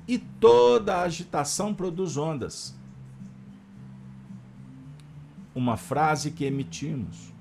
E 0.07 0.17
toda 0.17 1.01
agitação 1.01 1.73
produz 1.73 2.15
ondas. 2.15 2.75
Uma 5.53 5.75
frase 5.75 6.31
que 6.31 6.45
emitimos, 6.45 7.33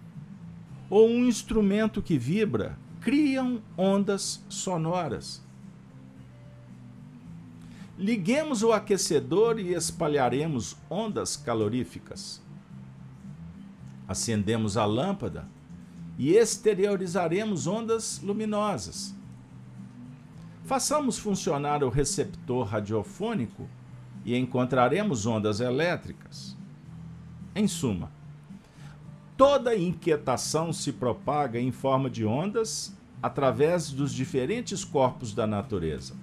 ou 0.90 1.08
um 1.08 1.26
instrumento 1.26 2.02
que 2.02 2.18
vibra, 2.18 2.78
criam 3.00 3.62
ondas 3.76 4.42
sonoras. 4.48 5.42
Liguemos 7.98 8.62
o 8.62 8.72
aquecedor 8.72 9.58
e 9.58 9.72
espalharemos 9.72 10.76
ondas 10.90 11.36
caloríficas. 11.36 12.42
Acendemos 14.06 14.76
a 14.76 14.84
lâmpada 14.84 15.48
e 16.18 16.34
exteriorizaremos 16.34 17.66
ondas 17.66 18.20
luminosas. 18.22 19.15
Façamos 20.66 21.16
funcionar 21.16 21.84
o 21.84 21.88
receptor 21.88 22.66
radiofônico 22.66 23.68
e 24.24 24.36
encontraremos 24.36 25.24
ondas 25.24 25.60
elétricas. 25.60 26.56
Em 27.54 27.68
suma, 27.68 28.10
toda 29.36 29.76
inquietação 29.76 30.72
se 30.72 30.92
propaga 30.92 31.60
em 31.60 31.70
forma 31.70 32.10
de 32.10 32.26
ondas 32.26 32.92
através 33.22 33.92
dos 33.92 34.12
diferentes 34.12 34.84
corpos 34.84 35.32
da 35.32 35.46
natureza. 35.46 36.16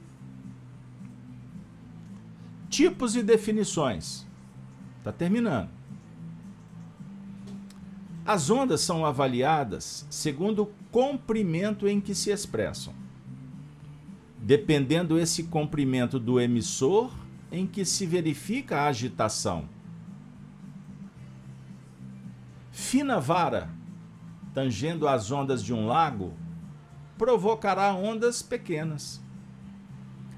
Tipos 2.69 3.15
e 3.15 3.23
definições. 3.23 4.27
Está 4.97 5.13
terminando. 5.13 5.69
As 8.25 8.49
ondas 8.49 8.81
são 8.81 9.05
avaliadas 9.05 10.05
segundo 10.09 10.63
o 10.63 10.71
comprimento 10.91 11.87
em 11.87 12.01
que 12.01 12.13
se 12.13 12.29
expressam, 12.29 12.93
dependendo 14.43 15.17
esse 15.17 15.45
comprimento 15.45 16.19
do 16.19 16.37
emissor 16.37 17.09
em 17.49 17.65
que 17.65 17.85
se 17.85 18.05
verifica 18.05 18.81
a 18.81 18.87
agitação. 18.87 19.69
Fina 22.69 23.21
vara, 23.21 23.69
tangendo 24.53 25.07
as 25.07 25.31
ondas 25.31 25.63
de 25.63 25.73
um 25.73 25.87
lago, 25.87 26.33
provocará 27.17 27.93
ondas 27.93 28.41
pequenas. 28.41 29.23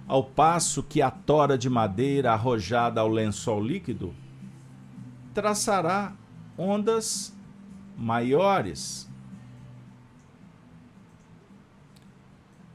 Ao 0.07 0.23
passo 0.23 0.83
que 0.83 1.01
a 1.01 1.09
tora 1.09 1.57
de 1.57 1.67
madeira 1.67 2.31
arrojada 2.31 3.01
ao 3.01 3.07
lençol 3.07 3.59
líquido 3.59 4.13
traçará 5.33 6.13
ondas 6.55 7.35
maiores. 7.97 9.09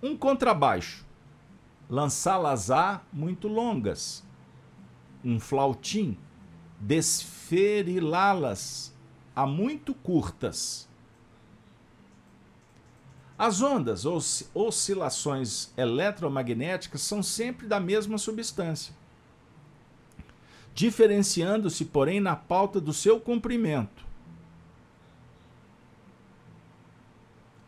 Um 0.03 0.17
contrabaixo, 0.17 1.07
lançá-las 1.91 2.71
a 2.71 3.03
muito 3.13 3.49
longas. 3.49 4.25
Um 5.25 5.41
flautim, 5.41 6.17
desferilá-las 6.79 8.95
a 9.35 9.45
muito 9.47 9.93
curtas. 9.93 10.89
As 13.37 13.61
ondas 13.61 14.07
ou 14.07 14.21
oscilações 14.55 15.73
eletromagnéticas 15.77 17.03
são 17.03 17.23
sempre 17.23 17.67
da 17.67 17.79
mesma 17.81 18.17
substância, 18.19 18.95
diferenciando-se, 20.75 21.87
porém, 21.87 22.21
na 22.21 22.37
pauta 22.37 22.81
do 22.81 22.93
seu 22.93 23.19
comprimento 23.19 24.09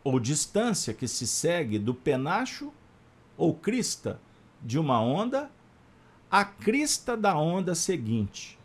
ou 0.03 0.19
distância 0.19 0.93
que 0.93 1.07
se 1.07 1.25
segue 1.25 1.79
do 1.79 1.93
penacho 1.93 2.73
ou 3.37 3.53
crista 3.53 4.19
de 4.61 4.79
uma 4.79 5.01
onda 5.01 5.51
à 6.29 6.43
crista 6.43 7.15
da 7.15 7.37
onda 7.37 7.75
seguinte. 7.75 8.57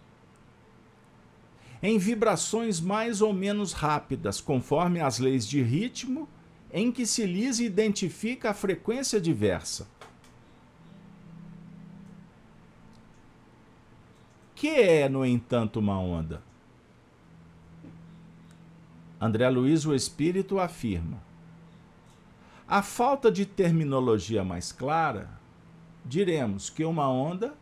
Em 1.83 1.99
vibrações 1.99 2.81
mais 2.81 3.21
ou 3.21 3.33
menos 3.33 3.73
rápidas, 3.73 4.41
conforme 4.41 5.01
as 5.01 5.19
leis 5.19 5.47
de 5.47 5.63
ritmo 5.63 6.29
em 6.73 6.91
que 6.91 7.07
se 7.07 7.25
lhes 7.25 7.61
identifica 7.61 8.51
a 8.51 8.55
frequência 8.55 9.21
diversa. 9.21 9.89
Que 14.55 14.69
é, 14.69 15.09
no 15.09 15.25
entanto, 15.25 15.79
uma 15.79 15.99
onda? 15.99 16.43
André 19.21 19.49
Luiz, 19.49 19.87
o 19.87 19.95
Espírito, 19.95 20.59
afirma: 20.59 21.23
a 22.69 22.83
falta 22.83 23.33
de 23.33 23.47
terminologia 23.47 24.45
mais 24.45 24.71
clara, 24.73 25.31
diremos 26.05 26.69
que 26.69 26.85
uma 26.85 27.09
onda 27.09 27.55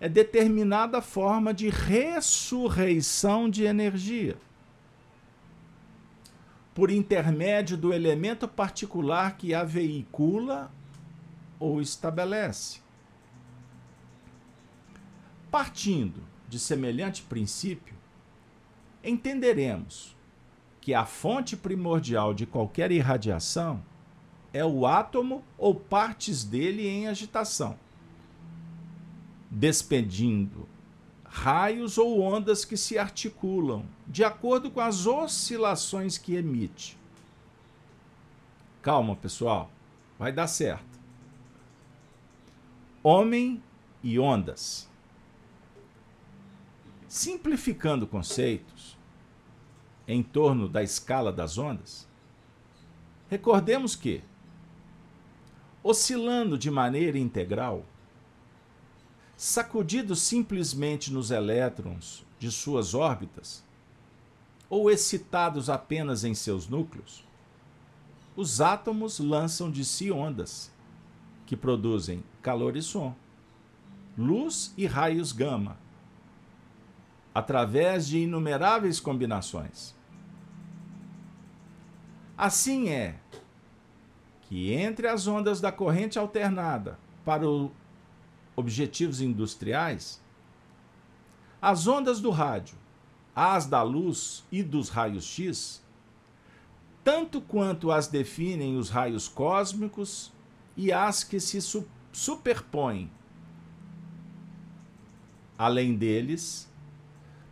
é 0.00 0.08
determinada 0.08 1.02
forma 1.02 1.52
de 1.52 1.68
ressurreição 1.68 3.50
de 3.50 3.64
energia 3.64 4.36
por 6.72 6.88
intermédio 6.88 7.76
do 7.76 7.92
elemento 7.92 8.46
particular 8.46 9.36
que 9.36 9.52
a 9.52 9.64
veicula 9.64 10.70
ou 11.58 11.80
estabelece. 11.80 12.80
Partindo 15.50 16.22
de 16.48 16.60
semelhante 16.60 17.24
princípio, 17.24 17.96
entenderemos 19.02 20.16
que 20.80 20.94
a 20.94 21.04
fonte 21.04 21.56
primordial 21.56 22.32
de 22.32 22.46
qualquer 22.46 22.92
irradiação 22.92 23.82
é 24.58 24.64
o 24.64 24.84
átomo 24.84 25.44
ou 25.56 25.72
partes 25.72 26.42
dele 26.42 26.88
em 26.88 27.06
agitação, 27.06 27.78
despedindo 29.48 30.68
raios 31.24 31.96
ou 31.96 32.20
ondas 32.20 32.64
que 32.64 32.76
se 32.76 32.98
articulam 32.98 33.86
de 34.04 34.24
acordo 34.24 34.68
com 34.68 34.80
as 34.80 35.06
oscilações 35.06 36.18
que 36.18 36.34
emite. 36.34 36.98
Calma, 38.82 39.14
pessoal, 39.14 39.70
vai 40.18 40.32
dar 40.32 40.48
certo. 40.48 40.98
Homem 43.00 43.62
e 44.02 44.18
ondas. 44.18 44.88
Simplificando 47.06 48.08
conceitos 48.08 48.98
em 50.08 50.20
torno 50.20 50.68
da 50.68 50.82
escala 50.82 51.32
das 51.32 51.58
ondas, 51.58 52.08
recordemos 53.30 53.94
que, 53.94 54.22
oscilando 55.88 56.58
de 56.58 56.70
maneira 56.70 57.18
integral, 57.18 57.82
sacudidos 59.38 60.20
simplesmente 60.20 61.10
nos 61.10 61.30
elétrons 61.30 62.26
de 62.38 62.52
suas 62.52 62.92
órbitas, 62.92 63.64
ou 64.68 64.90
excitados 64.90 65.70
apenas 65.70 66.24
em 66.24 66.34
seus 66.34 66.68
núcleos, 66.68 67.24
os 68.36 68.60
átomos 68.60 69.18
lançam 69.18 69.70
de 69.70 69.82
si 69.82 70.12
ondas, 70.12 70.70
que 71.46 71.56
produzem 71.56 72.22
calor 72.42 72.76
e 72.76 72.82
som, 72.82 73.16
luz 74.14 74.74
e 74.76 74.84
raios 74.84 75.32
gama, 75.32 75.78
através 77.34 78.06
de 78.06 78.18
inumeráveis 78.18 79.00
combinações. 79.00 79.94
Assim 82.36 82.90
é 82.90 83.18
que 84.48 84.72
entre 84.72 85.06
as 85.06 85.26
ondas 85.26 85.60
da 85.60 85.70
corrente 85.70 86.18
alternada 86.18 86.98
para 87.22 87.44
objetivos 88.56 89.20
industriais, 89.20 90.22
as 91.60 91.86
ondas 91.86 92.18
do 92.18 92.30
rádio, 92.30 92.76
as 93.36 93.66
da 93.66 93.82
luz 93.82 94.44
e 94.50 94.62
dos 94.62 94.88
raios 94.88 95.24
X, 95.24 95.82
tanto 97.04 97.42
quanto 97.42 97.92
as 97.92 98.08
definem 98.08 98.78
os 98.78 98.88
raios 98.88 99.28
cósmicos 99.28 100.32
e 100.76 100.90
as 100.90 101.22
que 101.22 101.38
se 101.38 101.60
su 101.60 101.86
superpõem. 102.10 103.10
Além 105.58 105.94
deles, 105.94 106.72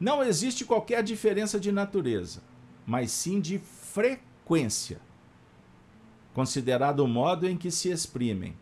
não 0.00 0.24
existe 0.24 0.64
qualquer 0.64 1.02
diferença 1.02 1.60
de 1.60 1.70
natureza, 1.70 2.42
mas 2.86 3.10
sim 3.10 3.40
de 3.40 3.58
frequência, 3.58 5.00
considerado 6.36 7.00
o 7.00 7.08
modo 7.08 7.48
em 7.48 7.56
que 7.56 7.70
se 7.70 7.90
exprimem. 7.90 8.54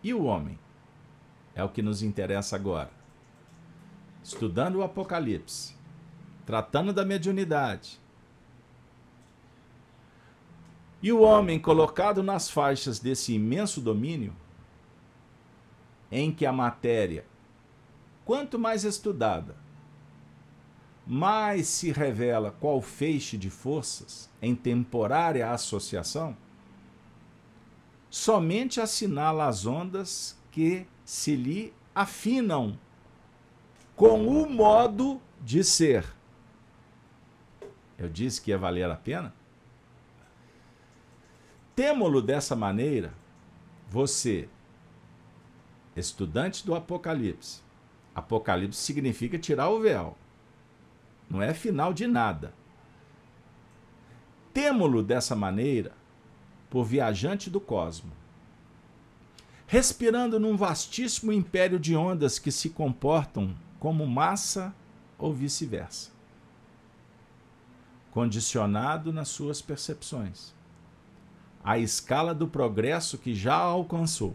E 0.00 0.14
o 0.14 0.22
homem? 0.22 0.56
É 1.56 1.64
o 1.64 1.68
que 1.68 1.82
nos 1.82 2.04
interessa 2.04 2.54
agora. 2.54 2.92
Estudando 4.22 4.76
o 4.76 4.84
Apocalipse, 4.84 5.74
tratando 6.46 6.92
da 6.92 7.04
mediunidade, 7.04 7.98
e 11.02 11.10
o 11.10 11.22
homem 11.22 11.58
colocado 11.58 12.22
nas 12.22 12.48
faixas 12.48 13.00
desse 13.00 13.34
imenso 13.34 13.80
domínio, 13.80 14.32
em 16.12 16.30
que 16.30 16.46
a 16.46 16.52
matéria, 16.52 17.26
quanto 18.24 18.56
mais 18.56 18.84
estudada, 18.84 19.56
mais 21.08 21.66
se 21.68 21.90
revela 21.90 22.54
qual 22.60 22.82
feixe 22.82 23.38
de 23.38 23.48
forças 23.48 24.28
em 24.42 24.54
temporária 24.54 25.50
associação, 25.50 26.36
somente 28.10 28.78
assinala 28.78 29.46
as 29.46 29.64
ondas 29.64 30.38
que 30.52 30.86
se 31.06 31.34
lhe 31.34 31.72
afinam 31.94 32.78
com 33.96 34.28
o 34.28 34.46
modo 34.50 35.18
de 35.40 35.64
ser. 35.64 36.04
Eu 37.96 38.10
disse 38.10 38.42
que 38.42 38.50
ia 38.50 38.58
valer 38.58 38.90
a 38.90 38.96
pena? 38.96 39.34
Temo-lo 41.74 42.20
dessa 42.20 42.54
maneira, 42.54 43.14
você, 43.88 44.46
estudante 45.96 46.66
do 46.66 46.74
Apocalipse. 46.74 47.62
Apocalipse 48.14 48.78
significa 48.78 49.38
tirar 49.38 49.70
o 49.70 49.80
véu. 49.80 50.14
Não 51.28 51.42
é 51.42 51.52
final 51.52 51.92
de 51.92 52.06
nada. 52.06 52.54
Temo-lo 54.52 55.02
dessa 55.02 55.36
maneira 55.36 55.92
por 56.70 56.84
viajante 56.84 57.48
do 57.48 57.60
cosmo, 57.60 58.12
respirando 59.66 60.38
num 60.40 60.56
vastíssimo 60.56 61.32
império 61.32 61.78
de 61.78 61.94
ondas 61.96 62.38
que 62.38 62.50
se 62.50 62.70
comportam 62.70 63.54
como 63.78 64.06
massa 64.06 64.74
ou 65.18 65.32
vice-versa, 65.32 66.10
condicionado 68.10 69.12
nas 69.12 69.28
suas 69.28 69.62
percepções 69.62 70.56
a 71.62 71.78
escala 71.78 72.34
do 72.34 72.48
progresso 72.48 73.18
que 73.18 73.34
já 73.34 73.54
alcançou. 73.54 74.34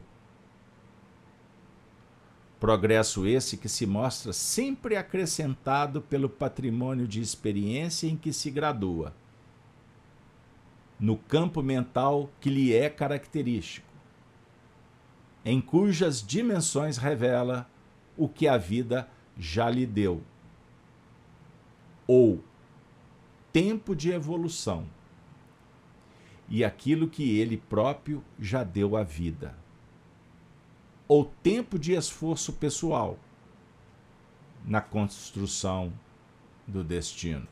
Progresso 2.64 3.28
esse 3.28 3.58
que 3.58 3.68
se 3.68 3.86
mostra 3.86 4.32
sempre 4.32 4.96
acrescentado 4.96 6.02
pelo 6.02 6.30
patrimônio 6.30 7.06
de 7.06 7.20
experiência 7.20 8.08
em 8.08 8.16
que 8.16 8.32
se 8.32 8.50
gradua, 8.50 9.14
no 10.98 11.18
campo 11.18 11.62
mental 11.62 12.30
que 12.40 12.50
lhe 12.50 12.74
é 12.74 12.90
característico, 12.90 13.86
em 15.44 15.60
cujas 15.60 16.26
dimensões 16.26 16.96
revela 16.96 17.70
o 18.16 18.30
que 18.30 18.48
a 18.48 18.58
vida 18.58 19.10
já 19.38 19.70
lhe 19.70 19.86
deu, 19.86 20.24
ou 22.08 22.42
tempo 23.52 23.94
de 23.94 24.10
evolução 24.10 24.88
e 26.48 26.64
aquilo 26.64 27.10
que 27.10 27.38
ele 27.38 27.58
próprio 27.58 28.24
já 28.40 28.64
deu 28.64 28.96
à 28.96 29.04
vida. 29.04 29.63
Ou 31.08 31.26
tempo 31.26 31.78
de 31.78 31.94
esforço 31.94 32.54
pessoal 32.54 33.18
na 34.66 34.82
construção 34.82 35.92
do 36.66 36.84
destino. 36.84 37.48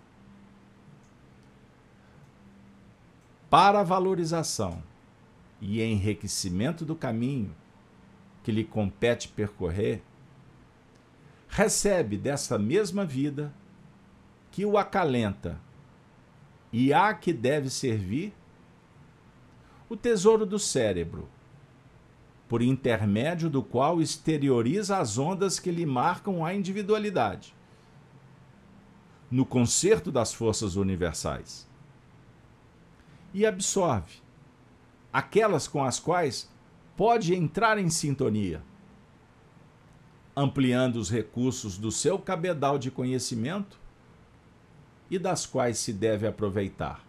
Para 3.49 3.82
a 3.82 3.84
valorização 3.84 4.82
e 5.60 5.82
enriquecimento 5.82 6.86
do 6.86 6.95
caminho 6.95 7.54
que 8.43 8.52
lhe 8.52 8.64
compete 8.64 9.28
percorrer, 9.28 10.02
recebe 11.47 12.18
dessa 12.18 12.58
mesma 12.58 13.06
vida 13.06 13.54
que 14.49 14.66
o 14.66 14.78
acalenta 14.78 15.60
e 16.72 16.93
a 16.93 17.14
que 17.14 17.34
deve 17.34 17.70
servir 17.70 18.34
o 19.89 19.97
tesouro 19.97 20.45
do 20.45 20.58
cérebro, 20.58 21.28
por 22.52 22.62
intermédio 22.62 23.49
do 23.49 23.64
qual 23.64 24.02
exterioriza 24.02 24.97
as 24.97 25.18
ondas 25.18 25.58
que 25.58 25.72
lhe 25.72 25.86
marcam 25.86 26.43
a 26.43 26.54
individualidade, 26.54 27.56
no 29.32 29.45
concerto 29.45 30.12
das 30.12 30.34
forças 30.34 30.76
universais, 30.76 31.66
e 33.34 33.45
absorve 33.45 34.18
aquelas 35.14 35.66
com 35.66 35.82
as 35.82 35.97
quais 35.97 36.52
pode 36.97 37.34
entrar 37.34 37.78
em 37.78 37.89
sintonia, 37.89 38.62
ampliando 40.36 40.97
os 40.97 41.10
recursos 41.10 41.78
do 41.78 41.89
seu 41.89 42.20
cabedal 42.20 42.78
de 42.78 42.91
conhecimento 42.91 43.80
e 45.10 45.18
das 45.18 45.45
quais 45.45 45.78
se 45.78 45.93
deve 45.93 46.28
aproveitar 46.28 47.02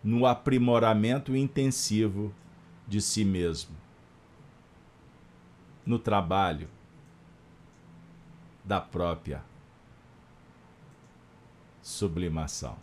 no 0.00 0.24
aprimoramento 0.26 1.34
intensivo 1.34 2.32
de 2.86 3.02
si 3.02 3.24
mesmo, 3.24 3.87
no 5.88 5.98
trabalho 5.98 6.68
da 8.62 8.78
própria 8.78 9.42
sublimação. 11.80 12.76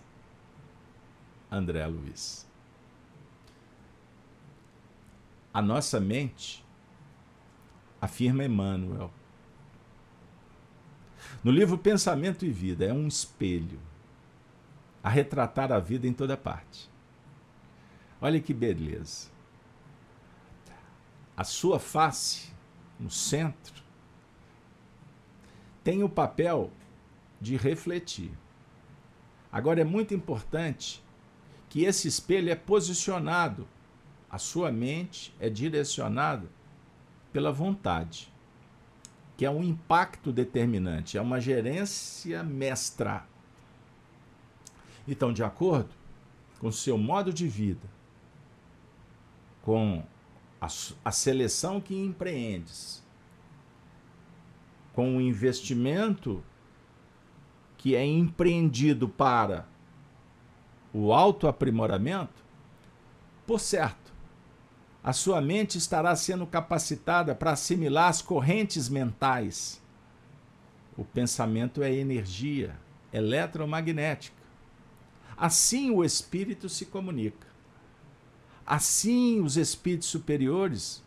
André 1.52 1.86
Luiz. 1.86 2.50
A 5.54 5.62
nossa 5.62 6.00
mente, 6.00 6.66
afirma 8.02 8.44
Emmanuel, 8.44 9.12
no 11.44 11.52
livro 11.52 11.78
Pensamento 11.78 12.44
e 12.44 12.50
Vida, 12.50 12.86
é 12.86 12.92
um 12.92 13.08
espelho 13.08 13.80
a 15.04 15.10
retratar 15.10 15.72
a 15.72 15.78
vida 15.78 16.08
em 16.08 16.14
toda 16.14 16.36
parte. 16.36 16.90
Olha 18.20 18.42
que 18.42 18.52
beleza. 18.52 19.30
A 21.38 21.44
sua 21.44 21.80
face, 21.80 22.55
no 23.00 23.10
centro, 23.10 23.84
tem 25.84 26.04
o 26.04 26.10
papel 26.10 26.72
de 27.40 27.56
refletir. 27.58 28.32
Agora 29.52 29.82
é 29.82 29.84
muito 29.84 30.14
importante 30.14 31.04
que 31.70 31.84
esse 31.84 32.08
espelho 32.08 32.50
é 32.50 32.56
posicionado, 32.56 33.68
a 34.30 34.38
sua 34.38 34.72
mente 34.72 35.34
é 35.40 35.50
direcionada 35.50 36.50
pela 37.32 37.52
vontade, 37.52 38.34
que 39.38 39.46
é 39.46 39.50
um 39.50 39.64
impacto 39.64 40.32
determinante, 40.32 41.18
é 41.18 41.22
uma 41.22 41.40
gerência 41.40 42.44
mestra. 42.44 43.26
Então, 45.08 45.32
de 45.32 45.44
acordo 45.44 45.90
com 46.60 46.72
seu 46.72 46.98
modo 46.98 47.32
de 47.32 47.48
vida, 47.48 47.88
com 49.62 50.04
a, 50.66 51.10
a 51.10 51.12
seleção 51.12 51.80
que 51.80 51.96
empreendes, 51.96 53.04
com 54.94 55.18
o 55.18 55.22
investimento 55.22 56.44
que 57.78 57.96
é 57.96 58.06
empreendido 58.06 59.08
para 59.08 59.68
o 60.94 61.14
autoaprimoramento, 61.14 62.44
por 63.46 63.60
certo, 63.60 64.14
a 65.04 65.14
sua 65.14 65.40
mente 65.40 65.78
estará 65.78 66.16
sendo 66.16 66.48
capacitada 66.48 67.36
para 67.36 67.52
assimilar 67.52 68.10
as 68.10 68.24
correntes 68.24 68.90
mentais. 68.90 69.80
O 70.98 71.06
pensamento 71.06 71.84
é 71.84 71.94
energia 71.94 72.76
eletromagnética. 73.14 74.42
Assim 75.38 75.92
o 75.92 76.04
espírito 76.04 76.68
se 76.68 76.88
comunica. 76.88 77.55
Assim, 78.66 79.42
os 79.42 79.58
espíritos 79.58 80.08
superiores 80.08 81.04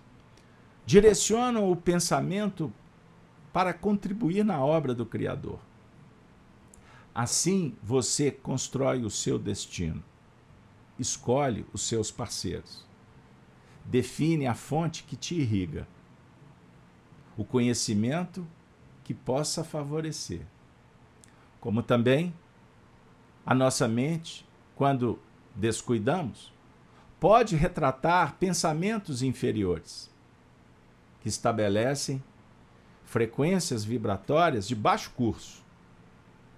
direcionam 0.87 1.71
o 1.71 1.77
pensamento 1.77 2.73
para 3.53 3.75
contribuir 3.75 4.45
na 4.45 4.65
obra 4.65 4.95
do 4.95 5.05
Criador. 5.05 5.59
Assim, 7.15 7.77
você 7.83 8.31
constrói 8.31 9.05
o 9.05 9.11
seu 9.11 9.39
destino, 9.39 10.05
escolhe 10.99 11.67
os 11.73 11.83
seus 11.83 12.13
parceiros, 12.13 12.87
define 13.85 14.47
a 14.47 14.55
fonte 14.55 15.03
que 15.03 15.17
te 15.17 15.35
irriga, 15.35 15.89
o 17.37 17.45
conhecimento 17.45 18.47
que 19.03 19.13
possa 19.13 19.65
favorecer. 19.65 20.47
Como 21.61 21.83
também 21.83 22.33
a 23.45 23.55
nossa 23.55 23.89
mente, 23.89 24.47
quando 24.77 25.19
descuidamos, 25.57 26.53
pode 27.21 27.57
retratar 27.57 28.37
pensamentos 28.37 29.23
inferiores 29.23 30.11
que 31.21 31.29
estabelecem 31.29 32.23
frequências 33.05 33.85
vibratórias 33.85 34.69
de 34.69 34.75
baixo 34.75 35.11
curso, 35.11 35.63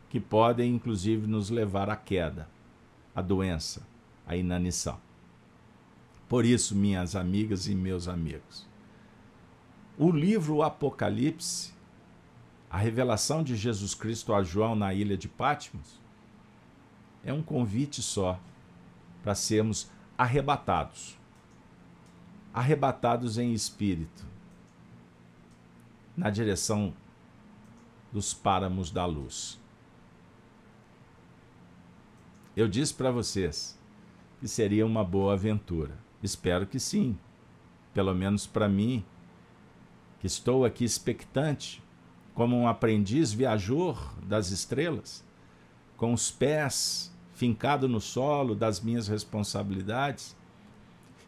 que 0.08 0.20
podem 0.20 0.74
inclusive 0.74 1.26
nos 1.26 1.48
levar 1.48 1.88
à 1.88 1.96
queda, 1.96 2.48
à 3.14 3.22
doença, 3.22 3.86
à 4.26 4.36
inanição. 4.36 4.98
Por 6.28 6.44
isso, 6.44 6.76
minhas 6.76 7.16
amigas 7.16 7.66
e 7.66 7.74
meus 7.74 8.06
amigos, 8.06 8.68
o 9.96 10.10
livro 10.10 10.62
Apocalipse, 10.62 11.72
a 12.68 12.78
revelação 12.78 13.42
de 13.42 13.56
Jesus 13.56 13.94
Cristo 13.94 14.32
a 14.34 14.42
João 14.42 14.74
na 14.74 14.92
ilha 14.92 15.16
de 15.16 15.28
Patmos, 15.28 16.00
é 17.24 17.32
um 17.32 17.42
convite 17.42 18.00
só 18.02 18.38
para 19.22 19.34
sermos 19.34 19.90
arrebatados. 20.20 21.18
Arrebatados 22.52 23.38
em 23.38 23.54
espírito, 23.54 24.26
na 26.14 26.28
direção 26.28 26.92
dos 28.12 28.34
páramos 28.34 28.90
da 28.90 29.06
luz. 29.06 29.58
Eu 32.54 32.68
disse 32.68 32.92
para 32.92 33.10
vocês 33.10 33.80
que 34.40 34.46
seria 34.46 34.84
uma 34.84 35.02
boa 35.02 35.32
aventura. 35.32 35.96
Espero 36.22 36.66
que 36.66 36.78
sim. 36.78 37.18
Pelo 37.94 38.14
menos 38.14 38.46
para 38.46 38.68
mim, 38.68 39.02
que 40.18 40.26
estou 40.26 40.66
aqui 40.66 40.84
expectante, 40.84 41.82
como 42.34 42.58
um 42.58 42.68
aprendiz 42.68 43.32
viajor 43.32 44.14
das 44.22 44.50
estrelas, 44.50 45.24
com 45.96 46.12
os 46.12 46.30
pés 46.30 47.09
fincado 47.40 47.88
no 47.88 48.02
solo 48.02 48.54
das 48.54 48.82
minhas 48.82 49.08
responsabilidades, 49.08 50.36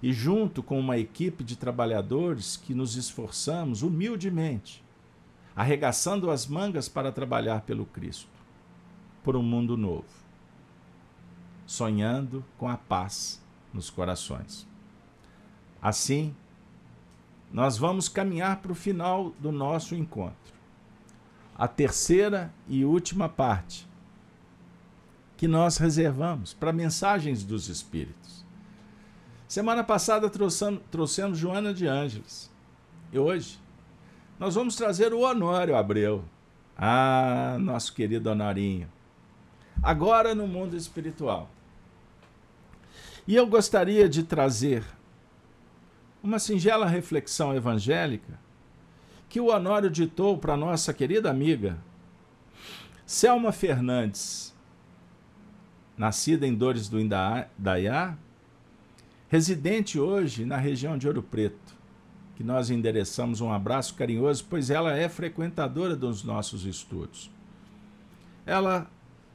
e 0.02 0.12
junto 0.12 0.62
com 0.62 0.78
uma 0.78 0.98
equipe 0.98 1.42
de 1.42 1.56
trabalhadores 1.56 2.54
que 2.54 2.74
nos 2.74 2.96
esforçamos 2.96 3.82
humildemente, 3.82 4.84
arregaçando 5.56 6.30
as 6.30 6.46
mangas 6.46 6.86
para 6.86 7.10
trabalhar 7.10 7.62
pelo 7.62 7.86
Cristo, 7.86 8.28
por 9.24 9.36
um 9.36 9.42
mundo 9.42 9.74
novo, 9.74 10.04
sonhando 11.64 12.44
com 12.58 12.68
a 12.68 12.76
paz 12.76 13.42
nos 13.72 13.88
corações. 13.88 14.68
Assim, 15.80 16.34
nós 17.50 17.78
vamos 17.78 18.06
caminhar 18.06 18.60
para 18.60 18.72
o 18.72 18.74
final 18.74 19.30
do 19.40 19.50
nosso 19.50 19.94
encontro. 19.94 20.52
A 21.56 21.66
terceira 21.66 22.52
e 22.68 22.84
última 22.84 23.30
parte 23.30 23.90
que 25.42 25.48
nós 25.48 25.76
reservamos 25.76 26.54
para 26.54 26.72
mensagens 26.72 27.42
dos 27.42 27.68
Espíritos. 27.68 28.44
Semana 29.48 29.82
passada 29.82 30.30
trouxemos, 30.30 31.36
Joana 31.36 31.74
de 31.74 31.84
Ângeles. 31.84 32.48
E 33.12 33.18
hoje 33.18 33.58
nós 34.38 34.54
vamos 34.54 34.76
trazer 34.76 35.12
o 35.12 35.22
Honório 35.22 35.74
Abreu. 35.74 36.24
Ah, 36.78 37.56
nosso 37.58 37.92
querido 37.92 38.30
Honorinho. 38.30 38.88
Agora 39.82 40.32
no 40.32 40.46
mundo 40.46 40.76
espiritual. 40.76 41.50
E 43.26 43.34
eu 43.34 43.44
gostaria 43.44 44.08
de 44.08 44.22
trazer 44.22 44.84
uma 46.22 46.38
singela 46.38 46.86
reflexão 46.86 47.52
evangélica 47.52 48.38
que 49.28 49.40
o 49.40 49.46
Honório 49.46 49.90
ditou 49.90 50.38
para 50.38 50.56
nossa 50.56 50.94
querida 50.94 51.28
amiga 51.28 51.76
Selma 53.04 53.50
Fernandes, 53.50 54.51
nascida 56.02 56.44
em 56.44 56.52
Dores 56.52 56.88
do 56.88 57.00
Indaiá, 57.00 58.18
residente 59.28 60.00
hoje 60.00 60.44
na 60.44 60.56
região 60.56 60.98
de 60.98 61.06
Ouro 61.06 61.22
Preto, 61.22 61.76
que 62.34 62.42
nós 62.42 62.70
endereçamos 62.70 63.40
um 63.40 63.52
abraço 63.52 63.94
carinhoso, 63.94 64.44
pois 64.50 64.68
ela 64.68 64.96
é 64.96 65.08
frequentadora 65.08 65.94
dos 65.94 66.24
nossos 66.24 66.66
estudos. 66.66 67.30
Ela 68.44 68.90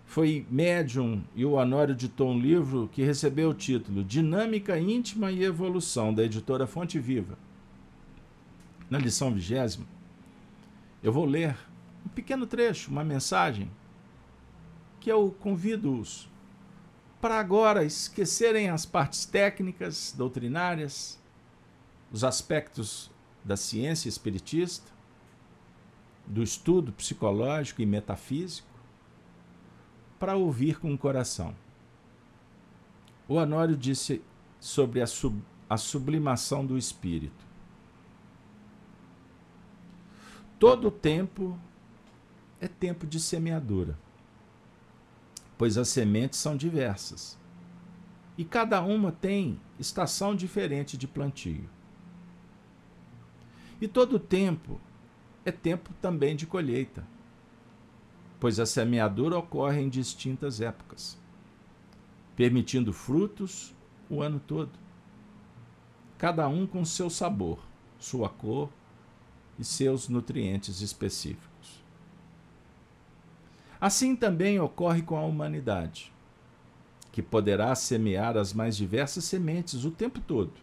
foi 0.06 0.46
médium 0.52 1.24
e 1.34 1.46
o 1.46 1.54
Honório 1.54 1.96
ditou 1.96 2.32
um 2.32 2.38
livro 2.38 2.90
que 2.92 3.02
recebeu 3.02 3.52
o 3.52 3.54
título 3.54 4.04
Dinâmica 4.04 4.78
Íntima 4.78 5.32
e 5.32 5.46
Evolução, 5.46 6.14
da 6.14 6.26
editora 6.26 6.68
Fonte 6.68 7.00
Viva. 7.00 7.38
Na 8.90 9.00
lição 9.00 9.34
vigésima, 9.34 9.86
eu 11.02 11.14
vou 11.14 11.24
ler 11.24 11.56
um 12.06 12.10
pequeno 12.10 12.46
trecho, 12.46 12.92
uma 12.92 13.06
mensagem, 13.06 13.72
que 15.00 15.10
eu 15.10 15.34
convido-os 15.40 16.28
para 17.28 17.42
agora 17.42 17.84
esquecerem 17.84 18.70
as 18.70 18.86
partes 18.86 19.26
técnicas, 19.26 20.16
doutrinárias, 20.18 21.20
os 22.10 22.24
aspectos 22.24 23.12
da 23.44 23.58
ciência 23.58 24.08
espiritista, 24.08 24.90
do 26.26 26.42
estudo 26.42 26.94
psicológico 26.94 27.82
e 27.82 27.86
metafísico, 27.86 28.70
para 30.18 30.38
ouvir 30.38 30.80
com 30.80 30.94
o 30.94 30.98
coração. 30.98 31.54
O 33.28 33.34
Honório 33.34 33.76
disse 33.76 34.22
sobre 34.58 35.02
a, 35.02 35.06
sub, 35.06 35.44
a 35.70 35.76
sublimação 35.76 36.66
do 36.66 36.78
espírito. 36.78 37.46
Todo 40.58 40.90
tempo 40.90 41.60
é 42.62 42.70
tempo 42.70 43.06
de 43.06 43.20
semeadura 43.20 43.98
pois 45.58 45.78
as 45.78 45.88
sementes 45.90 46.40
são 46.40 46.56
diversas. 46.56 47.38
E 48.38 48.46
cada 48.46 48.82
uma 48.82 49.12
tem 49.12 49.60
estação 49.80 50.36
diferente 50.36 50.98
de 50.98 51.08
plantio. 51.08 51.68
E 53.82 53.88
todo 53.88 54.20
tempo 54.20 54.80
é 55.44 55.52
tempo 55.52 55.92
também 56.02 56.36
de 56.36 56.46
colheita, 56.46 57.06
pois 58.40 58.60
a 58.60 58.66
semeadura 58.66 59.38
ocorre 59.38 59.82
em 59.82 59.90
distintas 59.90 60.62
épocas, 60.62 61.18
permitindo 62.36 62.94
frutos 62.94 63.74
o 64.10 64.22
ano 64.22 64.40
todo, 64.40 64.72
cada 66.18 66.48
um 66.48 66.66
com 66.68 66.84
seu 66.84 67.10
sabor, 67.10 67.60
sua 68.00 68.30
cor 68.30 68.70
e 69.58 69.64
seus 69.64 70.08
nutrientes 70.08 70.82
específicos. 70.82 71.57
Assim 73.80 74.16
também 74.16 74.60
ocorre 74.60 75.04
com 75.04 75.16
a 75.18 75.22
humanidade, 75.24 76.12
que 77.12 77.22
poderá 77.22 77.74
semear 77.76 78.36
as 78.36 78.54
mais 78.54 78.76
diversas 78.76 79.24
sementes 79.24 79.86
o 79.86 79.92
tempo 79.92 80.20
todo. 80.20 80.54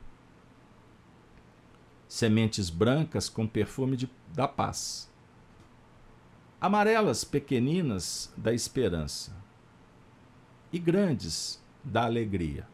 Sementes 2.08 2.70
brancas 2.70 3.28
com 3.28 3.46
perfume 3.46 3.96
de, 3.96 4.10
da 4.32 4.48
paz, 4.48 5.10
amarelas 6.60 7.24
pequeninas 7.24 8.32
da 8.36 8.52
esperança 8.52 9.32
e 10.72 10.78
grandes 10.78 11.62
da 11.84 12.04
alegria. 12.04 12.66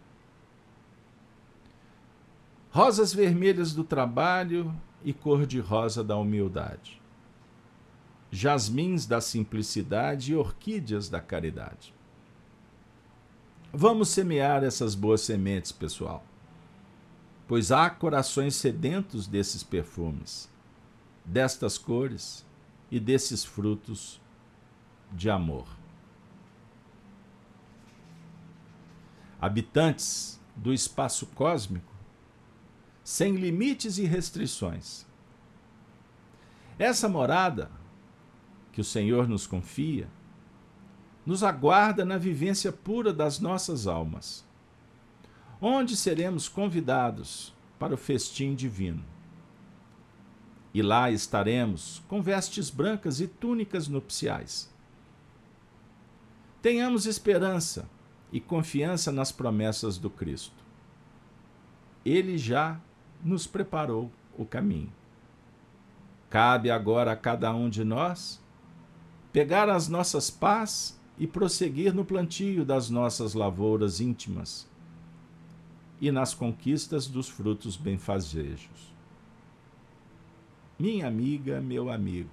Rosas 2.70 3.12
vermelhas 3.12 3.74
do 3.74 3.82
trabalho 3.82 4.74
e 5.04 5.12
cor-de-rosa 5.12 6.04
da 6.04 6.16
humildade 6.16 6.99
jasmins 8.30 9.06
da 9.06 9.20
simplicidade 9.20 10.32
e 10.32 10.36
orquídeas 10.36 11.08
da 11.08 11.20
caridade. 11.20 11.92
Vamos 13.72 14.08
semear 14.08 14.62
essas 14.62 14.94
boas 14.94 15.20
sementes, 15.20 15.72
pessoal, 15.72 16.24
pois 17.46 17.72
há 17.72 17.88
corações 17.90 18.54
sedentos 18.54 19.26
desses 19.26 19.62
perfumes, 19.62 20.48
destas 21.24 21.78
cores 21.78 22.44
e 22.90 22.98
desses 22.98 23.44
frutos 23.44 24.20
de 25.12 25.28
amor. 25.28 25.66
Habitantes 29.40 30.40
do 30.54 30.72
espaço 30.72 31.26
cósmico, 31.26 31.94
sem 33.02 33.36
limites 33.36 33.98
e 33.98 34.04
restrições. 34.04 35.06
Essa 36.78 37.08
morada 37.08 37.70
que 38.72 38.80
o 38.80 38.84
Senhor 38.84 39.28
nos 39.28 39.46
confia, 39.46 40.08
nos 41.24 41.42
aguarda 41.42 42.04
na 42.04 42.18
vivência 42.18 42.72
pura 42.72 43.12
das 43.12 43.40
nossas 43.40 43.86
almas, 43.86 44.44
onde 45.60 45.96
seremos 45.96 46.48
convidados 46.48 47.54
para 47.78 47.94
o 47.94 47.98
festim 47.98 48.54
divino. 48.54 49.04
E 50.72 50.82
lá 50.82 51.10
estaremos 51.10 52.02
com 52.06 52.22
vestes 52.22 52.70
brancas 52.70 53.20
e 53.20 53.26
túnicas 53.26 53.88
nupciais. 53.88 54.72
Tenhamos 56.62 57.06
esperança 57.06 57.88
e 58.32 58.40
confiança 58.40 59.10
nas 59.10 59.32
promessas 59.32 59.98
do 59.98 60.08
Cristo. 60.08 60.62
Ele 62.04 62.38
já 62.38 62.80
nos 63.22 63.46
preparou 63.46 64.10
o 64.38 64.44
caminho. 64.44 64.92
Cabe 66.28 66.70
agora 66.70 67.12
a 67.12 67.16
cada 67.16 67.52
um 67.52 67.68
de 67.68 67.82
nós 67.82 68.40
pegar 69.32 69.68
as 69.68 69.88
nossas 69.88 70.30
pás 70.30 70.98
e 71.18 71.26
prosseguir 71.26 71.94
no 71.94 72.04
plantio 72.04 72.64
das 72.64 72.90
nossas 72.90 73.34
lavouras 73.34 74.00
íntimas. 74.00 74.68
e 76.00 76.10
nas 76.10 76.32
conquistas 76.32 77.06
dos 77.06 77.28
frutos 77.28 77.76
benfazejos. 77.76 78.94
Minha 80.78 81.06
amiga, 81.06 81.60
meu 81.60 81.90
amigo, 81.90 82.30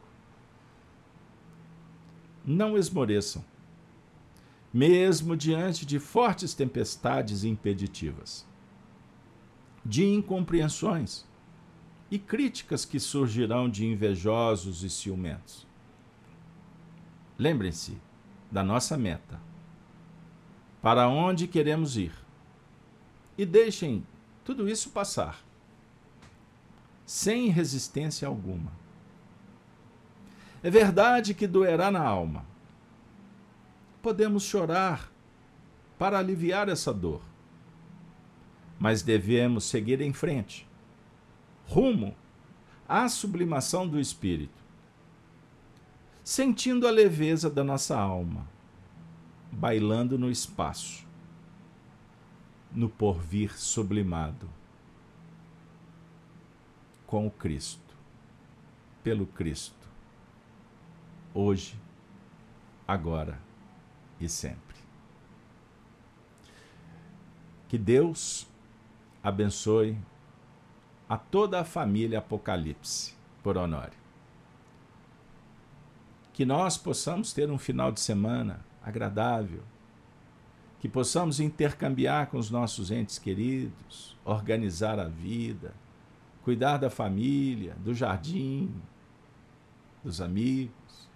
não 2.45 2.77
esmoreçam, 2.77 3.43
mesmo 4.73 5.35
diante 5.35 5.85
de 5.85 5.99
fortes 5.99 6.53
tempestades 6.53 7.43
impeditivas, 7.43 8.47
de 9.85 10.05
incompreensões 10.05 11.25
e 12.09 12.17
críticas 12.17 12.85
que 12.85 13.01
surgirão 13.01 13.69
de 13.69 13.85
invejosos 13.85 14.81
e 14.81 14.89
ciumentos. 14.89 15.66
Lembrem-se 17.37 17.97
da 18.51 18.63
nossa 18.63 18.97
meta, 18.97 19.39
para 20.81 21.07
onde 21.07 21.47
queremos 21.47 21.97
ir, 21.97 22.13
e 23.37 23.45
deixem 23.45 24.05
tudo 24.43 24.67
isso 24.67 24.89
passar, 24.89 25.39
sem 27.05 27.49
resistência 27.49 28.27
alguma. 28.27 28.71
É 30.63 30.69
verdade 30.69 31.33
que 31.33 31.45
doerá 31.45 31.91
na 31.91 32.01
alma. 32.01 32.43
Podemos 34.01 34.43
chorar 34.43 35.11
para 35.99 36.17
aliviar 36.17 36.69
essa 36.69 36.93
dor, 36.93 37.21
mas 38.79 39.01
devemos 39.01 39.65
seguir 39.65 40.01
em 40.01 40.13
frente, 40.13 40.67
rumo 41.67 42.15
à 42.87 43.07
sublimação 43.09 43.87
do 43.87 43.99
espírito, 43.99 44.66
sentindo 46.27 46.85
a 46.85 46.91
leveza 46.91 47.49
da 47.49 47.63
nossa 47.63 47.97
alma, 47.97 48.45
bailando 49.49 50.19
no 50.19 50.29
espaço, 50.29 51.07
no 52.69 52.89
porvir 52.89 53.57
sublimado, 53.57 54.49
com 57.05 57.25
o 57.25 57.31
Cristo, 57.31 57.95
pelo 59.01 59.25
Cristo 59.25 59.87
hoje, 61.33 61.79
agora 62.85 63.39
e 64.19 64.27
sempre. 64.27 64.75
Que 67.69 67.77
Deus 67.77 68.45
abençoe 69.23 69.97
a 71.07 71.17
toda 71.17 71.61
a 71.61 71.63
família 71.63 72.19
Apocalipse 72.19 73.15
por 73.41 73.55
Honório. 73.55 74.06
Que 76.37 76.45
nós 76.45 76.77
possamos 76.77 77.33
ter 77.33 77.49
um 77.49 77.57
final 77.57 77.91
de 77.91 77.99
semana 77.99 78.63
agradável, 78.83 79.63
que 80.79 80.87
possamos 80.87 81.39
intercambiar 81.39 82.27
com 82.27 82.37
os 82.37 82.51
nossos 82.51 82.91
entes 82.91 83.17
queridos, 83.17 84.15
organizar 84.23 84.99
a 84.99 85.05
vida, 85.05 85.73
cuidar 86.43 86.77
da 86.77 86.91
família, 86.91 87.75
do 87.79 87.91
jardim, 87.91 88.71
dos 90.03 90.21
amigos, 90.21 91.09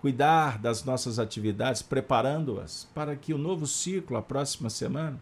cuidar 0.00 0.58
das 0.58 0.82
nossas 0.82 1.20
atividades, 1.20 1.80
preparando-as 1.80 2.82
para 2.92 3.14
que 3.14 3.32
o 3.32 3.38
novo 3.38 3.64
ciclo, 3.64 4.16
a 4.16 4.22
próxima 4.22 4.68
semana, 4.68 5.20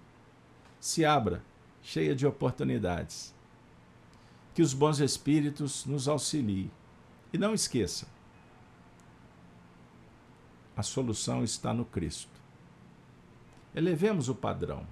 se 0.81 1.05
abra 1.05 1.43
cheia 1.83 2.17
de 2.17 2.27
oportunidades. 2.27 3.35
Que 4.55 4.63
os 4.63 4.73
bons 4.73 4.99
espíritos 4.99 5.85
nos 5.85 6.09
auxiliem. 6.09 6.71
E 7.35 7.37
não 7.37 7.53
esqueça, 7.53 8.14
a 10.77 10.83
solução 10.83 11.45
está 11.45 11.73
no 11.73 11.85
Cristo. 11.85 12.41
Elevemos 13.75 14.29
o 14.29 14.35
padrão 14.35 14.87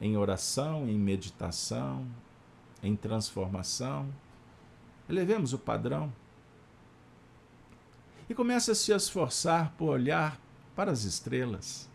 em 0.00 0.16
oração, 0.16 0.88
em 0.88 0.98
meditação, 0.98 2.06
em 2.82 2.96
transformação. 2.96 4.12
Elevemos 5.08 5.52
o 5.52 5.58
padrão 5.58 6.12
e 8.28 8.34
começa 8.34 8.72
a 8.72 8.74
se 8.74 8.92
esforçar 8.92 9.72
por 9.78 9.90
olhar 9.90 10.40
para 10.74 10.90
as 10.90 11.04
estrelas. 11.04 11.88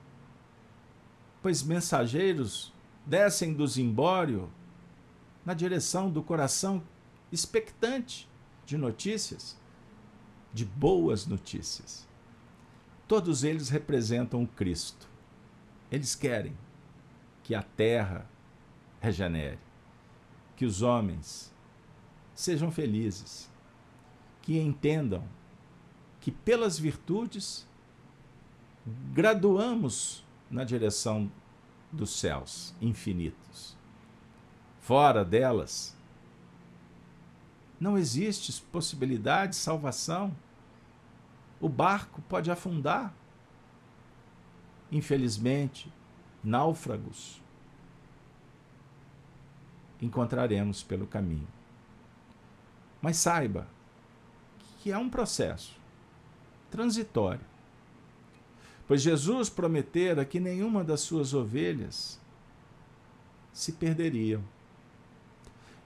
Pois 1.41 1.61
mensageiros 1.61 2.73
descem 3.05 3.53
do 3.53 3.68
zimbório 3.68 4.49
na 5.45 5.53
direção 5.53 6.09
do 6.09 6.23
coração 6.23 6.81
expectante 7.31 8.30
de 8.65 8.77
notícias, 8.77 9.57
de 10.53 10.64
boas 10.64 11.26
notícias. 11.26 12.06
Todos 13.07 13.43
eles 13.43 13.69
representam 13.69 14.43
o 14.43 14.47
Cristo. 14.47 15.07
Eles 15.91 16.15
querem 16.15 16.55
que 17.43 17.55
a 17.55 17.63
terra 17.63 18.29
regenere, 18.99 19.59
que 20.55 20.65
os 20.65 20.81
homens 20.81 21.53
sejam 22.35 22.69
felizes, 22.69 23.49
que 24.41 24.59
entendam 24.59 25.23
que 26.19 26.31
pelas 26.31 26.77
virtudes 26.77 27.65
graduamos 29.13 30.25
na 30.49 30.63
direção 30.63 31.31
dos 31.91 32.11
céus 32.11 32.73
infinitos. 32.81 33.77
Fora 34.81 35.23
delas, 35.23 35.95
não 37.79 37.97
existe 37.97 38.61
possibilidade 38.71 39.51
de 39.51 39.57
salvação. 39.57 40.35
O 41.59 41.67
barco 41.67 42.21
pode 42.23 42.51
afundar. 42.51 43.13
Infelizmente, 44.91 45.91
náufragos 46.43 47.41
encontraremos 50.01 50.84
pelo 50.84 51.07
caminho. 51.07 51.47
Mas 53.01 53.17
saiba 53.17 53.67
que 54.79 54.91
é 54.91 54.97
um 54.97 55.09
processo 55.09 55.75
transitório. 56.69 57.45
Pois 58.88 59.01
Jesus 59.01 59.49
prometera 59.49 60.23
que 60.23 60.39
nenhuma 60.39 60.84
das 60.84 61.01
suas 61.01 61.34
ovelhas 61.34 62.19
se 63.51 63.73
perderiam. 63.73 64.43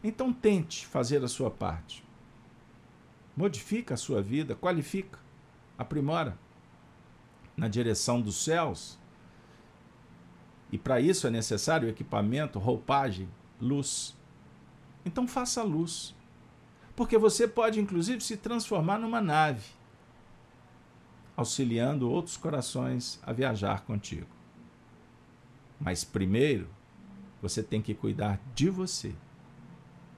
Então 0.04 0.32
tente 0.34 0.86
fazer 0.86 1.24
a 1.24 1.28
sua 1.28 1.50
parte. 1.50 2.04
Modifica 3.36 3.94
a 3.94 3.98
sua 3.98 4.22
vida, 4.22 4.56
qualifica, 4.56 5.20
aprimora 5.82 6.38
na 7.56 7.68
direção 7.68 8.22
dos 8.22 8.44
céus. 8.44 8.98
E 10.72 10.78
para 10.78 11.02
isso 11.02 11.28
é 11.28 11.30
necessário 11.30 11.90
equipamento, 11.90 12.60
roupagem, 12.60 13.30
luz. 13.60 14.16
Então 15.06 15.28
faça 15.28 15.62
luz. 15.64 16.16
Porque 16.96 17.18
você 17.18 17.48
pode 17.48 17.80
inclusive 17.80 18.22
se 18.22 18.38
transformar 18.38 19.00
numa 19.00 19.20
nave 19.20 19.82
auxiliando 21.36 22.10
outros 22.10 22.38
corações 22.38 23.20
a 23.24 23.34
viajar 23.34 23.82
contigo. 23.82 24.28
Mas 25.80 26.04
primeiro, 26.04 26.70
você 27.42 27.64
tem 27.64 27.82
que 27.82 27.96
cuidar 27.96 28.40
de 28.54 28.70
você. 28.70 29.16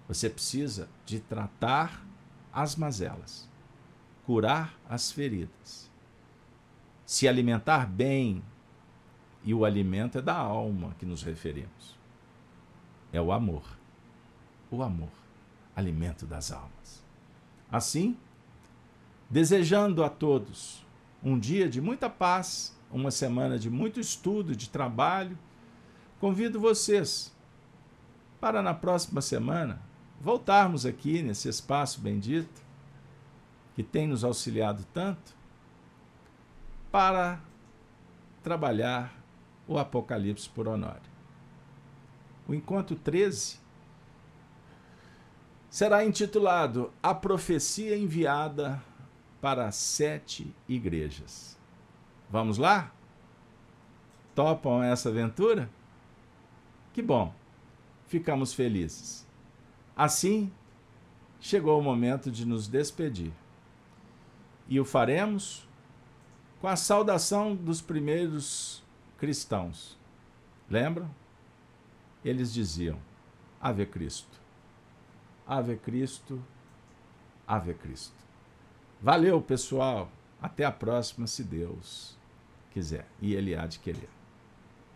Você 0.07 0.30
precisa 0.30 0.90
de 1.06 1.19
tratar 1.19 2.06
as 2.52 2.76
mazelas, 2.76 3.49
curar 4.25 4.73
as 4.89 5.11
feridas, 5.11 5.91
se 7.05 7.27
alimentar 7.27 7.85
bem. 7.85 8.43
E 9.45 9.53
o 9.53 9.65
alimento 9.65 10.17
é 10.17 10.21
da 10.21 10.35
alma 10.35 10.95
que 10.97 11.05
nos 11.05 11.21
referimos. 11.21 11.97
É 13.11 13.21
o 13.21 13.31
amor. 13.31 13.63
O 14.71 14.81
amor, 14.81 15.11
alimento 15.75 16.25
das 16.25 16.51
almas. 16.51 17.03
Assim, 17.69 18.17
desejando 19.29 20.03
a 20.03 20.09
todos 20.09 20.85
um 21.21 21.37
dia 21.37 21.67
de 21.67 21.81
muita 21.81 22.09
paz, 22.09 22.75
uma 22.89 23.11
semana 23.11 23.59
de 23.59 23.69
muito 23.69 23.99
estudo, 23.99 24.55
de 24.55 24.69
trabalho. 24.69 25.37
Convido 26.19 26.59
vocês 26.59 27.35
para 28.39 28.61
na 28.61 28.73
próxima 28.73 29.21
semana 29.21 29.81
voltarmos 30.21 30.85
aqui 30.85 31.21
nesse 31.21 31.49
espaço 31.49 31.99
bendito 31.99 32.62
que 33.75 33.83
tem 33.83 34.07
nos 34.07 34.23
auxiliado 34.23 34.85
tanto 34.93 35.33
para 36.91 37.41
trabalhar 38.43 39.13
o 39.67 39.77
Apocalipse 39.77 40.49
por 40.49 40.67
Honório. 40.67 41.01
O 42.47 42.53
encontro 42.53 42.95
13 42.95 43.57
será 45.69 46.05
intitulado 46.05 46.91
A 47.01 47.15
Profecia 47.15 47.97
Enviada 47.97 48.83
para 49.41 49.71
sete 49.71 50.53
igrejas. 50.69 51.57
Vamos 52.29 52.57
lá? 52.57 52.91
Topam 54.35 54.83
essa 54.83 55.09
aventura? 55.09 55.69
Que 56.93 57.01
bom, 57.01 57.33
ficamos 58.07 58.53
felizes. 58.53 59.27
Assim, 59.95 60.51
chegou 61.39 61.79
o 61.79 61.83
momento 61.83 62.31
de 62.31 62.45
nos 62.45 62.67
despedir. 62.67 63.31
E 64.68 64.80
o 64.80 64.85
faremos 64.85 65.68
com 66.60 66.68
a 66.68 66.76
saudação 66.76 67.56
dos 67.56 67.81
primeiros 67.81 68.84
cristãos. 69.18 69.98
Lembram? 70.69 71.10
eles 72.23 72.53
diziam: 72.53 72.98
Ave 73.60 73.85
Cristo, 73.85 74.40
Ave 75.45 75.76
Cristo, 75.77 76.44
Ave 77.48 77.73
Cristo. 77.73 78.15
Valeu, 79.02 79.41
pessoal. 79.41 80.10
Até 80.41 80.65
a 80.65 80.72
próxima, 80.72 81.26
se 81.26 81.44
Deus 81.44 82.18
quiser. 82.72 83.07
E 83.22 83.34
Ele 83.34 83.56
há 83.56 83.65
de 83.65 83.80
querer. 83.80 84.10